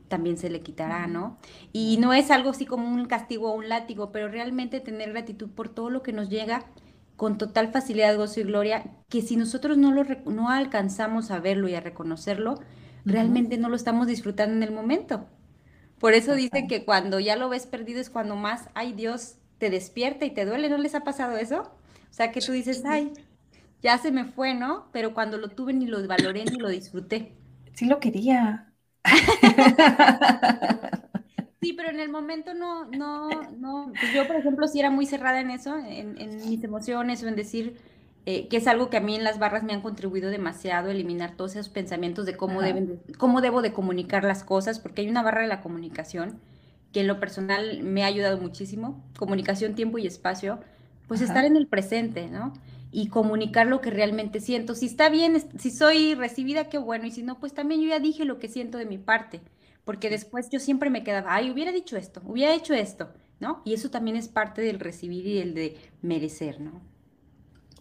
también 0.08 0.38
se 0.38 0.50
le 0.50 0.62
quitará, 0.62 1.08
¿no? 1.08 1.38
Y 1.72 1.98
no 1.98 2.14
es 2.14 2.32
algo 2.32 2.50
así 2.50 2.66
como 2.66 2.88
un 2.88 3.06
castigo 3.06 3.52
o 3.52 3.56
un 3.56 3.70
látigo, 3.70 4.12
pero 4.12 4.28
realmente 4.28 4.80
tener 4.80 5.12
gratitud 5.12 5.50
por 5.50 5.70
todo 5.70 5.90
lo 5.90 6.04
que 6.04 6.14
nos 6.14 6.30
llega 6.30 6.66
con 7.20 7.38
total 7.40 7.72
facilidad, 7.74 8.18
gozo 8.18 8.42
y 8.42 8.46
gloria, 8.46 8.86
que 9.10 9.22
si 9.24 9.38
nosotros 9.38 9.78
no, 9.78 9.94
lo, 9.94 10.06
no 10.26 10.50
alcanzamos 10.52 11.32
a 11.32 11.40
verlo 11.42 11.70
y 11.70 11.76
a 11.76 11.82
reconocerlo, 11.82 12.62
realmente 13.06 13.60
no 13.60 13.70
lo 13.70 13.78
estamos 13.78 14.08
disfrutando 14.08 14.56
en 14.58 14.64
el 14.64 14.74
momento. 14.74 15.28
Por 16.00 16.14
eso 16.16 16.36
dicen 16.36 16.68
que 16.68 16.86
cuando 16.86 17.20
ya 17.20 17.36
lo 17.38 17.50
ves 17.50 17.68
perdido 17.68 18.02
es 18.02 18.10
cuando 18.10 18.36
más, 18.36 18.70
ay 18.76 18.94
Dios, 18.94 19.36
te 19.60 19.70
despierta 19.70 20.26
y 20.26 20.32
te 20.32 20.46
duele. 20.46 20.70
¿No 20.70 20.78
les 20.78 20.96
ha 20.96 21.02
pasado 21.04 21.38
eso? 21.38 21.62
O 22.12 22.14
sea, 22.14 22.32
que 22.32 22.42
tú 22.42 22.54
dices, 22.54 22.84
ay, 22.86 23.14
ya 23.82 23.98
se 23.98 24.12
me 24.12 24.26
fue, 24.26 24.54
¿no? 24.56 24.88
Pero 24.94 25.14
cuando 25.14 25.38
lo 25.38 25.50
tuve 25.50 25.74
ni 25.74 25.88
lo 25.88 26.06
valoré 26.08 26.46
ni 26.46 26.58
lo 26.58 26.70
disfruté. 26.70 27.36
Sí 27.74 27.86
lo 27.86 28.00
quería. 28.00 28.74
Sí, 31.62 31.74
pero 31.74 31.90
en 31.90 32.00
el 32.00 32.10
momento 32.10 32.54
no, 32.54 32.86
no, 32.86 33.30
no. 33.58 33.92
Pues 34.00 34.14
yo, 34.14 34.26
por 34.28 34.38
ejemplo, 34.38 34.68
sí 34.68 34.80
era 34.80 34.90
muy 34.90 35.06
cerrada 35.06 35.42
en 35.42 35.52
eso, 35.52 35.78
en, 35.78 36.16
mis 36.50 36.64
emociones 36.64 37.22
o 37.24 37.28
en 37.28 37.36
decir 37.36 37.76
eh, 38.26 38.48
que 38.48 38.58
es 38.58 38.68
algo 38.68 38.90
que 38.90 38.98
a 38.98 39.02
mí 39.02 39.16
en 39.16 39.26
las 39.26 39.40
barras 39.40 39.64
me 39.64 39.74
han 39.74 39.82
contribuido 39.82 40.30
demasiado, 40.30 40.90
eliminar 40.90 41.36
todos 41.36 41.56
esos 41.56 41.68
pensamientos 41.68 42.26
de 42.26 42.38
cómo, 42.38 42.62
deben 42.62 43.02
cómo 43.18 43.42
debo 43.42 43.62
de 43.62 43.74
comunicar 43.74 44.24
las 44.24 44.46
cosas, 44.46 44.80
porque 44.80 45.02
hay 45.02 45.10
una 45.10 45.22
barra 45.22 45.42
de 45.42 45.48
la 45.48 45.62
comunicación 45.62 46.40
que 46.94 47.02
en 47.02 47.08
lo 47.08 47.20
personal 47.20 47.84
me 47.84 48.04
ha 48.04 48.08
ayudado 48.08 48.38
muchísimo, 48.38 49.04
comunicación, 49.18 49.76
tiempo 49.76 49.98
y 49.98 50.08
espacio, 50.08 50.60
pues 51.08 51.22
estar 51.22 51.44
en 51.44 51.58
el 51.58 51.68
presente, 51.68 52.30
¿no? 52.30 52.54
Y 52.92 53.10
comunicar 53.10 53.68
lo 53.68 53.82
que 53.82 53.92
realmente 53.92 54.40
siento. 54.40 54.76
Si 54.76 54.86
está 54.86 55.10
bien, 55.10 55.44
si 55.60 55.72
soy 55.72 56.16
recibida, 56.16 56.70
qué 56.70 56.78
bueno, 56.78 57.06
y 57.06 57.12
si 57.12 57.22
no, 57.22 57.40
pues 57.40 57.54
también 57.54 57.82
yo 57.82 57.90
ya 57.90 58.00
dije 58.00 58.26
lo 58.26 58.40
que 58.40 58.48
siento 58.48 58.78
de 58.78 58.86
mi 58.86 58.98
parte 58.98 59.42
porque 59.90 60.12
después 60.12 60.52
yo 60.52 60.60
siempre 60.60 60.92
me 60.92 61.04
quedaba, 61.04 61.34
ay, 61.34 61.50
hubiera 61.50 61.72
dicho 61.72 61.98
esto, 61.98 62.22
hubiera 62.24 62.54
hecho 62.54 62.76
esto, 62.76 63.12
¿no? 63.40 63.64
Y 63.66 63.74
eso 63.74 63.90
también 63.90 64.18
es 64.18 64.28
parte 64.28 64.62
del 64.62 64.80
recibir 64.80 65.26
y 65.26 65.40
el 65.40 65.56
de 65.56 65.78
merecer, 66.04 66.62
¿no? 66.62 66.80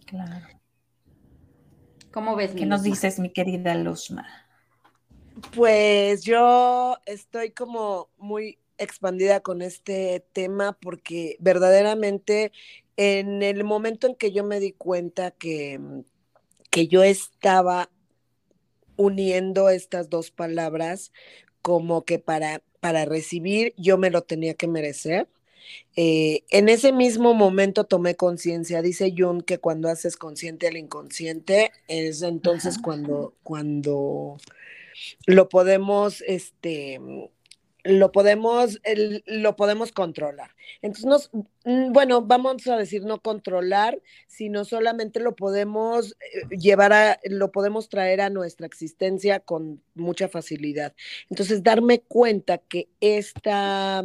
Claro. 0.07 0.47
¿Cómo 2.11 2.35
ves? 2.35 2.53
¿Qué 2.55 2.65
nos 2.65 2.81
dices, 2.81 3.19
mi 3.19 3.29
querida 3.29 3.75
Luzma? 3.75 4.25
Pues 5.55 6.23
yo 6.23 6.97
estoy 7.05 7.51
como 7.51 8.09
muy 8.17 8.57
expandida 8.79 9.41
con 9.41 9.61
este 9.61 10.25
tema 10.33 10.75
porque 10.81 11.37
verdaderamente 11.39 12.51
en 12.97 13.43
el 13.43 13.63
momento 13.63 14.07
en 14.07 14.15
que 14.15 14.31
yo 14.31 14.43
me 14.43 14.59
di 14.59 14.71
cuenta 14.71 15.29
que, 15.29 15.79
que 16.71 16.87
yo 16.87 17.03
estaba 17.03 17.91
uniendo 18.95 19.69
estas 19.69 20.09
dos 20.09 20.31
palabras 20.31 21.11
como 21.61 22.03
que 22.05 22.19
para, 22.19 22.61
para 22.79 23.05
recibir 23.05 23.73
yo 23.77 23.97
me 23.97 24.09
lo 24.09 24.21
tenía 24.23 24.53
que 24.53 24.67
merecer. 24.67 25.27
Eh, 25.95 26.43
en 26.49 26.69
ese 26.69 26.91
mismo 26.91 27.33
momento 27.33 27.83
tomé 27.83 28.15
conciencia, 28.15 28.81
dice 28.81 29.13
Jung 29.15 29.43
que 29.43 29.59
cuando 29.59 29.89
haces 29.89 30.17
consciente 30.17 30.67
al 30.67 30.77
inconsciente 30.77 31.71
es 31.87 32.21
entonces 32.21 32.79
cuando, 32.79 33.33
cuando 33.43 34.37
lo 35.25 35.49
podemos, 35.49 36.21
este, 36.25 36.99
lo 37.83 38.11
podemos, 38.11 38.79
lo 39.25 39.55
podemos 39.55 39.91
controlar. 39.91 40.51
Entonces, 40.81 41.29
mm, 41.63 41.91
bueno, 41.91 42.21
vamos 42.21 42.67
a 42.67 42.77
decir 42.77 43.03
no 43.03 43.21
controlar, 43.21 44.01
sino 44.27 44.65
solamente 44.65 45.19
lo 45.19 45.35
podemos 45.35 46.11
eh, 46.11 46.57
llevar 46.57 46.93
a, 46.93 47.19
lo 47.23 47.51
podemos 47.51 47.89
traer 47.89 48.21
a 48.21 48.29
nuestra 48.29 48.67
existencia 48.67 49.39
con 49.39 49.81
mucha 49.95 50.27
facilidad. 50.27 50.93
Entonces, 51.29 51.63
darme 51.63 52.01
cuenta 52.01 52.57
que 52.57 52.89
esta, 52.99 54.03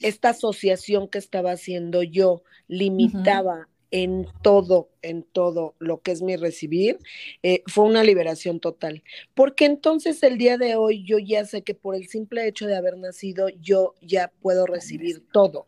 esta 0.00 0.30
asociación 0.30 1.08
que 1.08 1.18
estaba 1.18 1.52
haciendo 1.52 2.02
yo 2.02 2.42
limitaba 2.68 3.68
en 3.90 4.26
todo, 4.42 4.90
en 5.02 5.22
todo 5.22 5.74
lo 5.78 6.00
que 6.00 6.12
es 6.12 6.22
mi 6.22 6.36
recibir, 6.36 6.98
eh, 7.42 7.62
fue 7.66 7.84
una 7.84 8.02
liberación 8.02 8.60
total. 8.60 9.02
Porque 9.34 9.64
entonces 9.64 10.22
el 10.22 10.38
día 10.38 10.58
de 10.58 10.76
hoy 10.76 11.04
yo 11.04 11.18
ya 11.18 11.44
sé 11.44 11.62
que 11.62 11.74
por 11.74 11.94
el 11.94 12.08
simple 12.08 12.46
hecho 12.46 12.66
de 12.66 12.76
haber 12.76 12.96
nacido, 12.98 13.48
yo 13.48 13.94
ya 14.00 14.32
puedo 14.40 14.66
recibir 14.66 15.24
todo 15.32 15.66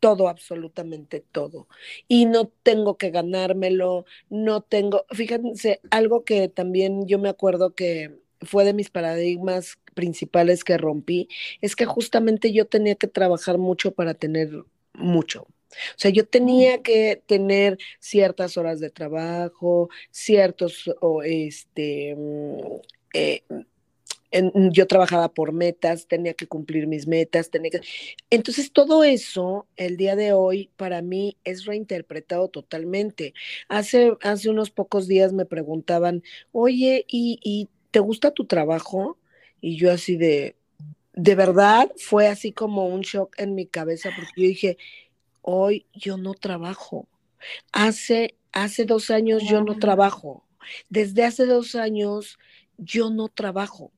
todo, 0.00 0.28
absolutamente 0.28 1.20
todo. 1.20 1.68
Y 2.08 2.24
no 2.24 2.48
tengo 2.62 2.96
que 2.96 3.10
ganármelo, 3.10 4.06
no 4.30 4.62
tengo, 4.62 5.04
fíjense, 5.10 5.80
algo 5.90 6.24
que 6.24 6.48
también 6.48 7.06
yo 7.06 7.18
me 7.18 7.28
acuerdo 7.28 7.74
que 7.74 8.18
fue 8.40 8.64
de 8.64 8.72
mis 8.72 8.90
paradigmas 8.90 9.78
principales 9.94 10.64
que 10.64 10.78
rompí, 10.78 11.28
es 11.60 11.76
que 11.76 11.84
justamente 11.84 12.52
yo 12.52 12.66
tenía 12.66 12.94
que 12.94 13.06
trabajar 13.06 13.58
mucho 13.58 13.92
para 13.92 14.14
tener 14.14 14.64
mucho. 14.94 15.46
O 15.70 15.98
sea, 15.98 16.10
yo 16.10 16.26
tenía 16.26 16.82
que 16.82 17.22
tener 17.26 17.78
ciertas 17.98 18.56
horas 18.56 18.80
de 18.80 18.90
trabajo, 18.90 19.88
ciertos, 20.10 20.90
o 21.00 21.22
este, 21.22 22.14
mm, 22.16 22.58
eh, 23.14 23.42
yo 24.70 24.86
trabajaba 24.86 25.32
por 25.32 25.52
metas, 25.52 26.06
tenía 26.06 26.34
que 26.34 26.46
cumplir 26.46 26.86
mis 26.86 27.06
metas, 27.06 27.50
tenía 27.50 27.70
que... 27.70 27.80
Entonces, 28.30 28.72
todo 28.72 29.02
eso, 29.02 29.66
el 29.76 29.96
día 29.96 30.14
de 30.14 30.32
hoy, 30.32 30.70
para 30.76 31.02
mí 31.02 31.36
es 31.44 31.64
reinterpretado 31.64 32.48
totalmente. 32.48 33.34
Hace, 33.68 34.12
hace 34.22 34.48
unos 34.50 34.70
pocos 34.70 35.08
días 35.08 35.32
me 35.32 35.46
preguntaban, 35.46 36.22
oye, 36.52 37.04
¿y, 37.08 37.40
¿y 37.42 37.68
te 37.90 37.98
gusta 37.98 38.30
tu 38.30 38.46
trabajo? 38.46 39.18
Y 39.60 39.76
yo 39.76 39.90
así 39.90 40.16
de, 40.16 40.56
de 41.14 41.34
verdad, 41.34 41.90
fue 41.96 42.28
así 42.28 42.52
como 42.52 42.86
un 42.86 43.00
shock 43.00 43.34
en 43.38 43.54
mi 43.54 43.66
cabeza, 43.66 44.10
porque 44.14 44.42
yo 44.42 44.48
dije, 44.48 44.78
Hoy 45.42 45.86
yo 45.92 46.16
no 46.16 46.34
trabajo. 46.34 47.08
Hace, 47.72 48.36
hace 48.52 48.84
dos 48.84 49.10
años 49.10 49.42
yo 49.48 49.62
no 49.62 49.78
trabajo. 49.78 50.44
Desde 50.88 51.24
hace 51.24 51.46
dos 51.46 51.74
años 51.74 52.38
yo 52.76 53.10
no 53.10 53.28
trabajo. 53.28 53.92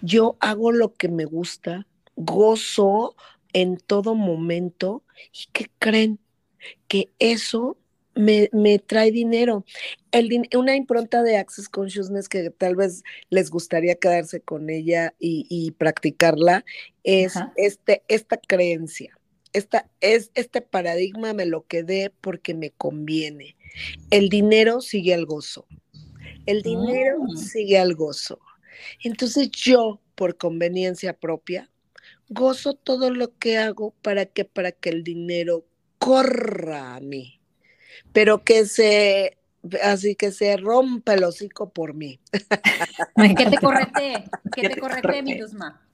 Yo 0.00 0.36
hago 0.40 0.72
lo 0.72 0.94
que 0.94 1.08
me 1.08 1.24
gusta, 1.24 1.86
gozo 2.16 3.14
en 3.52 3.76
todo 3.78 4.14
momento 4.14 5.02
y 5.32 5.50
que 5.52 5.70
creen 5.78 6.18
que 6.88 7.10
eso 7.18 7.76
me, 8.14 8.78
trae 8.78 9.10
dinero. 9.10 9.64
El, 10.10 10.48
una 10.56 10.74
impronta 10.74 11.22
de 11.22 11.36
Access 11.36 11.68
Consciousness 11.68 12.28
que 12.28 12.50
tal 12.50 12.76
vez 12.76 13.02
les 13.28 13.50
gustaría 13.50 13.94
quedarse 13.96 14.40
con 14.40 14.70
ella 14.70 15.14
y, 15.18 15.70
practicarla 15.72 16.64
es 17.04 17.34
este, 17.56 18.02
esta 18.08 18.38
creencia 18.38 19.16
esta, 19.56 19.88
es, 20.00 20.30
este 20.34 20.60
paradigma 20.60 21.32
me 21.32 21.46
lo 21.46 21.66
quedé 21.66 22.12
porque 22.20 22.54
me 22.54 22.70
conviene. 22.72 23.56
El 24.10 24.28
dinero 24.28 24.82
sigue 24.82 25.14
al 25.14 25.24
gozo. 25.24 25.66
El 26.44 26.62
dinero 26.62 27.18
ah. 27.22 27.36
sigue 27.36 27.78
al 27.78 27.94
gozo. 27.94 28.38
Entonces 29.02 29.50
yo, 29.50 30.00
por 30.14 30.36
conveniencia 30.36 31.14
propia, 31.14 31.70
gozo 32.28 32.74
todo 32.74 33.10
lo 33.10 33.36
que 33.38 33.56
hago 33.56 33.94
para 34.02 34.26
que, 34.26 34.44
para 34.44 34.72
que 34.72 34.90
el 34.90 35.02
dinero 35.02 35.64
corra 35.98 36.96
a 36.96 37.00
mí, 37.00 37.40
pero 38.12 38.44
que 38.44 38.66
se, 38.66 39.38
así 39.82 40.14
que 40.16 40.32
se 40.32 40.58
rompa 40.58 41.14
el 41.14 41.24
hocico 41.24 41.70
por 41.70 41.94
mí. 41.94 42.20
que 42.30 43.46
te 43.46 43.56
correte, 43.60 44.24
que 44.54 44.68
te 44.68 44.80
correte, 44.80 45.22
mi 45.22 45.38
Luzma 45.38 45.85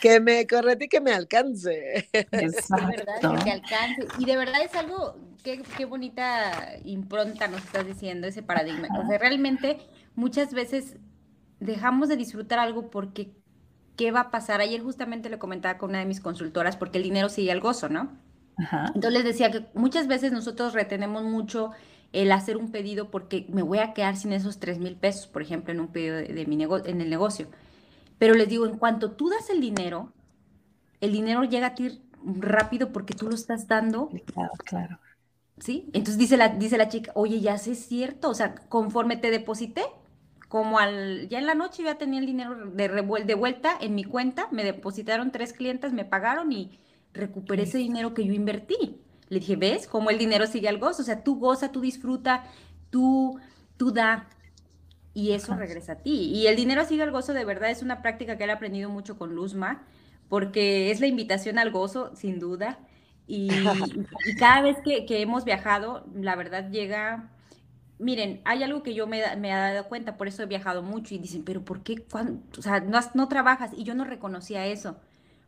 que 0.00 0.20
me 0.20 0.46
correte 0.46 0.86
y 0.86 0.88
que 0.88 1.00
me 1.00 1.12
alcance. 1.12 2.08
Exacto. 2.12 2.86
De 2.86 2.96
verdad, 2.96 3.20
que 3.20 3.44
te 3.44 3.50
alcance. 3.50 4.06
Y 4.18 4.24
de 4.24 4.36
verdad 4.36 4.62
es 4.62 4.74
algo, 4.74 5.16
qué, 5.42 5.62
qué 5.76 5.84
bonita 5.84 6.76
impronta 6.84 7.48
nos 7.48 7.64
estás 7.64 7.86
diciendo, 7.86 8.26
ese 8.26 8.42
paradigma. 8.42 8.88
O 9.02 9.06
sea, 9.06 9.18
realmente 9.18 9.78
muchas 10.14 10.52
veces 10.52 10.96
dejamos 11.60 12.08
de 12.08 12.16
disfrutar 12.16 12.58
algo 12.58 12.90
porque 12.90 13.32
¿qué 13.96 14.10
va 14.10 14.20
a 14.20 14.30
pasar? 14.30 14.60
Ayer 14.60 14.82
justamente 14.82 15.28
le 15.28 15.38
comentaba 15.38 15.78
con 15.78 15.90
una 15.90 16.00
de 16.00 16.06
mis 16.06 16.20
consultoras 16.20 16.76
porque 16.76 16.98
el 16.98 17.04
dinero 17.04 17.28
sigue 17.28 17.52
al 17.52 17.60
gozo, 17.60 17.88
¿no? 17.88 18.12
Ajá. 18.56 18.86
Entonces 18.94 19.12
les 19.12 19.24
decía 19.24 19.50
que 19.50 19.66
muchas 19.74 20.06
veces 20.06 20.32
nosotros 20.32 20.74
retenemos 20.74 21.24
mucho 21.24 21.70
el 22.12 22.30
hacer 22.30 22.56
un 22.56 22.70
pedido 22.70 23.10
porque 23.10 23.46
me 23.48 23.62
voy 23.62 23.78
a 23.78 23.92
quedar 23.92 24.16
sin 24.16 24.32
esos 24.32 24.58
tres 24.58 24.78
mil 24.78 24.94
pesos, 24.94 25.26
por 25.26 25.42
ejemplo, 25.42 25.72
en 25.72 25.80
un 25.80 25.88
pedido 25.88 26.16
de, 26.16 26.46
mi 26.46 26.56
negocio, 26.56 26.90
en 26.90 27.00
el 27.00 27.10
negocio. 27.10 27.48
Pero 28.18 28.34
les 28.34 28.48
digo, 28.48 28.66
en 28.66 28.78
cuanto 28.78 29.12
tú 29.12 29.28
das 29.28 29.50
el 29.50 29.60
dinero, 29.60 30.12
el 31.00 31.12
dinero 31.12 31.44
llega 31.44 31.68
a 31.68 31.74
ti 31.74 32.00
rápido 32.24 32.92
porque 32.92 33.14
tú 33.14 33.28
lo 33.28 33.34
estás 33.34 33.68
dando. 33.68 34.08
Claro, 34.26 34.52
claro. 34.64 34.98
¿Sí? 35.58 35.88
Entonces 35.92 36.18
dice 36.18 36.36
la, 36.36 36.48
dice 36.48 36.78
la 36.78 36.88
chica, 36.88 37.12
oye, 37.14 37.40
ya 37.40 37.58
sé 37.58 37.72
es 37.72 37.86
cierto, 37.86 38.30
o 38.30 38.34
sea, 38.34 38.54
conforme 38.54 39.16
te 39.16 39.30
deposité, 39.30 39.84
como 40.48 40.78
al, 40.78 41.28
ya 41.28 41.38
en 41.38 41.46
la 41.46 41.54
noche 41.54 41.82
ya 41.84 41.96
tenía 41.96 42.20
el 42.20 42.26
dinero 42.26 42.70
de, 42.70 42.88
de 42.88 43.34
vuelta 43.34 43.76
en 43.80 43.94
mi 43.94 44.04
cuenta, 44.04 44.48
me 44.50 44.64
depositaron 44.64 45.30
tres 45.30 45.52
clientes, 45.52 45.92
me 45.92 46.04
pagaron 46.04 46.52
y 46.52 46.78
recuperé 47.12 47.64
ese 47.64 47.78
dinero 47.78 48.14
que 48.14 48.24
yo 48.24 48.32
invertí. 48.32 49.00
Le 49.28 49.40
dije, 49.40 49.56
¿ves 49.56 49.86
cómo 49.86 50.10
el 50.10 50.18
dinero 50.18 50.46
sigue 50.46 50.68
al 50.68 50.78
gozo? 50.78 51.02
O 51.02 51.04
sea, 51.04 51.22
tú 51.22 51.38
goza, 51.38 51.72
tú 51.72 51.80
disfruta, 51.80 52.44
tú, 52.90 53.38
tú 53.76 53.92
da 53.92 54.28
y 55.14 55.30
eso 55.30 55.54
regresa 55.54 55.92
a 55.92 55.96
ti. 55.96 56.32
Y 56.34 56.48
el 56.48 56.56
dinero 56.56 56.84
sigue 56.84 57.04
al 57.04 57.12
gozo, 57.12 57.32
de 57.32 57.44
verdad, 57.44 57.70
es 57.70 57.82
una 57.82 58.02
práctica 58.02 58.36
que 58.36 58.44
he 58.44 58.50
aprendido 58.50 58.90
mucho 58.90 59.16
con 59.16 59.34
Luzma, 59.34 59.86
porque 60.28 60.90
es 60.90 61.00
la 61.00 61.06
invitación 61.06 61.58
al 61.58 61.70
gozo, 61.70 62.14
sin 62.16 62.40
duda. 62.40 62.78
Y, 63.26 63.48
cada 64.38 64.60
vez 64.62 64.76
que, 64.84 65.06
hemos 65.22 65.44
viajado, 65.44 66.04
la 66.14 66.36
verdad 66.36 66.68
llega... 66.70 67.30
Miren, 68.00 68.40
hay 68.44 68.64
algo 68.64 68.82
que 68.82 68.92
yo 68.92 69.06
me, 69.06 69.22
me, 69.36 69.50
he 69.50 69.54
dado 69.54 69.88
cuenta, 69.88 70.16
por 70.16 70.26
eso 70.26 70.42
he 70.42 70.46
viajado 70.46 70.82
mucho 70.82 71.14
y 71.14 71.18
dicen, 71.18 71.44
pero 71.44 71.64
¿por 71.64 71.84
qué? 71.84 72.04
O 72.58 72.60
sea, 72.60 72.80
no, 72.80 72.98
no 73.14 73.28
trabajas 73.28 73.70
y 73.76 73.84
yo 73.84 73.94
no 73.94 74.04
reconocía 74.04 74.66
eso 74.66 74.96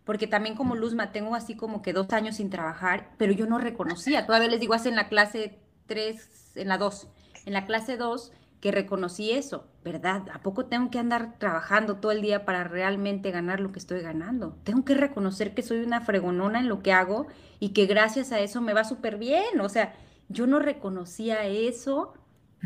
porque 0.07 0.29
también 0.29 0.55
como 0.55 0.77
Luzma 0.77 1.11
tengo 1.11 1.35
así 1.35 1.57
como 1.57 1.83
que 1.83 1.93
dos 1.93 2.13
años 2.13 2.37
sin 2.37 2.49
trabajar, 2.49 3.11
pero 3.19 3.33
yo 3.33 3.47
no 3.47 3.59
reconocía. 3.59 4.25
Todavía 4.25 4.49
les 4.49 4.61
digo, 4.61 4.73
hace 4.73 4.89
en 4.89 4.95
la 4.95 5.09
clase 5.09 5.59
3, 5.89 6.53
en 6.55 6.69
la 6.69 6.79
2, 6.79 7.09
en 7.45 7.53
la 7.53 7.67
clase 7.67 7.97
2 7.97 8.31
que 8.61 8.73
reconocí 8.73 9.33
eso, 9.33 9.69
¿verdad? 9.85 10.23
¿A 10.33 10.41
poco 10.41 10.67
tengo 10.67 10.91
que 10.91 10.99
andar 10.99 11.39
trabajando 11.39 11.97
todo 11.97 12.13
el 12.13 12.23
día 12.23 12.45
para 12.45 12.65
realmente 12.65 13.31
ganar 13.31 13.61
lo 13.61 13.73
que 13.73 13.79
estoy 13.79 14.01
ganando? 14.01 14.57
Tengo 14.65 14.85
que 14.85 14.95
reconocer 14.95 15.55
que 15.55 15.63
soy 15.63 15.81
una 15.81 16.01
fregonona 16.01 16.61
en 16.61 16.69
lo 16.69 16.83
que 16.83 16.93
hago 16.93 17.27
y 17.61 17.71
que 17.71 17.87
gracias 17.87 18.33
a 18.33 18.41
eso 18.41 18.61
me 18.61 18.73
va 18.73 18.85
súper 18.85 19.19
bien. 19.19 19.61
O 19.61 19.69
sea, 19.69 19.95
yo 20.29 20.47
no 20.47 20.59
reconocía 20.59 21.45
eso 21.47 22.15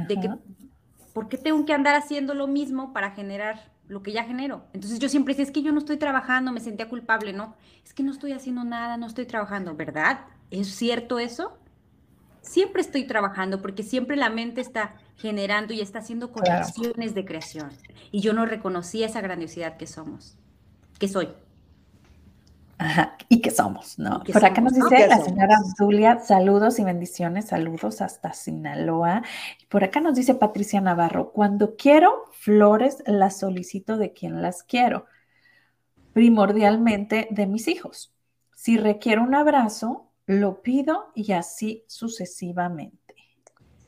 de 0.09 0.17
que, 0.17 0.31
¿por 1.13 1.29
qué 1.29 1.37
tengo 1.37 1.65
que 1.67 1.73
andar 1.73 1.95
haciendo 1.97 2.35
lo 2.35 2.47
mismo 2.47 2.93
para 2.93 3.11
generar 3.11 3.73
lo 3.89 4.03
que 4.03 4.13
ya 4.13 4.25
genero? 4.25 4.65
Entonces 4.73 5.01
yo 5.01 5.09
siempre 5.09 5.35
decía, 5.35 5.45
es 5.45 5.51
que 5.51 5.63
yo 5.63 5.73
no 5.73 5.81
estoy 5.81 5.97
trabajando, 5.97 6.53
me 6.53 6.61
sentía 6.61 6.89
culpable, 6.89 7.33
¿no? 7.33 7.57
Es 7.85 7.93
que 7.93 8.05
no 8.05 8.13
estoy 8.13 8.33
haciendo 8.33 8.65
nada, 8.65 8.97
no 8.97 9.07
estoy 9.07 9.27
trabajando, 9.27 9.75
¿verdad? 9.75 10.21
¿Es 10.51 10.69
cierto 10.69 11.19
eso? 11.19 11.59
Siempre 12.41 12.81
estoy 12.81 13.05
trabajando 13.07 13.61
porque 13.61 13.83
siempre 13.83 14.17
la 14.17 14.31
mente 14.31 14.61
está 14.61 14.95
generando 15.21 15.75
y 15.75 15.81
está 15.81 15.99
haciendo 15.99 16.33
conexiones 16.33 17.15
de 17.15 17.25
creación. 17.25 17.71
Y 18.11 18.21
yo 18.21 18.33
no 18.33 18.47
reconocía 18.47 19.07
esa 19.07 19.21
grandiosidad 19.21 19.77
que 19.77 19.87
somos, 19.87 20.37
que 20.99 21.09
soy. 21.09 21.29
Ajá, 22.79 23.19
y 23.29 23.43
que 23.43 23.51
somos, 23.51 23.99
¿no? 23.99 24.23
¿Y 24.23 24.25
qué 24.25 24.33
Por 24.33 24.45
acá 24.47 24.63
nos 24.63 24.73
no? 24.73 24.89
dice 24.89 24.97
¿Qué 24.97 25.07
la 25.07 25.19
señora 25.19 25.59
Zulia, 25.77 26.19
saludos 26.21 26.79
y 26.79 26.85
bendiciones, 26.85 27.49
saludos 27.49 28.01
hasta 28.01 28.33
Sinaloa. 28.33 29.23
Por 29.69 29.85
acá 29.85 30.01
nos 30.01 30.15
dice 30.15 30.35
Patricia 30.35 30.81
Navarro, 30.81 31.31
cuando 31.33 31.77
quiero 31.77 32.25
flores, 32.33 33.03
las 33.07 33.39
solicito 33.39 33.99
de 33.99 34.15
quien 34.15 34.41
las 34.41 34.63
quiero, 34.63 35.05
primordialmente 36.15 37.29
de 37.31 37.47
mis 37.47 37.69
hijos. 37.69 38.15
Si 38.55 38.79
requiero 38.79 39.23
un 39.23 39.35
abrazo, 39.35 40.11
lo 40.25 40.63
pido 40.63 41.13
y 41.15 41.33
así 41.33 41.85
sucesivamente. 41.87 43.00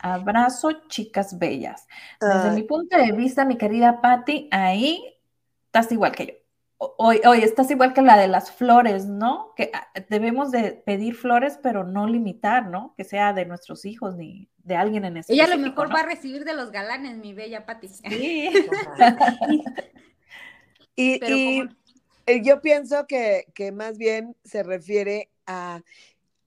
Abrazo, 0.03 0.73
chicas 0.89 1.39
bellas. 1.39 1.87
Desde 2.21 2.51
mi 2.51 2.65
punto 2.65 2.97
de 2.97 3.13
vista, 3.13 3.45
mi 3.45 3.57
querida 3.57 4.01
Patti, 4.01 4.49
ahí 4.51 5.17
estás 5.67 5.93
igual 5.93 6.13
que 6.13 6.27
yo. 6.27 6.33
Hoy, 6.99 7.21
hoy 7.25 7.45
estás 7.45 7.71
igual 7.71 7.95
que 7.95 8.03
la 8.03 8.19
de 8.19 8.27
las 8.27 8.51
flores, 8.51 9.07
¿no? 9.07 9.55
Que 9.57 9.71
ah, 9.73 9.87
debemos 10.09 10.51
de 10.51 10.73
pedir 10.73 11.15
flores, 11.15 11.57
pero 11.63 11.85
no 11.85 12.09
limitar, 12.09 12.67
¿no? 12.67 12.93
Que 12.97 13.05
sea 13.05 13.33
de 13.33 13.47
nuestros 13.47 13.85
hijos 13.85 14.17
ni 14.17 14.49
de 14.59 14.75
alguien 14.75 15.05
en 15.05 15.17
Ella 15.17 15.21
específico. 15.21 15.45
a 15.45 15.57
lo 15.57 15.63
mejor 15.63 15.89
¿no? 15.89 15.95
va 15.95 16.01
a 16.01 16.07
recibir 16.07 16.45
de 16.45 16.55
los 16.55 16.73
galanes, 16.73 17.17
mi 17.19 17.35
bella 17.35 17.65
Pati. 17.67 17.87
Sí. 17.89 18.51
y, 20.97 21.19
Pero 21.21 21.37
y, 21.37 21.59
como- 21.61 21.71
yo 22.43 22.61
pienso 22.61 23.07
que, 23.07 23.47
que 23.55 23.71
más 23.73 23.97
bien 23.99 24.37
se 24.45 24.63
refiere 24.65 25.31
a, 25.47 25.81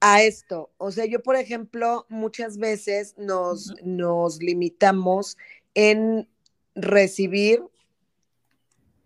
a 0.00 0.22
esto. 0.22 0.70
O 0.78 0.90
sea, 0.92 1.04
yo, 1.06 1.22
por 1.22 1.36
ejemplo, 1.36 2.06
muchas 2.08 2.58
veces 2.58 3.14
nos, 3.16 3.74
nos 3.82 4.38
limitamos 4.42 5.36
en 5.74 6.28
recibir. 6.74 7.62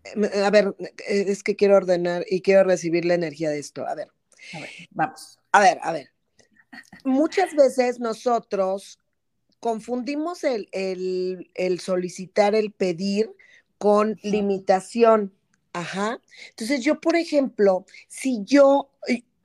eh, 0.03 0.43
A 0.43 0.49
ver, 0.49 0.75
eh, 0.79 1.25
es 1.27 1.43
que 1.43 1.55
quiero 1.55 1.77
ordenar 1.77 2.25
y 2.29 2.41
quiero 2.41 2.63
recibir 2.63 3.05
la 3.05 3.13
energía 3.13 3.49
de 3.49 3.59
esto. 3.59 3.87
A 3.87 3.95
ver, 3.95 4.09
A 4.53 4.59
ver, 4.59 4.69
vamos. 4.91 5.39
a 5.51 5.59
ver, 5.59 5.79
a 5.81 5.91
ver. 5.91 6.09
Muchas 7.03 7.55
veces 7.55 7.99
nosotros 7.99 8.99
confundimos 9.59 10.43
el, 10.43 10.67
el- 10.71 11.51
el 11.55 11.79
solicitar, 11.79 12.55
el 12.55 12.71
pedir 12.71 13.31
con 13.77 14.19
limitación. 14.23 15.33
Ajá. 15.73 16.19
Entonces 16.49 16.83
yo, 16.83 16.99
por 16.99 17.15
ejemplo, 17.15 17.85
si 18.07 18.43
yo, 18.43 18.91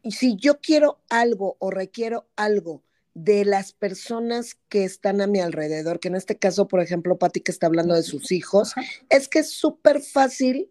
y- 0.07 0.13
si 0.13 0.37
yo 0.37 0.61
quiero 0.61 1.01
algo 1.09 1.57
o 1.59 1.71
requiero 1.71 2.29
algo 2.37 2.83
de 3.15 3.45
las 3.45 3.73
personas 3.73 4.57
que 4.69 4.85
están 4.85 5.21
a 5.21 5.27
mi 5.27 5.41
alrededor, 5.41 6.01
que 6.01 6.09
en 6.09 6.17
este 6.17 6.37
caso, 6.37 6.69
por 6.69 6.81
ejemplo, 6.81 7.19
Pati 7.19 7.41
que 7.41 7.51
está 7.51 7.67
hablando 7.67 7.95
de 7.95 8.03
sus 8.03 8.31
hijos, 8.31 8.73
Ajá. 8.77 8.87
es 9.09 9.29
que 9.29 9.39
es 9.39 9.51
súper 9.51 10.01
fácil 10.03 10.71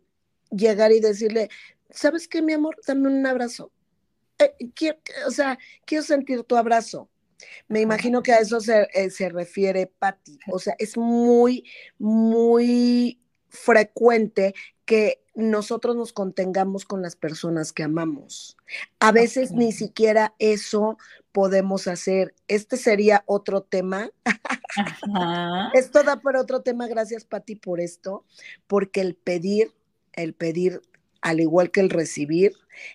llegar 0.51 0.91
y 0.91 0.99
decirle, 0.99 1.49
¿sabes 1.89 2.27
qué, 2.27 2.41
mi 2.43 2.53
amor? 2.53 2.77
Dame 2.85 3.07
un 3.07 3.25
abrazo. 3.25 3.71
Eh, 4.37 4.53
quiero- 4.75 4.99
o 5.27 5.31
sea, 5.31 5.57
quiero 5.85 6.03
sentir 6.03 6.43
tu 6.43 6.55
abrazo. 6.55 7.09
Me 7.67 7.81
imagino 7.81 8.21
que 8.21 8.31
a 8.31 8.37
eso 8.37 8.59
se, 8.59 8.87
eh, 8.93 9.09
se 9.09 9.29
refiere 9.29 9.87
Patti. 9.87 10.37
O 10.51 10.59
sea, 10.59 10.75
es 10.77 10.97
muy, 10.97 11.63
muy 11.97 13.19
frecuente 13.49 14.53
que 14.85 15.24
nosotros 15.35 15.95
nos 15.95 16.13
contengamos 16.13 16.85
con 16.85 17.01
las 17.01 17.15
personas 17.15 17.73
que 17.73 17.83
amamos. 17.83 18.57
A 18.99 19.11
veces 19.11 19.51
ni 19.51 19.71
siquiera 19.71 20.33
eso 20.39 20.97
podemos 21.31 21.87
hacer. 21.87 22.33
Este 22.47 22.77
sería 22.77 23.23
otro 23.25 23.61
tema. 23.61 24.09
Ajá. 24.23 25.69
Esto 25.73 26.03
da 26.03 26.21
para 26.21 26.41
otro 26.41 26.61
tema. 26.61 26.87
Gracias, 26.87 27.25
Patti, 27.25 27.55
por 27.55 27.81
esto. 27.81 28.23
Porque 28.67 29.01
el 29.01 29.15
pedir, 29.15 29.73
el 30.13 30.33
pedir, 30.33 30.81
al 31.21 31.41
igual 31.41 31.71
que 31.71 31.81
el 31.81 31.89
recibir, 31.89 32.53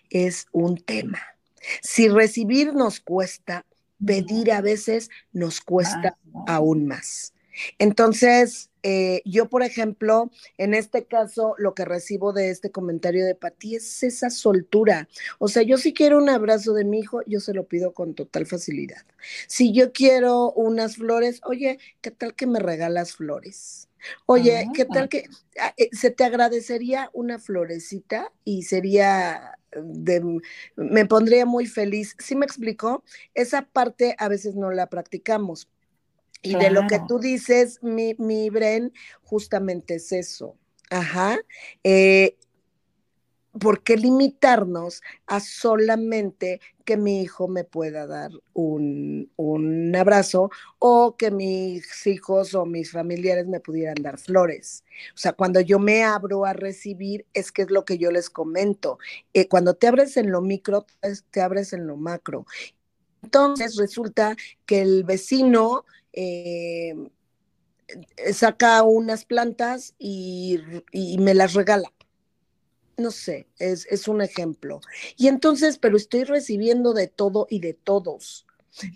es 0.09 0.47
un 0.53 0.78
tema. 0.78 1.20
Si 1.82 2.09
recibir 2.09 2.72
nos 2.72 3.01
cuesta, 3.01 3.66
pedir 4.05 4.51
a 4.53 4.62
veces 4.62 5.11
nos 5.32 5.61
cuesta 5.61 6.16
aún 6.47 6.86
más. 6.86 7.34
Entonces, 7.78 8.69
eh, 8.82 9.22
yo, 9.24 9.48
por 9.48 9.62
ejemplo, 9.62 10.30
en 10.58 10.74
este 10.74 11.04
caso, 11.06 11.54
lo 11.58 11.74
que 11.74 11.84
recibo 11.84 12.32
de 12.32 12.50
este 12.50 12.70
comentario 12.70 13.24
de 13.26 13.34
Pati 13.34 13.76
es 13.76 14.02
esa 14.02 14.30
soltura. 14.30 15.08
O 15.38 15.48
sea, 15.48 15.62
yo 15.62 15.76
si 15.78 15.92
quiero 15.92 16.18
un 16.18 16.28
abrazo 16.30 16.72
de 16.74 16.84
mi 16.84 17.00
hijo, 17.00 17.22
yo 17.26 17.40
se 17.40 17.54
lo 17.54 17.66
pido 17.66 17.92
con 17.94 18.14
total 18.14 18.46
facilidad. 18.46 19.04
Si 19.46 19.72
yo 19.72 19.92
quiero 19.92 20.52
unas 20.52 20.96
flores, 20.96 21.40
oye, 21.44 21.78
¿qué 22.00 22.10
tal 22.10 22.34
que 22.34 22.46
me 22.46 22.58
regalas 22.60 23.14
flores? 23.16 23.88
Oye, 24.26 24.70
¿qué 24.72 24.82
Ah. 24.82 24.86
tal 24.92 25.08
que 25.08 25.24
ah, 25.58 25.74
eh, 25.76 25.90
se 25.92 26.10
te 26.10 26.24
agradecería 26.24 27.10
una 27.12 27.38
florecita 27.38 28.32
y 28.44 28.62
sería 28.62 29.58
de, 29.72 30.40
me 30.76 31.06
pondría 31.06 31.46
muy 31.46 31.66
feliz. 31.66 32.16
¿Sí 32.18 32.34
me 32.36 32.46
explicó? 32.46 33.04
Esa 33.34 33.62
parte 33.62 34.14
a 34.18 34.28
veces 34.28 34.54
no 34.56 34.70
la 34.70 34.88
practicamos. 34.88 35.68
Y 36.43 36.55
de 36.55 36.70
lo 36.70 36.86
que 36.86 37.01
tú 37.07 37.18
dices, 37.18 37.82
mi, 37.82 38.14
mi 38.18 38.49
Bren, 38.51 38.93
justamente 39.22 39.97
es 39.97 40.12
eso. 40.12 40.57
Ajá. 40.91 41.38
Eh, 41.84 42.36
¿Por 43.59 43.82
qué 43.82 43.97
limitarnos 43.97 45.03
a 45.26 45.41
solamente 45.41 46.61
que 46.84 46.97
mi 46.97 47.20
hijo 47.20 47.49
me 47.49 47.64
pueda 47.64 48.07
dar 48.07 48.30
un, 48.53 49.30
un 49.34 49.95
abrazo 49.97 50.51
o 50.78 51.16
que 51.16 51.32
mis 51.32 52.07
hijos 52.07 52.55
o 52.55 52.64
mis 52.64 52.93
familiares 52.93 53.49
me 53.49 53.59
pudieran 53.59 53.97
dar 54.03 54.18
flores? 54.18 54.84
O 55.14 55.18
sea, 55.18 55.32
cuando 55.32 55.61
yo 55.61 55.80
me 55.80 56.05
abro 56.05 56.45
a 56.45 56.53
recibir, 56.53 57.26
es 57.34 57.51
que 57.51 57.62
es 57.62 57.70
lo 57.70 57.84
que 57.84 57.99
yo 57.99 58.12
les 58.12 58.30
comento. 58.30 58.99
Eh, 59.34 59.49
cuando 59.49 59.74
te 59.74 59.88
abres 59.88 60.16
en 60.16 60.30
lo 60.30 60.41
micro, 60.41 60.86
te 61.30 61.41
abres 61.41 61.72
en 61.72 61.88
lo 61.88 61.97
macro. 61.97 62.47
Entonces 63.22 63.76
resulta 63.76 64.36
que 64.64 64.80
el 64.80 65.05
vecino 65.05 65.84
eh, 66.12 66.94
saca 68.32 68.82
unas 68.82 69.24
plantas 69.24 69.94
y, 69.98 70.58
me 71.18 71.34
las 71.34 71.54
regala. 71.54 71.92
No 72.96 73.11
sé, 73.11 73.46
es 73.58 74.08
un 74.08 74.20
ejemplo. 74.20 74.80
Y 75.16 75.28
entonces, 75.28 75.78
pero 75.78 75.96
estoy 75.96 76.24
recibiendo 76.24 76.92
de 76.92 77.06
todo 77.08 77.46
y 77.48 77.61
de 77.61 77.72
todos. 77.72 78.46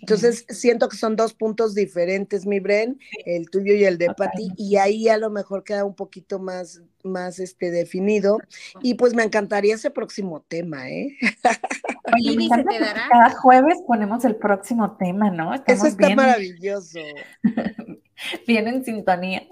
Entonces, 0.01 0.45
siento 0.49 0.89
que 0.89 0.97
son 0.97 1.15
dos 1.15 1.33
puntos 1.33 1.75
diferentes, 1.75 2.45
mi 2.45 2.59
Bren, 2.59 2.99
el 3.25 3.49
tuyo 3.49 3.73
y 3.73 3.85
el 3.85 3.97
de 3.97 4.13
Patti, 4.13 4.49
y 4.57 4.77
ahí 4.77 5.09
a 5.09 5.17
lo 5.17 5.29
mejor 5.29 5.63
queda 5.63 5.85
un 5.85 5.95
poquito 5.95 6.39
más, 6.39 6.81
más 7.03 7.39
este, 7.39 7.71
definido. 7.71 8.39
Y 8.81 8.95
pues 8.95 9.13
me 9.13 9.23
encantaría 9.23 9.75
ese 9.75 9.91
próximo 9.91 10.45
tema, 10.47 10.89
¿eh? 10.89 11.17
Oye, 12.15 12.35
me 12.35 12.47
¿se 12.47 12.53
encanta 12.53 12.71
que? 12.71 12.79
Cada 12.79 13.29
jueves 13.31 13.77
ponemos 13.85 14.25
el 14.25 14.35
próximo 14.35 14.95
tema, 14.97 15.29
¿no? 15.29 15.53
Eso 15.53 15.87
está 15.87 16.07
bien, 16.07 16.17
maravilloso. 16.17 16.99
bien 18.47 18.67
en 18.67 18.85
sintonía. 18.85 19.47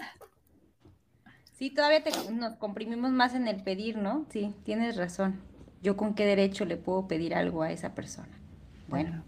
Sí, 1.58 1.70
todavía 1.70 2.02
te- 2.02 2.32
nos 2.32 2.56
comprimimos 2.56 3.12
más 3.12 3.34
en 3.34 3.48
el 3.48 3.62
pedir, 3.62 3.96
¿no? 3.96 4.26
Sí, 4.30 4.54
tienes 4.64 4.96
razón. 4.96 5.40
Yo 5.82 5.96
con 5.96 6.14
qué 6.14 6.24
derecho 6.24 6.64
le 6.64 6.76
puedo 6.76 7.06
pedir 7.06 7.34
algo 7.34 7.62
a 7.62 7.70
esa 7.70 7.94
persona. 7.94 8.40
Bueno, 8.88 9.22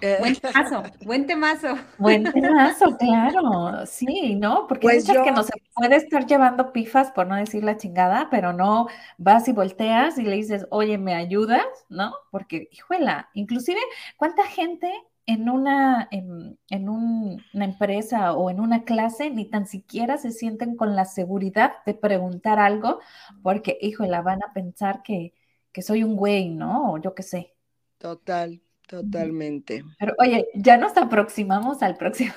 buen 0.16 0.36
temazo, 0.40 0.92
buen 1.00 1.26
temazo. 1.26 1.68
Buen 1.96 2.30
temazo, 2.32 2.96
claro, 2.96 3.84
sí, 3.84 4.34
¿no? 4.36 4.66
Porque 4.66 4.88
Pues 4.88 4.88
muchas 4.88 5.20
que 5.20 5.30
yo- 5.30 5.32
no 5.32 5.42
se 5.42 5.52
puede 5.74 5.96
estar 5.96 6.24
llevando 6.26 6.72
pifas, 6.72 7.10
por 7.12 7.26
no 7.26 7.36
decir 7.36 7.62
la 7.62 7.76
chingada, 7.76 8.28
pero 8.30 8.54
no 8.54 8.86
vas 9.18 9.48
y 9.48 9.52
volteas 9.52 10.16
y 10.18 10.22
le 10.22 10.36
dices, 10.36 10.66
oye, 10.70 10.96
¿me 10.96 11.12
ayudas? 11.14 11.62
¿No? 11.90 12.14
Porque, 12.30 12.68
híjola, 12.72 13.28
inclusive, 13.34 13.78
¿cuánta 14.16 14.44
gente 14.46 14.90
en 15.26 15.50
una, 15.50 16.08
en, 16.10 16.58
en 16.70 16.88
un- 16.88 17.42
una 17.52 17.64
empresa 17.66 18.32
o 18.32 18.48
en 18.50 18.60
una 18.60 18.84
clase 18.84 19.28
ni 19.30 19.44
tan 19.50 19.66
siquiera 19.66 20.16
se 20.16 20.30
sienten 20.32 20.76
con 20.76 20.96
la 20.96 21.04
seguridad 21.04 21.74
de 21.84 21.92
preguntar 21.94 22.58
algo 22.58 23.00
porque, 23.42 23.76
híjola, 23.82 24.22
van 24.22 24.42
a 24.42 24.52
pensar 24.54 25.02
que, 25.02 25.34
que 25.72 25.82
soy 25.82 26.02
un 26.02 26.16
güey, 26.16 26.48
¿no? 26.48 26.92
O 26.94 26.98
yo 26.98 27.14
qué 27.14 27.22
sé. 27.22 27.54
Total, 27.98 28.60
totalmente. 28.90 29.84
Pero, 29.98 30.14
oye, 30.18 30.48
ya 30.54 30.76
nos 30.76 30.96
aproximamos 30.96 31.82
al 31.82 31.96
próximo. 31.96 32.34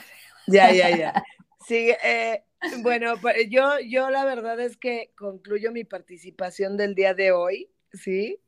Ya, 0.48 0.72
ya, 0.72 0.96
ya. 0.96 1.24
Sí, 1.68 1.92
eh, 2.04 2.44
bueno, 2.82 3.20
pa- 3.22 3.34
yo, 3.50 3.80
yo 3.80 4.10
la 4.10 4.26
verdad 4.26 4.60
es 4.60 4.78
que 4.78 5.12
concluyo 5.18 5.72
mi 5.72 5.84
participación 5.84 6.78
del 6.78 6.94
día 6.96 7.14
de 7.14 7.32
hoy, 7.32 7.70
¿sí? 7.94 8.40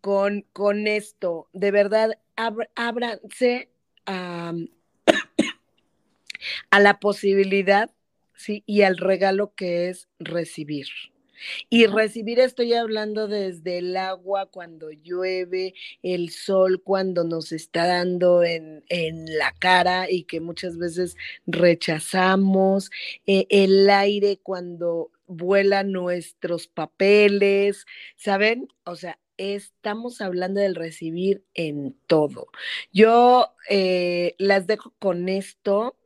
Con, 0.00 0.42
con 0.52 0.86
esto, 0.86 1.48
de 1.52 1.70
verdad, 1.70 2.18
abr- 2.36 2.68
ábranse 2.74 3.70
a, 4.06 4.52
a 6.70 6.80
la 6.80 7.00
posibilidad, 7.00 7.90
¿sí? 8.34 8.62
Y 8.66 8.82
al 8.82 8.98
regalo 8.98 9.54
que 9.54 9.88
es 9.88 10.08
recibir. 10.18 10.88
Y 11.68 11.86
recibir 11.86 12.40
estoy 12.40 12.74
hablando 12.74 13.28
desde 13.28 13.78
el 13.78 13.96
agua 13.96 14.46
cuando 14.46 14.90
llueve, 14.90 15.74
el 16.02 16.30
sol 16.30 16.82
cuando 16.82 17.24
nos 17.24 17.52
está 17.52 17.86
dando 17.86 18.42
en, 18.42 18.84
en 18.88 19.26
la 19.38 19.52
cara 19.58 20.10
y 20.10 20.24
que 20.24 20.40
muchas 20.40 20.78
veces 20.78 21.16
rechazamos, 21.46 22.90
eh, 23.26 23.46
el 23.50 23.88
aire 23.90 24.38
cuando 24.42 25.10
vuelan 25.26 25.92
nuestros 25.92 26.68
papeles, 26.68 27.86
¿saben? 28.16 28.68
O 28.84 28.96
sea, 28.96 29.18
estamos 29.36 30.20
hablando 30.20 30.60
del 30.60 30.74
recibir 30.74 31.44
en 31.54 31.96
todo. 32.06 32.48
Yo 32.92 33.54
eh, 33.68 34.34
las 34.38 34.66
dejo 34.66 34.94
con 34.98 35.28
esto 35.28 35.96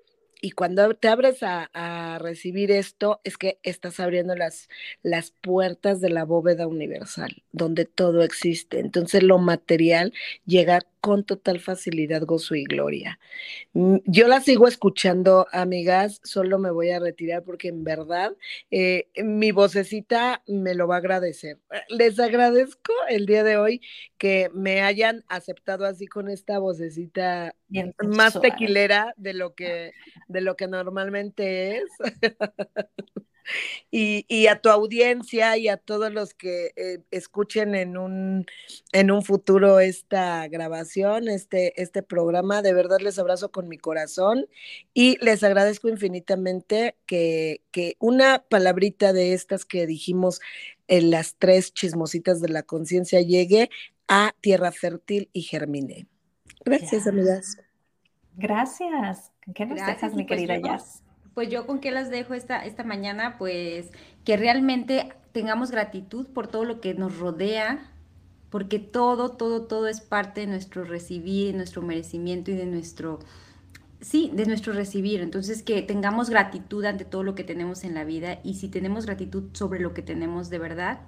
y 0.40 0.52
cuando 0.52 0.94
te 0.94 1.08
abres 1.08 1.42
a, 1.42 2.18
recibir 2.20 2.70
esto, 2.70 3.20
es 3.24 3.36
que 3.36 3.58
estás 3.62 4.00
abriendo 4.00 4.34
las, 4.34 4.68
las 5.02 5.30
puertas 5.30 6.00
de 6.00 6.10
la 6.10 6.24
bóveda 6.24 6.66
universal, 6.66 7.42
donde 7.52 7.84
todo 7.84 8.22
existe. 8.22 8.80
Entonces 8.80 9.22
lo 9.22 9.38
material 9.38 10.12
llega 10.46 10.80
con 11.00 11.24
total 11.24 11.60
facilidad, 11.60 12.22
gozo 12.24 12.54
y 12.54 12.64
gloria. 12.64 13.18
Mm, 13.72 13.96
yo 14.04 14.28
la 14.28 14.40
sigo 14.40 14.68
escuchando, 14.68 15.46
amigas, 15.52 16.20
solo 16.24 16.58
me 16.58 16.70
voy 16.70 16.90
a 16.90 17.00
retirar 17.00 17.42
porque 17.42 17.68
en 17.68 17.84
verdad 17.84 18.36
eh, 18.70 19.08
mi 19.16 19.52
vocecita 19.52 20.42
me 20.46 20.74
lo 20.74 20.86
va 20.86 20.96
a 20.96 20.98
agradecer. 20.98 21.58
Les 21.88 22.18
agradezco 22.18 22.92
el 23.08 23.26
día 23.26 23.44
de 23.44 23.56
hoy 23.56 23.80
que 24.18 24.50
me 24.54 24.82
hayan 24.82 25.24
aceptado 25.28 25.86
así 25.86 26.06
con 26.06 26.28
esta 26.28 26.58
vocecita 26.58 27.54
más 28.06 28.40
tequilera 28.40 29.14
de 29.16 29.34
lo 29.34 29.54
que, 29.54 29.92
de 30.28 30.40
lo 30.40 30.56
que 30.56 30.68
normalmente 30.68 31.78
es. 31.78 31.84
Y, 33.90 34.46
a 34.46 34.60
tu 34.60 34.68
audiencia 34.68 35.56
y 35.56 35.68
a 35.68 35.76
todos 35.76 36.12
los 36.12 36.34
que 36.34 36.72
eh, 36.76 36.98
escuchen 37.10 37.74
en 37.74 37.96
un, 37.96 38.46
en 38.92 39.10
un 39.10 39.22
futuro 39.22 39.80
esta 39.80 40.48
grabación, 40.48 41.28
este, 41.28 41.80
este 41.80 42.02
programa, 42.02 42.62
de 42.62 42.72
verdad 42.72 42.98
les 43.00 43.18
abrazo 43.18 43.50
con 43.50 43.68
mi 43.68 43.78
corazón 43.78 44.46
y 44.94 45.16
les 45.24 45.42
agradezco 45.44 45.88
infinitamente 45.88 46.96
que, 47.06 47.62
que 47.70 47.96
una 47.98 48.44
palabrita 48.48 49.12
de 49.12 49.34
estas 49.34 49.64
que 49.64 49.86
dijimos 49.86 50.40
en 50.88 51.10
las 51.10 51.36
tres 51.36 51.72
chismositas 51.72 52.40
de 52.40 52.48
la 52.48 52.62
conciencia 52.62 53.20
llegue 53.20 53.70
a 54.08 54.34
tierra 54.40 54.72
fértil 54.72 55.30
y 55.32 55.42
germine. 55.42 56.06
Gracias, 56.64 57.06
amigas. 57.06 57.56
Gracias. 58.36 59.32
¿Qué 59.54 59.66
nos 59.66 59.84
dejas, 59.84 60.14
mi 60.14 60.24
pues 60.24 60.40
querida 60.40 60.58
Jazz? 60.58 61.02
Pues 61.40 61.48
yo 61.48 61.66
con 61.66 61.80
qué 61.80 61.90
las 61.90 62.10
dejo 62.10 62.34
esta, 62.34 62.66
esta 62.66 62.84
mañana, 62.84 63.38
pues 63.38 63.86
que 64.26 64.36
realmente 64.36 65.10
tengamos 65.32 65.70
gratitud 65.70 66.26
por 66.26 66.48
todo 66.48 66.66
lo 66.66 66.82
que 66.82 66.92
nos 66.92 67.16
rodea, 67.16 67.90
porque 68.50 68.78
todo, 68.78 69.30
todo, 69.30 69.62
todo 69.62 69.88
es 69.88 70.02
parte 70.02 70.42
de 70.42 70.48
nuestro 70.48 70.84
recibir, 70.84 71.52
de 71.52 71.56
nuestro 71.56 71.80
merecimiento 71.80 72.50
y 72.50 72.56
de 72.56 72.66
nuestro, 72.66 73.20
sí, 74.02 74.30
de 74.34 74.44
nuestro 74.44 74.74
recibir. 74.74 75.22
Entonces 75.22 75.62
que 75.62 75.80
tengamos 75.80 76.28
gratitud 76.28 76.84
ante 76.84 77.06
todo 77.06 77.22
lo 77.22 77.34
que 77.34 77.42
tenemos 77.42 77.84
en 77.84 77.94
la 77.94 78.04
vida 78.04 78.40
y 78.44 78.56
si 78.56 78.68
tenemos 78.68 79.06
gratitud 79.06 79.44
sobre 79.54 79.80
lo 79.80 79.94
que 79.94 80.02
tenemos 80.02 80.50
de 80.50 80.58
verdad, 80.58 81.00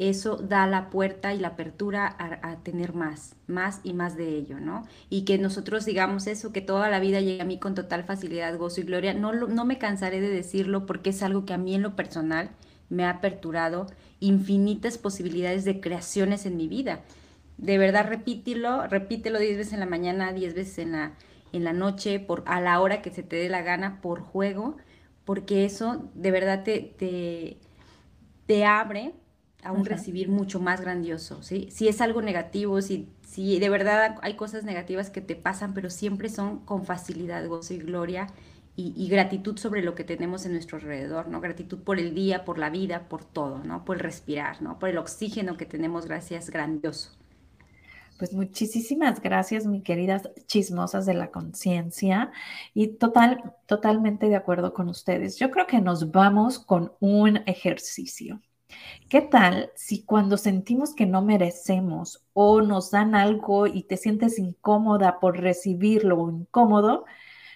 eso 0.00 0.36
da 0.36 0.66
la 0.66 0.88
puerta 0.88 1.34
y 1.34 1.38
la 1.38 1.48
apertura 1.48 2.16
a, 2.18 2.56
tener 2.62 2.94
más, 2.94 3.36
más 3.46 3.80
y 3.84 3.92
más 3.92 4.16
de 4.16 4.34
ello, 4.34 4.58
¿no? 4.58 4.86
Y 5.10 5.26
que 5.26 5.36
nosotros 5.36 5.84
digamos 5.84 6.26
eso, 6.26 6.54
que 6.54 6.62
toda 6.62 6.88
la 6.88 7.00
vida 7.00 7.20
llegue 7.20 7.42
a 7.42 7.44
mí 7.44 7.58
con 7.58 7.74
total 7.74 8.04
facilidad, 8.04 8.56
gozo 8.56 8.80
y 8.80 8.84
gloria. 8.84 9.12
No, 9.12 9.34
no 9.34 9.64
me 9.66 9.76
cansaré 9.76 10.22
de 10.22 10.30
decirlo 10.30 10.86
porque 10.86 11.10
es 11.10 11.22
algo 11.22 11.44
que 11.44 11.52
a 11.52 11.58
mí 11.58 11.74
en 11.74 11.82
lo 11.82 11.96
personal 11.96 12.48
me 12.88 13.04
ha 13.04 13.10
aperturado 13.10 13.88
infinitas 14.20 14.96
posibilidades 14.96 15.66
de 15.66 15.80
creaciones 15.82 16.46
en 16.46 16.56
mi 16.56 16.66
vida. 16.66 17.00
De 17.58 17.76
verdad, 17.76 18.06
repítelo, 18.08 18.86
repítelo 18.86 19.38
10 19.38 19.58
veces 19.58 19.74
en 19.74 19.80
la 19.80 19.86
mañana, 19.86 20.32
10 20.32 20.54
veces 20.54 20.78
en 20.78 20.92
la, 20.92 21.12
en 21.52 21.62
la 21.62 21.74
noche, 21.74 22.20
por, 22.20 22.42
a 22.46 22.62
la 22.62 22.80
hora 22.80 23.02
que 23.02 23.10
se 23.10 23.22
te 23.22 23.36
dé 23.36 23.50
la 23.50 23.60
gana, 23.60 24.00
por 24.00 24.20
juego, 24.20 24.78
porque 25.26 25.66
eso 25.66 26.08
de 26.14 26.30
verdad 26.30 26.64
te, 26.64 27.58
te 28.46 28.64
abre 28.64 29.12
a 29.62 29.72
un 29.72 29.84
recibir 29.84 30.28
mucho 30.28 30.60
más 30.60 30.80
grandioso, 30.80 31.42
¿sí? 31.42 31.68
Si 31.70 31.88
es 31.88 32.00
algo 32.00 32.22
negativo, 32.22 32.80
si, 32.80 33.08
si 33.22 33.58
de 33.58 33.68
verdad 33.68 34.16
hay 34.22 34.34
cosas 34.34 34.64
negativas 34.64 35.10
que 35.10 35.20
te 35.20 35.36
pasan, 35.36 35.74
pero 35.74 35.90
siempre 35.90 36.28
son 36.28 36.60
con 36.60 36.84
facilidad, 36.84 37.46
gozo 37.46 37.74
y 37.74 37.78
gloria 37.78 38.28
y, 38.76 39.08
gratitud 39.08 39.58
sobre 39.58 39.82
lo 39.82 39.94
que 39.94 40.04
tenemos 40.04 40.46
en 40.46 40.52
nuestro 40.52 40.78
alrededor, 40.78 41.28
¿no? 41.28 41.40
Gratitud 41.40 41.80
por 41.80 41.98
el 41.98 42.14
día, 42.14 42.44
por 42.44 42.58
la 42.58 42.70
vida, 42.70 43.08
por 43.08 43.24
todo, 43.24 43.62
¿no? 43.62 43.84
Por 43.84 43.96
el 43.96 44.02
respirar, 44.02 44.62
¿no? 44.62 44.78
Por 44.78 44.88
el 44.88 44.98
oxígeno 44.98 45.56
que 45.56 45.66
tenemos, 45.66 46.06
gracias, 46.06 46.48
grandioso. 46.48 47.10
Pues 48.18 48.32
muchísimas 48.32 49.20
gracias, 49.20 49.66
mi 49.66 49.82
queridas 49.82 50.30
chismosas 50.46 51.06
de 51.06 51.14
la 51.14 51.30
conciencia. 51.30 52.32
Y 52.74 52.88
total, 52.88 53.54
totalmente 53.66 54.28
de 54.28 54.36
acuerdo 54.36 54.72
con 54.72 54.88
ustedes. 54.88 55.38
Yo 55.38 55.50
creo 55.50 55.66
que 55.66 55.80
nos 55.80 56.10
vamos 56.10 56.58
con 56.58 56.92
un 57.00 57.38
ejercicio. 57.46 58.40
¿Qué 59.08 59.20
tal 59.20 59.70
si 59.74 60.04
cuando 60.04 60.36
sentimos 60.36 60.94
que 60.94 61.06
no 61.06 61.22
merecemos 61.22 62.24
o 62.32 62.60
nos 62.62 62.90
dan 62.90 63.14
algo 63.14 63.66
y 63.66 63.82
te 63.84 63.96
sientes 63.96 64.38
incómoda 64.38 65.20
por 65.20 65.38
recibirlo 65.40 66.20
o 66.20 66.30
incómodo, 66.30 67.04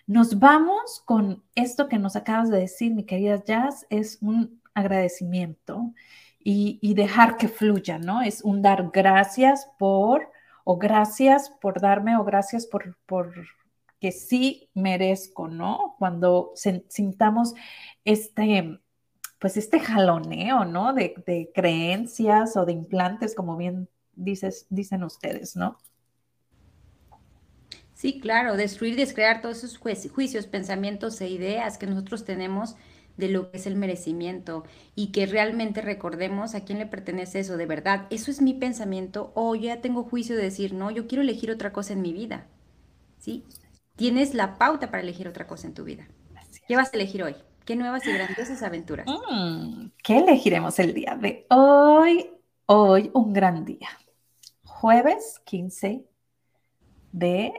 nos 0.06 0.38
vamos 0.38 1.02
con 1.06 1.42
esto 1.54 1.88
que 1.88 1.98
nos 1.98 2.16
acabas 2.16 2.50
de 2.50 2.60
decir, 2.60 2.94
mi 2.94 3.04
querida 3.04 3.42
Jazz, 3.44 3.86
es 3.90 4.18
un 4.20 4.60
agradecimiento 4.74 5.94
y, 6.44 6.94
dejar 6.94 7.38
que 7.38 7.48
fluya, 7.48 7.98
¿no? 7.98 8.20
Es 8.20 8.42
un 8.42 8.60
dar 8.60 8.90
gracias 8.92 9.66
por, 9.78 10.30
o 10.64 10.76
gracias 10.76 11.50
por 11.60 11.80
darme, 11.80 12.16
o 12.16 12.24
gracias 12.24 12.66
por, 12.66 12.96
por 13.06 13.32
que 13.98 14.12
sí 14.12 14.68
merezco, 14.74 15.48
¿no? 15.48 15.96
Cuando 15.98 16.52
sintamos 16.54 17.54
este 18.04 18.78
pues 19.44 19.58
este 19.58 19.78
jaloneo, 19.78 20.64
¿no? 20.64 20.94
De, 20.94 21.50
creencias 21.54 22.56
o 22.56 22.64
de 22.64 22.72
implantes, 22.72 23.34
como 23.34 23.58
bien 23.58 23.90
dices, 24.14 24.66
dicen 24.70 25.04
ustedes, 25.04 25.54
¿no? 25.54 25.78
Sí, 27.92 28.20
claro, 28.20 28.56
destruir, 28.56 28.96
descrear 28.96 29.42
todos 29.42 29.58
esos 29.58 29.76
juicios, 29.76 30.46
pensamientos 30.46 31.20
e 31.20 31.28
ideas 31.28 31.76
que 31.76 31.86
nosotros 31.86 32.24
tenemos 32.24 32.76
de 33.18 33.28
lo 33.28 33.50
que 33.50 33.58
es 33.58 33.66
el 33.66 33.76
merecimiento 33.76 34.64
y 34.94 35.12
que 35.12 35.26
realmente 35.26 35.82
recordemos 35.82 36.54
a 36.54 36.64
quién 36.64 36.78
le 36.78 36.86
pertenece 36.86 37.40
eso, 37.40 37.58
de 37.58 37.66
verdad, 37.66 38.06
eso 38.08 38.30
es 38.30 38.40
mi 38.40 38.54
pensamiento 38.54 39.30
o 39.34 39.54
ya 39.54 39.82
tengo 39.82 40.04
juicio 40.04 40.36
de 40.36 40.44
decir, 40.44 40.72
no, 40.72 40.90
yo 40.90 41.06
quiero 41.06 41.20
elegir 41.20 41.50
otra 41.50 41.70
cosa 41.70 41.92
en 41.92 42.00
mi 42.00 42.14
vida, 42.14 42.46
¿sí? 43.18 43.44
Tienes 43.94 44.32
la 44.32 44.56
pauta 44.56 44.90
para 44.90 45.02
elegir 45.02 45.28
otra 45.28 45.46
cosa 45.46 45.66
en 45.66 45.74
tu 45.74 45.84
vida. 45.84 46.08
¿Qué 46.66 46.76
vas 46.76 46.94
a 46.94 46.96
elegir 46.96 47.22
hoy? 47.22 47.36
¿Qué 47.64 47.76
nuevas 47.76 48.06
y 48.06 48.12
grandiosas 48.12 48.62
aventuras? 48.62 49.06
Mm, 49.06 49.86
¿Qué 50.02 50.18
elegiremos 50.18 50.78
el 50.78 50.92
día 50.92 51.16
de 51.18 51.46
hoy? 51.48 52.30
Hoy 52.66 53.10
un 53.14 53.32
gran 53.32 53.64
día. 53.64 53.88
Jueves 54.64 55.40
15 55.44 56.04
de 57.12 57.52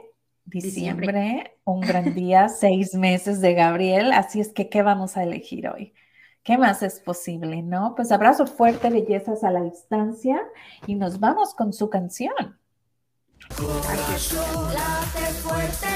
diciembre, 0.44 1.58
un 1.64 1.80
gran 1.80 2.14
día, 2.14 2.48
seis 2.48 2.94
meses 2.94 3.40
de 3.40 3.54
Gabriel. 3.54 4.12
Así 4.12 4.40
es 4.40 4.52
que, 4.52 4.68
¿qué 4.68 4.82
vamos 4.82 5.16
a 5.16 5.24
elegir 5.24 5.68
hoy? 5.68 5.92
¿Qué 6.44 6.56
más 6.56 6.84
es 6.84 7.00
posible, 7.00 7.62
no? 7.62 7.94
Pues 7.96 8.12
abrazo 8.12 8.46
fuerte, 8.46 8.90
bellezas 8.90 9.42
a 9.42 9.50
la 9.50 9.62
distancia 9.62 10.40
y 10.86 10.94
nos 10.94 11.18
vamos 11.18 11.52
con 11.52 11.72
su 11.72 11.90
canción. 11.90 12.60
Corazón, 13.56 14.72
late 14.72 15.32
fuerte, 15.42 15.95